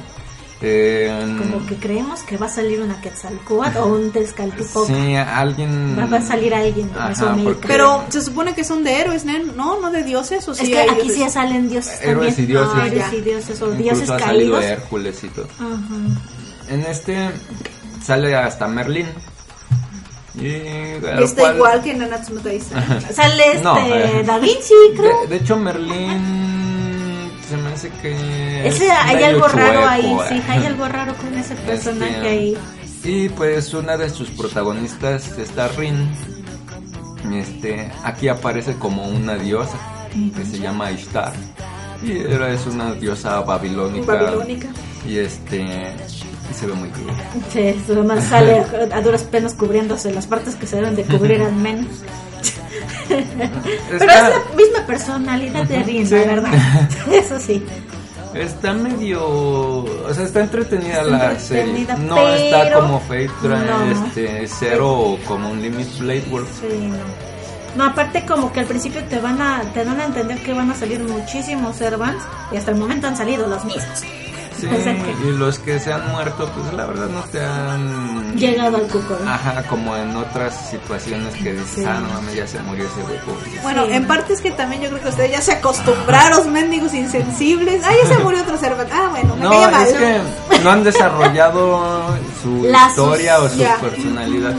[0.65, 4.87] Eh, Como que creemos que va a salir una Quetzalcóatl o un Tezcatlipoca.
[4.93, 8.93] sí, alguien Va, va a salir alguien Ajá, porque- Pero se supone que son de
[9.01, 9.81] héroes, ¿no?
[9.81, 11.23] No de dioses, o Es sí que hay aquí dioses?
[11.25, 12.43] sí salen dioses Héroes también.
[12.43, 12.73] y dioses.
[12.77, 13.17] Ah, héroes ya.
[13.17, 14.63] y dioses o incluso dioses ha salido caídos.
[14.71, 15.47] Hércules y todo.
[15.59, 16.69] Ajá.
[16.69, 17.29] En este
[18.01, 19.07] sale hasta Merlín.
[20.35, 22.39] Y Está cual- igual que en Nanatsu.
[23.13, 24.23] Sale este No, eh.
[24.25, 25.21] Da Vinci, creo.
[25.23, 26.52] De, de hecho, Merlín
[27.53, 28.67] se me hace que.
[28.67, 30.25] Ese es hay algo raro chueco, ahí, eh.
[30.29, 32.57] sí, hay algo raro con ese personaje Este, ahí.
[33.03, 36.09] Y pues una de sus protagonistas está Rin.
[37.31, 39.77] Este, aquí aparece como una diosa
[40.35, 41.33] que se llama Ishtar.
[42.03, 44.13] Y era es una diosa babilónica.
[44.13, 44.69] Babilónica.
[45.07, 45.65] Y este
[46.53, 47.15] se ve muy bien.
[47.49, 51.55] Sí, sale a, a duras penas cubriéndose las partes que se deben de cubrir al
[51.55, 51.87] menos.
[53.07, 56.15] Pero Está- es la misma personalidad de Rin, Sí.
[56.15, 56.51] la verdad.
[57.11, 57.63] Eso sí.
[58.33, 62.07] Está medio, o sea, está entretenida Está la entretenida, serie.
[62.07, 64.05] No está como Fate, No.
[64.07, 66.47] este, Zero o como un Limit Blade World.
[66.59, 66.95] Sí, no.
[67.75, 70.69] No, aparte como que al principio te van a te dan a entender que van
[70.71, 74.01] a salir muchísimos servants y hasta el momento han salido los mismos.
[74.63, 77.43] Sí, O sea que- y los que se han muerto, pues la verdad no te
[77.43, 79.17] han Llegado al cuco.
[79.23, 79.29] ¿no?
[79.31, 81.83] Ajá, como en otras situaciones que dices, Sí.
[81.85, 83.19] ah, no mames, ya se murió ese güey.
[83.19, 83.59] pobre".
[83.61, 83.93] Bueno, Sí.
[83.93, 87.83] en parte es que también yo creo que ustedes ya se acostumbraron, mendigos insensibles.
[87.85, 88.89] Ah, ya se murió otro servant.
[88.93, 89.87] Ah, bueno, me No, caía mal.
[89.87, 92.05] es que no han desarrollado
[92.41, 92.89] su Lazos.
[92.97, 93.75] historia o su Ya.
[93.77, 94.53] personalidad.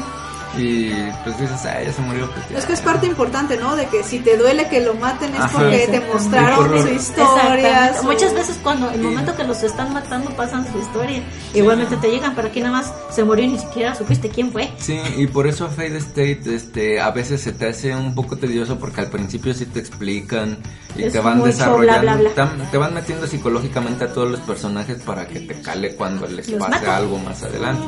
[0.59, 0.91] Y
[1.25, 2.31] pues dices, ah, ya se murió.
[2.31, 2.59] Pues, ya.
[2.59, 3.75] Es que es parte importante, ¿no?
[3.77, 5.59] De que si te duele que lo maten es Ajá.
[5.59, 7.95] porque te mostraron su historia.
[7.99, 11.23] Su- Muchas veces cuando el momento que los están matando pasan su historia.
[11.55, 14.71] Igualmente te llegan, pero aquí nada más se murió y ni siquiera supiste quién fue.
[14.79, 18.79] Sí, y por eso Fade State este, a veces se te hace un poco tedioso
[18.79, 20.59] porque al principio sí te explican
[20.97, 22.45] y Es te van desarrollando, bla, bla, bla.
[22.57, 26.49] tam- te van metiendo psicológicamente a todos los personajes para que te cale cuando les
[26.49, 27.83] Los pase algo más adelante.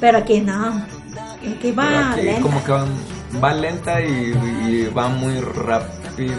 [0.00, 0.84] Pero aquí no.
[1.60, 2.42] Que va aquí lenta.
[2.42, 2.84] como que va,
[3.42, 4.32] va lenta y,
[4.66, 6.38] y va muy rápido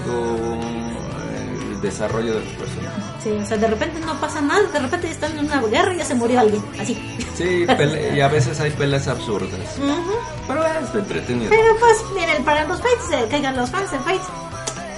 [1.74, 3.04] el desarrollo de los personajes.
[3.24, 5.98] Sí, o sea, de repente no pasa nada, de repente están en una guerra y
[5.98, 6.96] ya se murió alguien, así.
[7.38, 7.66] Sí,
[8.16, 9.78] y a veces hay peleas absurdas.
[9.78, 10.14] Ujú.
[10.48, 11.50] Pero es entretenido.
[11.50, 14.26] Pero pues, miren, para los fights, eh, que hagan los fans de fights,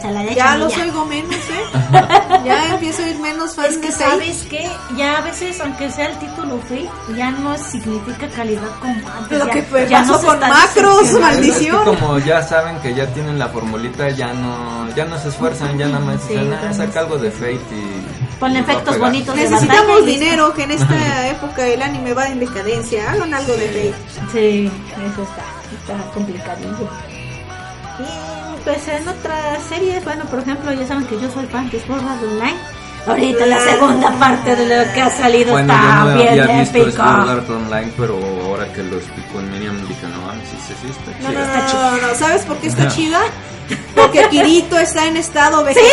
[0.02, 1.66] se la echan Ya los oigo menos, ¿eh?
[2.46, 4.04] ya empiezo a ir menos Es que Fate.
[4.12, 8.94] sabes que ya a veces, aunque sea el título Fate, ya no significa calidad como
[9.10, 9.40] antes.
[9.40, 11.76] Lo ya- que fue- ya pasó no con Macros, maldición.
[11.76, 15.30] Es que como ya saben que ya tienen la formulita, ya no, ya no se
[15.30, 18.06] esfuerzan, ya nada más Sí, dicen, ah, saca algo de Fate y...
[18.40, 19.00] Ponle efectos pegar".
[19.10, 23.12] bonitos Necesitamos dinero, que en esta época el anime va en decadencia.
[23.12, 23.94] Hagan algo de Fate.
[24.34, 24.72] Sí,
[25.12, 26.90] eso está, está complicadillo.
[28.66, 32.02] Pues en otras series, bueno, por ejemplo, ya saben que yo soy fan de Sword
[32.06, 32.58] Art Online.
[33.08, 36.78] Ahorita la segunda parte de lo que ha salido Bueno, está yo no había visto
[36.80, 36.92] épico.
[36.98, 40.88] Sword Art Online, pero ahora que lo explicó en Miriam dije, no, sí, sí, sí,
[40.90, 41.82] está No, chido.
[41.82, 42.16] no, no, no, no.
[42.16, 43.20] ¿Sabes por qué está chida?
[43.96, 45.90] Porque Kirito está en estado Sí, vegetal.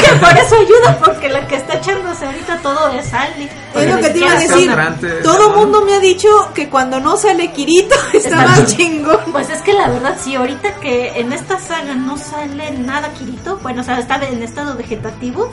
[0.00, 3.48] creo que por eso ayuda, porque la que está echándose ahorita todo es Ali.
[3.74, 5.22] Es lo que te iba a decir.
[5.22, 8.76] Todo mundo me ha dicho que cuando no sale Kirito está Está más chido.
[8.76, 9.20] chingón.
[9.32, 13.58] Pues es que la verdad, sí, ahorita que en esta saga no sale nada Kirito,
[13.62, 15.50] bueno, o sea, está en estado vegetativo.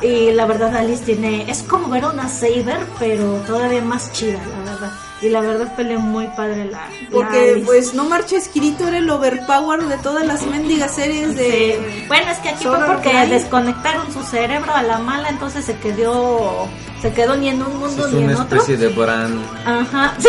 [0.00, 1.48] Y la verdad, Alice tiene.
[1.48, 4.90] Es como ver una Saber, pero todavía más chida, la verdad.
[5.22, 6.88] Y la verdad, pelea muy padre la.
[7.12, 11.78] Porque, pues, no marches, Kirito era el overpower de todas las mendigas series de...
[11.92, 12.04] Sí.
[12.08, 16.66] Bueno, es que aquí fue porque desconectaron su cerebro a la mala, entonces se quedó.
[17.00, 18.58] Se quedó ni en un mundo Es ni en una otro.
[18.60, 19.40] especie de Bran.
[19.64, 20.28] Ajá, sí.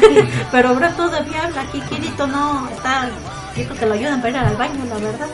[0.52, 3.10] Pero Bran todavía habla aquí, Kirito no está.
[3.56, 5.26] Dijo que lo ayudan para ir al baño, la verdad.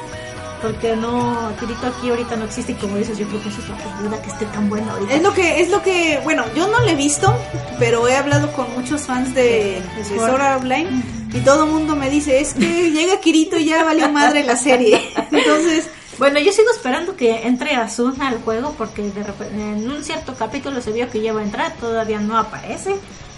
[0.63, 3.69] Porque no, Kirito aquí ahorita no existe y como dices, yo creo que eso es
[3.69, 5.15] lo que ayuda que esté tan buena ahorita.
[5.15, 7.35] Es lo que, es lo que, bueno, yo no lo he visto,
[7.79, 11.03] pero he hablado con muchos fans de, de Sword Art Online
[11.33, 14.57] y todo el mundo me dice, es que llega Kirito y ya valió madre la
[14.57, 15.01] serie.
[15.31, 15.89] Entonces,
[16.19, 20.35] Bueno, yo sigo esperando que entre Asuna al juego porque de repente, en un cierto
[20.35, 22.97] capítulo se vio que ya va a entrar, todavía no aparece.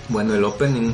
[0.08, 0.92] Bueno, el opening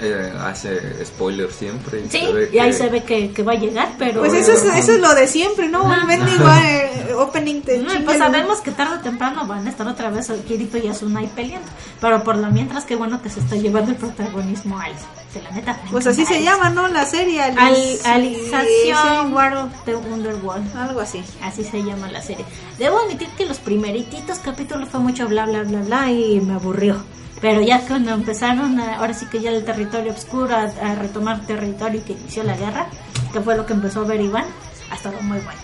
[0.00, 2.00] eh, hace spoiler siempre.
[2.06, 4.20] y Sí, y ahí que- se ve que, que va a llegar, pero...
[4.20, 5.84] pues eso es, eso es lo de siempre, ¿no?
[5.84, 9.70] Un mendigo eh, opening te No, chinga pues sabemos que tarde o temprano van a
[9.70, 11.68] estar otra vez Kirito y Asuna ahí peleando.
[12.00, 15.04] Pero por lo mientras, qué bueno que se está llevando el protagonismo a Alice.
[15.32, 15.78] Que la neta.
[15.90, 16.88] Pues así se llama, ¿no?
[16.88, 17.42] La serie.
[17.42, 20.76] Alización sí, World of the Underworld.
[20.76, 21.22] Algo así.
[21.42, 22.44] Así se llama la serie.
[22.78, 26.96] Debo admitir que los primerititos capítulos fue mucho bla bla bla bla y me aburrió.
[27.40, 31.44] Pero ya cuando empezaron, a- ahora sí que ya el territorio oscuro, a, a retomar
[31.46, 32.86] territorio que inició la guerra,
[33.32, 34.46] que fue lo que empezó a ver Iván,
[34.90, 35.60] ha estado muy bueno.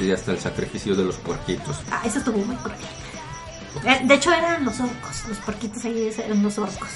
[0.00, 1.76] Y hasta el sacrificio de los puerquitos.
[1.90, 2.76] Ah, eso estuvo muy cruel.
[3.84, 6.88] Eh, De hecho eran los orcos, los porquitos ahí eran los orcos.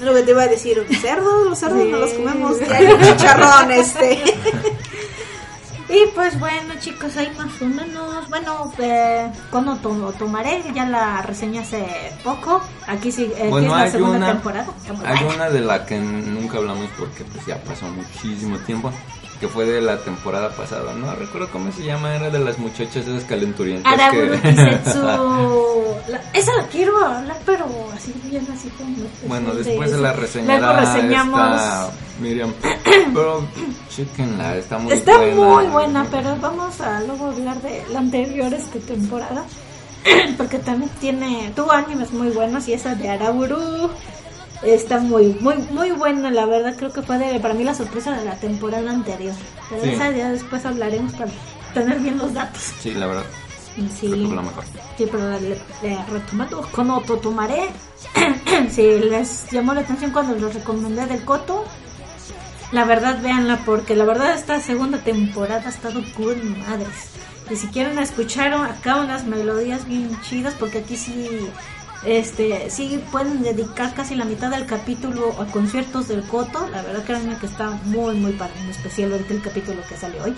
[0.00, 1.88] Lo que te iba a decir, cerdos, los cerdos Sí.
[1.90, 2.58] no los comemos.
[2.58, 4.22] Ya hay un chicharrón, este.
[5.94, 11.20] Y pues bueno chicos, ahí más o menos, bueno, eh, cuando to- tomaré, ya la
[11.20, 11.84] reseña hace
[12.24, 14.66] poco, aquí sí, eh, Bueno, es la segunda una, temporada.
[15.04, 15.34] hay buena.
[15.34, 18.90] una de la que nunca hablamos porque pues ya pasó muchísimo tiempo,
[19.42, 23.04] que fue de la temporada pasada, no recuerdo cómo se llama, era de las muchachas
[23.08, 24.48] esas calenturientas Araburu que...
[26.08, 28.94] La- esa la quiero hablar, pero así bien, así como.
[29.26, 30.00] bueno, de después eso.
[30.00, 31.40] la reseñará reseñamos.
[31.40, 31.90] esta
[32.20, 32.52] Miriam,
[33.14, 33.44] pero
[33.88, 35.34] chequenla, está muy Está buena.
[35.34, 39.44] muy buena, pero vamos a luego hablar de la anterior esta temporada.
[40.36, 43.90] Porque también tiene, tuvo animes muy buenos y esa de Araburu
[44.62, 46.74] está muy, muy, muy buena, la verdad.
[46.76, 49.34] Creo que fue de, para mí la sorpresa de la temporada anterior.
[49.70, 49.90] Pero Sí.
[49.90, 51.30] esa ya después hablaremos para
[51.74, 52.62] tener bien los datos.
[52.80, 53.24] Sí, la verdad,
[53.98, 54.06] Sí.
[54.08, 54.64] creo que fue la mejor.
[54.98, 55.48] Sí, pero le,
[55.82, 57.68] le- retomando con Otto tomaré.
[58.70, 61.64] si les llamó la atención cuando les recomendé del Coto,
[62.72, 66.88] la verdad véanla porque la verdad esta segunda temporada ha estado con madres.
[67.50, 71.28] Y si quieren escuchar acá unas melodías bien chidas, porque aquí sí,
[72.04, 76.68] este, sí pueden dedicar casi la mitad del capítulo a conciertos del Coto.
[76.68, 80.20] La verdad créanme que está muy, muy padre, muy especial ahorita el capítulo que sale
[80.20, 80.34] hoy.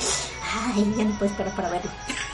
[0.74, 1.90] Ay, ya no puedo esperar para verlo.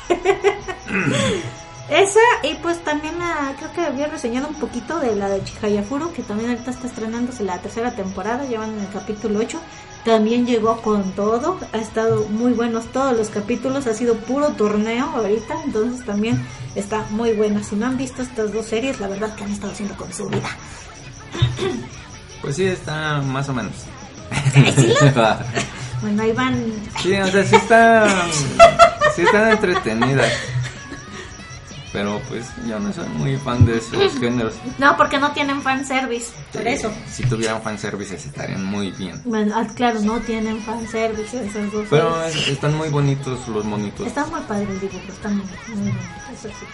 [1.91, 6.13] Esa, y pues también la, creo que había reseñado un poquito de la de Chihayafuru,
[6.13, 9.61] que también ahorita está estrenándose la tercera temporada, ya van en el capítulo 8.
[10.05, 15.05] También llegó con todo, ha estado muy buenos todos los capítulos, ha sido puro torneo
[15.15, 16.43] ahorita, entonces también
[16.75, 17.63] está muy buena.
[17.63, 20.29] Si no han visto estas dos series, la verdad que han estado haciendo con su
[20.29, 20.49] vida.
[22.41, 23.73] Pues sí, está más o menos.
[26.01, 26.65] Bueno, ahí van.
[27.03, 28.07] Sí, o sea, sí está,
[29.15, 30.33] sí están entretenidas.
[31.93, 34.55] Pero pues yo no soy muy fan de esos géneros.
[34.79, 36.31] No, porque no tienen fanservice.
[36.53, 36.93] Por Eh, eso.
[37.11, 39.21] Si tuvieran fanservices estarían muy bien.
[39.25, 41.87] Bueno, ah, claro, no tienen fanservice esos dos.
[41.91, 44.07] Pero es- están muy bonitos los monitos.
[44.07, 45.45] Está muy padre el dibujo, está muy,
[45.75, 45.89] muy
[46.33, 46.67] eso sí.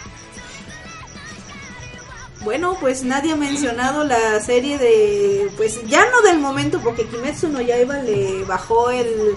[2.44, 7.48] Bueno, pues nadie ha mencionado la serie de, pues ya no del momento, porque Kimetsu
[7.48, 9.34] no Yaiba le bajó el,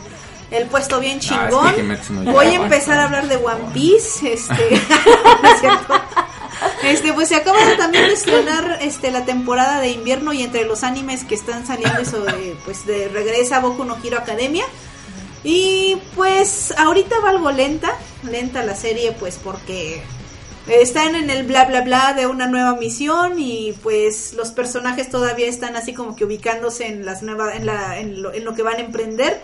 [0.52, 1.70] el puesto bien Ah, es chingón.
[1.70, 4.54] que Kimetsu no Voy a empezar a hablar de One Piece, este.
[6.84, 10.66] Este, pues se acaba de también de estrenar este la temporada de invierno y entre
[10.66, 14.66] los animes que están saliendo eso de, pues de regresa Boku no Hero Academia.
[15.44, 17.94] Y pues ahorita va algo lenta,
[18.24, 20.02] lenta la serie pues porque
[20.68, 25.48] están en el bla bla bla de una nueva misión y pues los personajes todavía
[25.48, 28.64] están así como que ubicándose en las nuevas en la en lo, en lo que
[28.64, 29.42] van a emprender.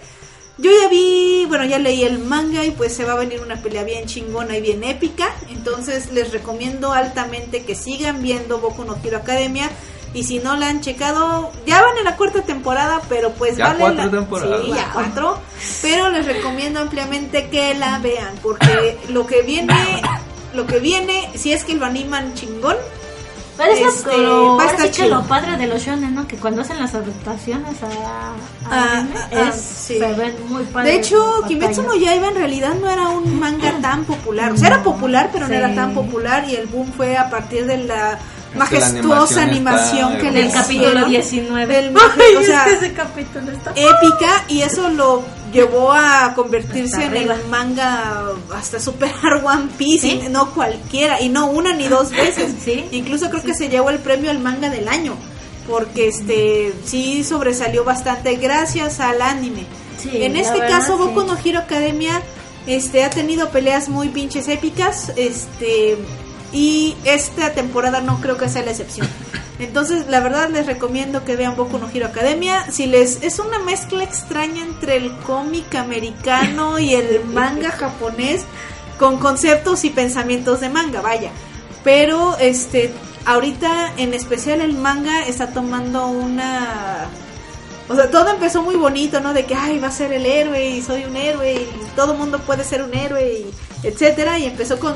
[0.57, 3.57] Yo ya vi, bueno, ya leí el manga y pues se va a venir una
[3.61, 5.27] pelea bien chingona y bien épica.
[5.49, 9.69] Entonces les recomiendo altamente que sigan viendo Boku no Hero Academia.
[10.13, 13.65] Y si no la han checado, ya van en la cuarta temporada, pero pues Ya
[13.67, 14.61] vale cuatro la- temporadas.
[14.63, 15.39] Sí, ya cuatro.
[15.81, 18.33] Pero les recomiendo ampliamente que la vean.
[18.41, 19.75] Porque lo que viene,
[20.53, 22.77] lo que viene, si es que lo animan chingón,
[23.57, 25.81] Pero es lo- Este, lo, va a ahora estar sí que lo padre de los
[25.81, 26.27] shonen, ¿no?
[26.27, 28.33] Que cuando hacen las adaptaciones a, a
[28.69, 29.97] Ah, anime, ah, es, sí.
[29.97, 30.93] se ven muy padres.
[30.93, 31.95] De hecho, Kimetsu no.
[31.95, 34.51] Yaiba en realidad no era un manga tan popular.
[34.51, 36.45] O sea, era popular, pero no era tan popular.
[36.49, 38.19] Y el boom fue a partir de la
[38.55, 41.09] majestuosa animación, animación que le capítulo hicieron.
[41.09, 41.73] 19.
[41.75, 43.71] Del Ay, o sea, que ese capítulo está...
[43.71, 48.25] épica y eso lo llevó a convertirse en el manga
[48.55, 50.21] hasta superar One Piece ¿Sí?
[50.25, 52.85] y no cualquiera y no una ni dos veces Sí.
[52.91, 55.15] incluso creo que se llevó el premio al manga del año
[55.69, 59.65] porque este sí sobresalió bastante gracias al anime
[59.97, 61.03] Sí, en este verdad, caso sí.
[61.03, 62.21] Boku no Hero Academia
[62.67, 65.97] este ha tenido peleas muy pinches épicas este
[66.55, 69.07] y esta temporada no creo que sea la excepción
[69.59, 73.59] entonces la verdad les recomiendo que vean Boku no Hero Academia si les es una
[73.59, 78.45] mezcla extraña entre el cómic americano y el manga japonés
[78.97, 81.31] con conceptos y pensamientos de manga vaya
[81.83, 82.93] pero este
[83.25, 87.09] ahorita en especial el manga está tomando una
[87.87, 89.31] o sea, todo empezó muy bonito, ¿no?
[89.31, 92.39] De que, ay, va a ser el héroe y soy un héroe y todo mundo
[92.39, 93.45] puede ser un héroe
[93.85, 94.39] etcétera.
[94.39, 94.95] Y empezó con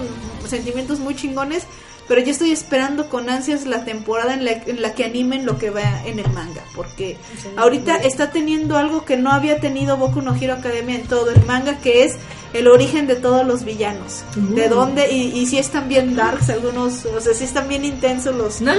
[0.50, 1.66] sentimientos muy chingones.
[2.10, 5.57] Pero yo estoy esperando con ansias la temporada en la, en la que animen lo
[5.57, 6.64] que va en el manga.
[6.76, 7.18] Porque
[7.56, 11.45] ahorita está teniendo algo que no había tenido Boku no Hero Academia en todo el
[11.45, 12.15] manga, que es
[12.53, 14.23] el origen de todos los villanos.
[14.36, 18.36] De dónde, y, y si están bien darks algunos, o sea, si están bien intensos
[18.36, 18.60] los...
[18.60, 18.73] ¿No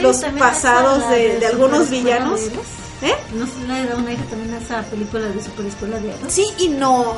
[0.00, 2.40] los pasados la de- de algunos villanos?
[2.40, 2.56] de?
[3.02, 3.14] ¿Eh?
[3.34, 6.32] ¿No se le da un aire también a esa película de Super Escuela de Héroes?
[6.34, 7.14] Sí y no,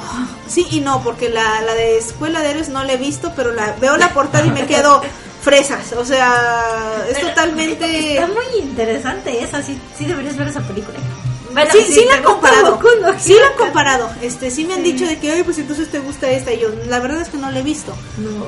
[0.49, 3.53] sí y no, porque la, la de Escuela de Héroes no la he visto, pero
[3.53, 5.03] la veo la portada y me quedo
[5.43, 8.15] fresas, o sea, es totalmente...
[8.15, 10.99] Está muy interesante esa, sí, sí deberías ver esa película.
[11.53, 12.79] Bueno, sí, la han comparado,
[13.19, 15.99] sí la han comparado, este, sí me han dicho de que, ay, pues entonces te
[15.99, 17.95] gusta esta, y yo, la verdad es que no la he visto.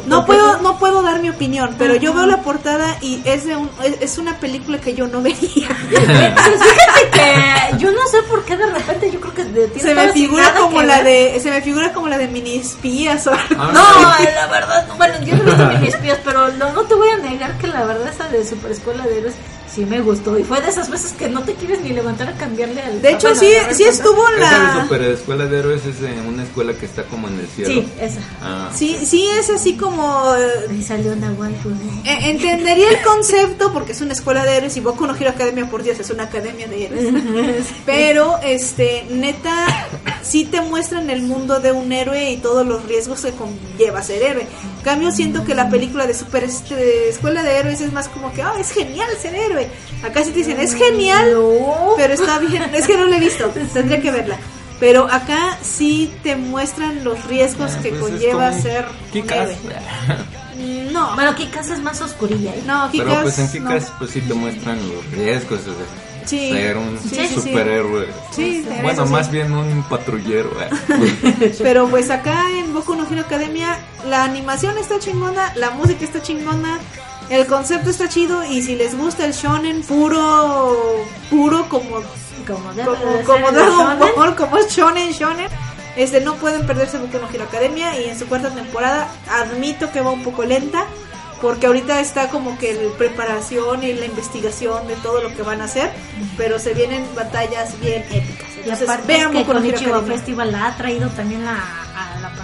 [0.06, 3.56] No, puedo, no puedo dar mi opinión, pero yo veo la portada y es de
[3.56, 3.70] un,
[4.01, 5.68] es, una película que yo no vería.
[5.90, 6.02] Pero
[6.59, 9.94] fíjate que yo no sé por qué de repente yo creo que de- tiene Se
[9.94, 11.32] me figura como la ver.
[11.35, 13.32] de, se me figura como la de mini espías o.
[13.32, 16.94] Ah, No, la verdad, bueno, yo no he visto mis espías, pero no, no te
[16.94, 19.35] voy a negar que la verdad esa de Super Escuela de Héroes
[19.72, 20.38] sí me gustó.
[20.38, 23.02] Y fue de esas veces que no te quieres ni levantar a cambiarle al.
[23.02, 24.82] De hecho, bueno, sí, sí estuvo en Esa de la...
[24.82, 25.96] super escuela de héroes es
[26.26, 27.74] una escuela que está como en el cielo.
[27.74, 28.20] Sí, esa.
[28.40, 30.34] Ah, Sí, sí es así como...
[30.36, 34.80] eh, Ahí salió una Eh, entendería el concepto porque es una escuela de héroes y
[34.80, 37.64] Boku no Hero Academia, por Dios, es una academia de héroes.
[37.86, 39.66] Pero, este, neta,
[40.22, 44.22] sí te muestran el mundo de un héroe y todos los riesgos que conlleva ser
[44.22, 44.42] héroe.
[44.42, 48.32] En cambio, siento que la película de Super este, Escuela de Héroes es más como
[48.34, 49.53] que, ah, es genial ser héroe.
[50.02, 51.94] Acá sí te dicen, es genial, No.
[51.97, 52.62] pero está bien.
[52.74, 54.36] Es que no la he visto, tendría que verla.
[54.81, 59.56] Pero acá sí te muestran los riesgos ah, que pues es conlleva ser héroe.
[60.93, 62.55] No, Bueno, Kikas es más oscurilla.
[62.55, 62.62] ¿eh?
[62.66, 63.70] no, Pero pues en no.
[63.70, 65.72] Kikas pues sí te muestran los riesgos de
[66.26, 66.51] Sí.
[66.52, 68.06] ser un Sí, superhéroe.
[68.31, 70.51] Sí, Bueno, más bien un patrullero.
[70.62, 71.55] eh.
[71.62, 73.78] Pero pues acá en Boku no Hero Academia
[74.09, 76.78] la animación está chingona, la música está chingona,
[77.30, 82.02] el concepto está chido y si les gusta el shonen puro puro como
[82.46, 84.14] Como debe como, de como Dragon shonen.
[84.16, 85.48] Ball, como es shonen shonen,
[85.96, 90.01] este no pueden perderse Boku no Hero Academia y en su cuarta temporada admito que
[90.01, 90.86] va un poco lenta
[91.40, 95.60] porque ahorita está como que la preparación y la investigación de todo lo que van
[95.60, 95.90] a hacer,
[96.38, 98.48] pero se vienen batallas bien épicas.
[98.56, 100.06] Y Entonces, aparte vean que Boku no con.
[100.06, 101.84] Festival la ha traído también la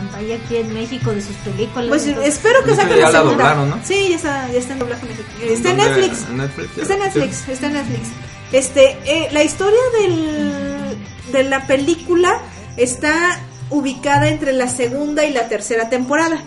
[0.00, 1.88] pantalla aquí en México de sus películas.
[1.88, 3.30] Pues entonces- espero que saquen ya la segunda.
[3.32, 3.78] doblaron, ¿no?
[3.84, 5.34] Sí, ya está, ya está en doblaje mexicano.
[5.42, 5.76] Está en.
[5.76, 6.28] Netflix.
[6.30, 6.78] Netflix.
[6.78, 8.08] Está en Netflix, está en Netflix.
[8.52, 10.96] Este, eh, la historia del,
[11.32, 12.40] de la película
[12.76, 13.38] está
[13.70, 16.42] ubicada entre la segunda y la tercera temporada.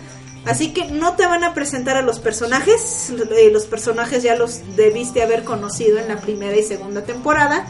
[0.45, 3.13] Así que no te van a presentar a los personajes.
[3.53, 7.65] Los personajes ya los debiste haber conocido en la primera y segunda temporada.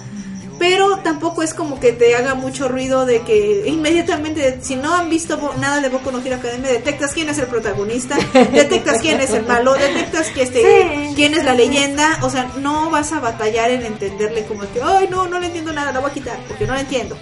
[0.59, 5.09] Pero tampoco es como que te haga mucho ruido de que inmediatamente, si no han
[5.09, 8.17] visto nada de Boku no Hero Academia, detectas quién es el protagonista,
[8.51, 11.13] detectas quién es el malo, detectas que este, Sí.
[11.15, 12.19] quién es la leyenda.
[12.21, 15.73] O sea, no vas a batallar en entenderle como que, ay, no, no le entiendo
[15.73, 17.17] nada, la voy a quitar, porque no la entiendo.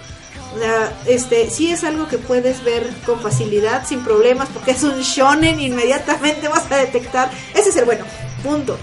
[0.54, 4.82] O sea, este, sí es algo que puedes ver con facilidad, sin problemas, porque es
[4.82, 8.04] un shonen, inmediatamente vas a detectar, ese es el bueno,
[8.42, 8.78] punto.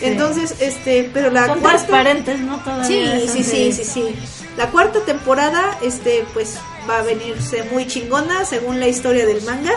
[0.00, 2.58] Entonces, este, pero la Son cuarta- transparentes, ¿no?
[2.58, 4.16] Todavía Sí, sí, sí, sí, sí.
[4.56, 6.56] La cuarta temporada, este, pues
[6.88, 9.72] va a venirse muy chingona según la historia del manga.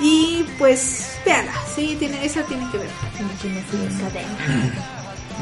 [0.00, 2.88] Y pues, véanla, sí, tiene, esa tiene que ver.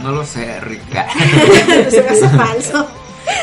[0.03, 1.07] No lo sé, Rica.
[1.91, 2.87] Se me hace falso.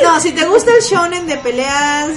[0.03, 2.09] No, si te gusta el shonen de peleas.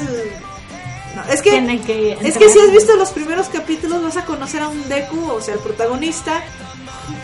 [1.14, 1.50] No, es que.
[1.50, 4.88] Tienen que Es que si has visto los primeros capítulos, vas a conocer a un
[4.88, 6.42] Deku, o sea, el protagonista.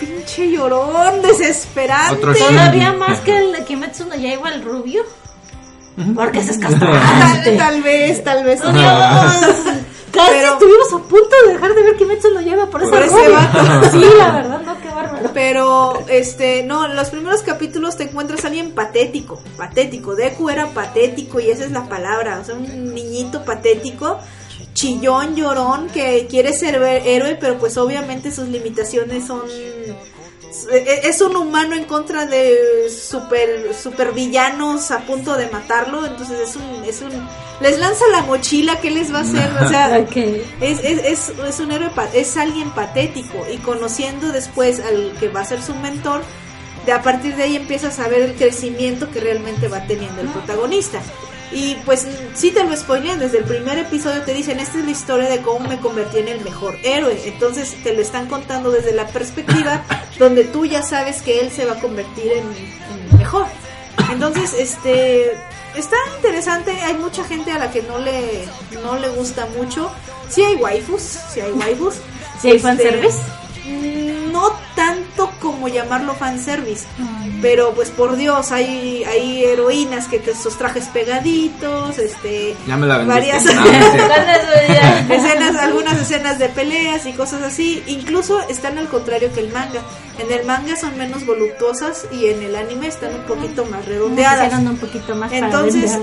[0.01, 2.17] Pinche llorón, desesperante.
[2.17, 5.03] Otro Todavía más que el de Kimetsu no Yaiba el rubio.
[6.15, 7.57] Porque se es Tal, castrante.
[7.57, 8.61] tal vez, tal vez.
[8.61, 13.03] Casi Pero- estuvimos a punto de dejar de ver Kimetsu no Yaiba por ese Por
[13.03, 13.91] ese vato.
[13.91, 15.31] Sí, la verdad, no, qué bárbaro.
[15.35, 20.15] Pero, este, no, en los primeros capítulos te encuentras a alguien patético, patético.
[20.15, 24.19] Deku era patético y esa es la palabra, o sea, un niñito patético,
[24.77, 29.41] chillón, llorón, que quiere ser héroe, pero pues obviamente sus limitaciones son...
[30.71, 36.51] e- Es un humano en contra de super, super villanos a punto de matarlo, entonces
[36.51, 37.11] es un, es un...
[37.61, 39.51] Les lanza la mochila, ¿qué les va a hacer?
[39.65, 39.99] O sea,
[40.61, 45.41] es, es, es, es un héroe, es alguien patético y conociendo después al que va
[45.41, 46.23] a ser su mentor,
[46.87, 50.29] de a partir de ahí empiezas a ver el crecimiento que realmente va teniendo el
[50.29, 51.03] protagonista.
[51.53, 54.91] Y pues sí te lo spoilean, desde el primer episodio te dicen, esta es la
[54.91, 57.21] historia de cómo me convertí en el mejor héroe.
[57.25, 59.83] Entonces te lo están contando desde la perspectiva
[60.19, 63.47] donde tú ya sabes que él se va a convertir en, mejor.
[64.11, 65.33] Entonces, este
[65.77, 68.45] está interesante, hay mucha gente a la que no le
[68.83, 69.91] no le gusta mucho.
[70.29, 71.03] Sí hay waifus,
[71.33, 71.95] sí hay waifus.
[72.41, 73.19] ¿Sí hay Este, fanservice?
[75.57, 76.87] Como llamarlo fanservice,
[77.41, 82.87] pero pues por Dios, hay hay heroínas que te sus trajes pegaditos, este Ya me
[82.87, 83.21] la vendiste.
[83.21, 85.07] varias No, no ya.
[85.15, 87.83] escenas, algunas escenas de peleas y cosas así.
[87.87, 89.81] Incluso están al contrario que el manga.
[90.19, 94.53] En el manga son menos voluptuosas y en el anime están un poquito más redondeadas.
[94.53, 95.99] Un poquito más Entonces.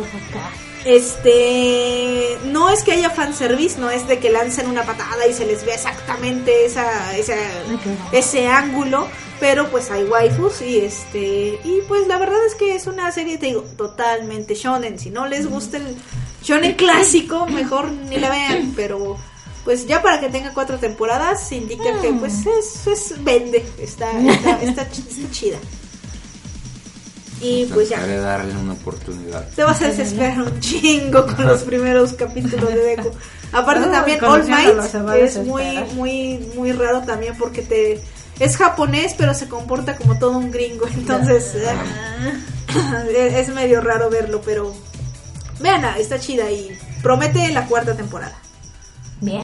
[0.86, 5.46] Este, no es que haya fanservice, no es de que lancen una patada y se
[5.46, 7.36] les vea exactamente esa, esa,
[8.12, 9.08] ese ángulo,
[9.40, 13.38] pero pues hay waifus y este, y pues la verdad es que es una serie,
[13.38, 15.00] te digo, totalmente shonen.
[15.00, 15.96] Si no les gusta el
[16.42, 19.18] shonen clásico, mejor ni la vean, pero
[19.64, 24.62] pues ya para que tenga cuatro temporadas indica que pues es, es vende, está, está,
[24.62, 24.88] está
[25.32, 25.58] chida.
[27.42, 28.06] Y pues ya.
[28.06, 29.48] Darle una oportunidad.
[29.50, 33.12] Te vas a desesperar un chingo con los primeros capítulos de Deku.
[33.52, 38.02] Aparte No, también All Might a es muy muy muy raro también porque te
[38.40, 44.42] es japonés pero se comporta como todo un gringo, entonces ah, es medio raro verlo,
[44.44, 44.74] pero
[45.60, 48.38] vean, está chida y promete la cuarta temporada.
[49.22, 49.44] Bien.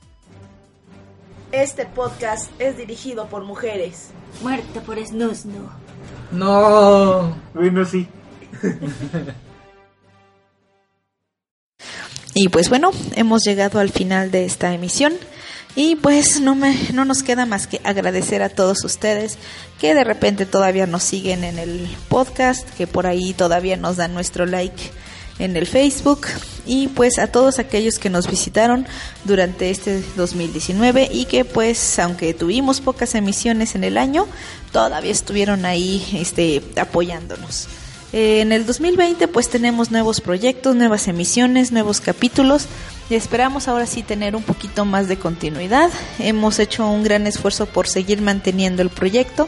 [1.52, 4.10] Este podcast es dirigido por mujeres.
[4.42, 5.89] Muerte por Snusno.
[6.32, 7.36] No.
[7.54, 8.08] Bueno, sí.
[12.34, 15.14] Y pues bueno, hemos llegado al final de esta emisión.
[15.76, 19.38] Y pues no, me, no nos queda más que agradecer a todos ustedes
[19.80, 24.14] que de repente todavía nos siguen en el podcast, que por ahí todavía nos dan
[24.14, 24.92] nuestro like
[25.40, 26.28] en el Facebook
[26.66, 28.86] y pues a todos aquellos que nos visitaron
[29.24, 34.28] durante este 2019 y que pues aunque tuvimos pocas emisiones en el año,
[34.72, 37.68] todavía estuvieron ahí este apoyándonos.
[38.12, 42.66] Eh, en el 2020 pues tenemos nuevos proyectos, nuevas emisiones, nuevos capítulos
[43.10, 45.90] y esperamos ahora sí tener un poquito más de continuidad.
[46.20, 49.48] Hemos hecho un gran esfuerzo por seguir manteniendo el proyecto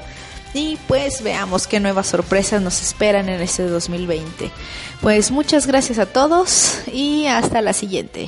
[0.54, 4.52] y pues veamos qué nuevas sorpresas nos esperan en este 2020.
[5.02, 8.28] Pues muchas gracias a todos y hasta la siguiente.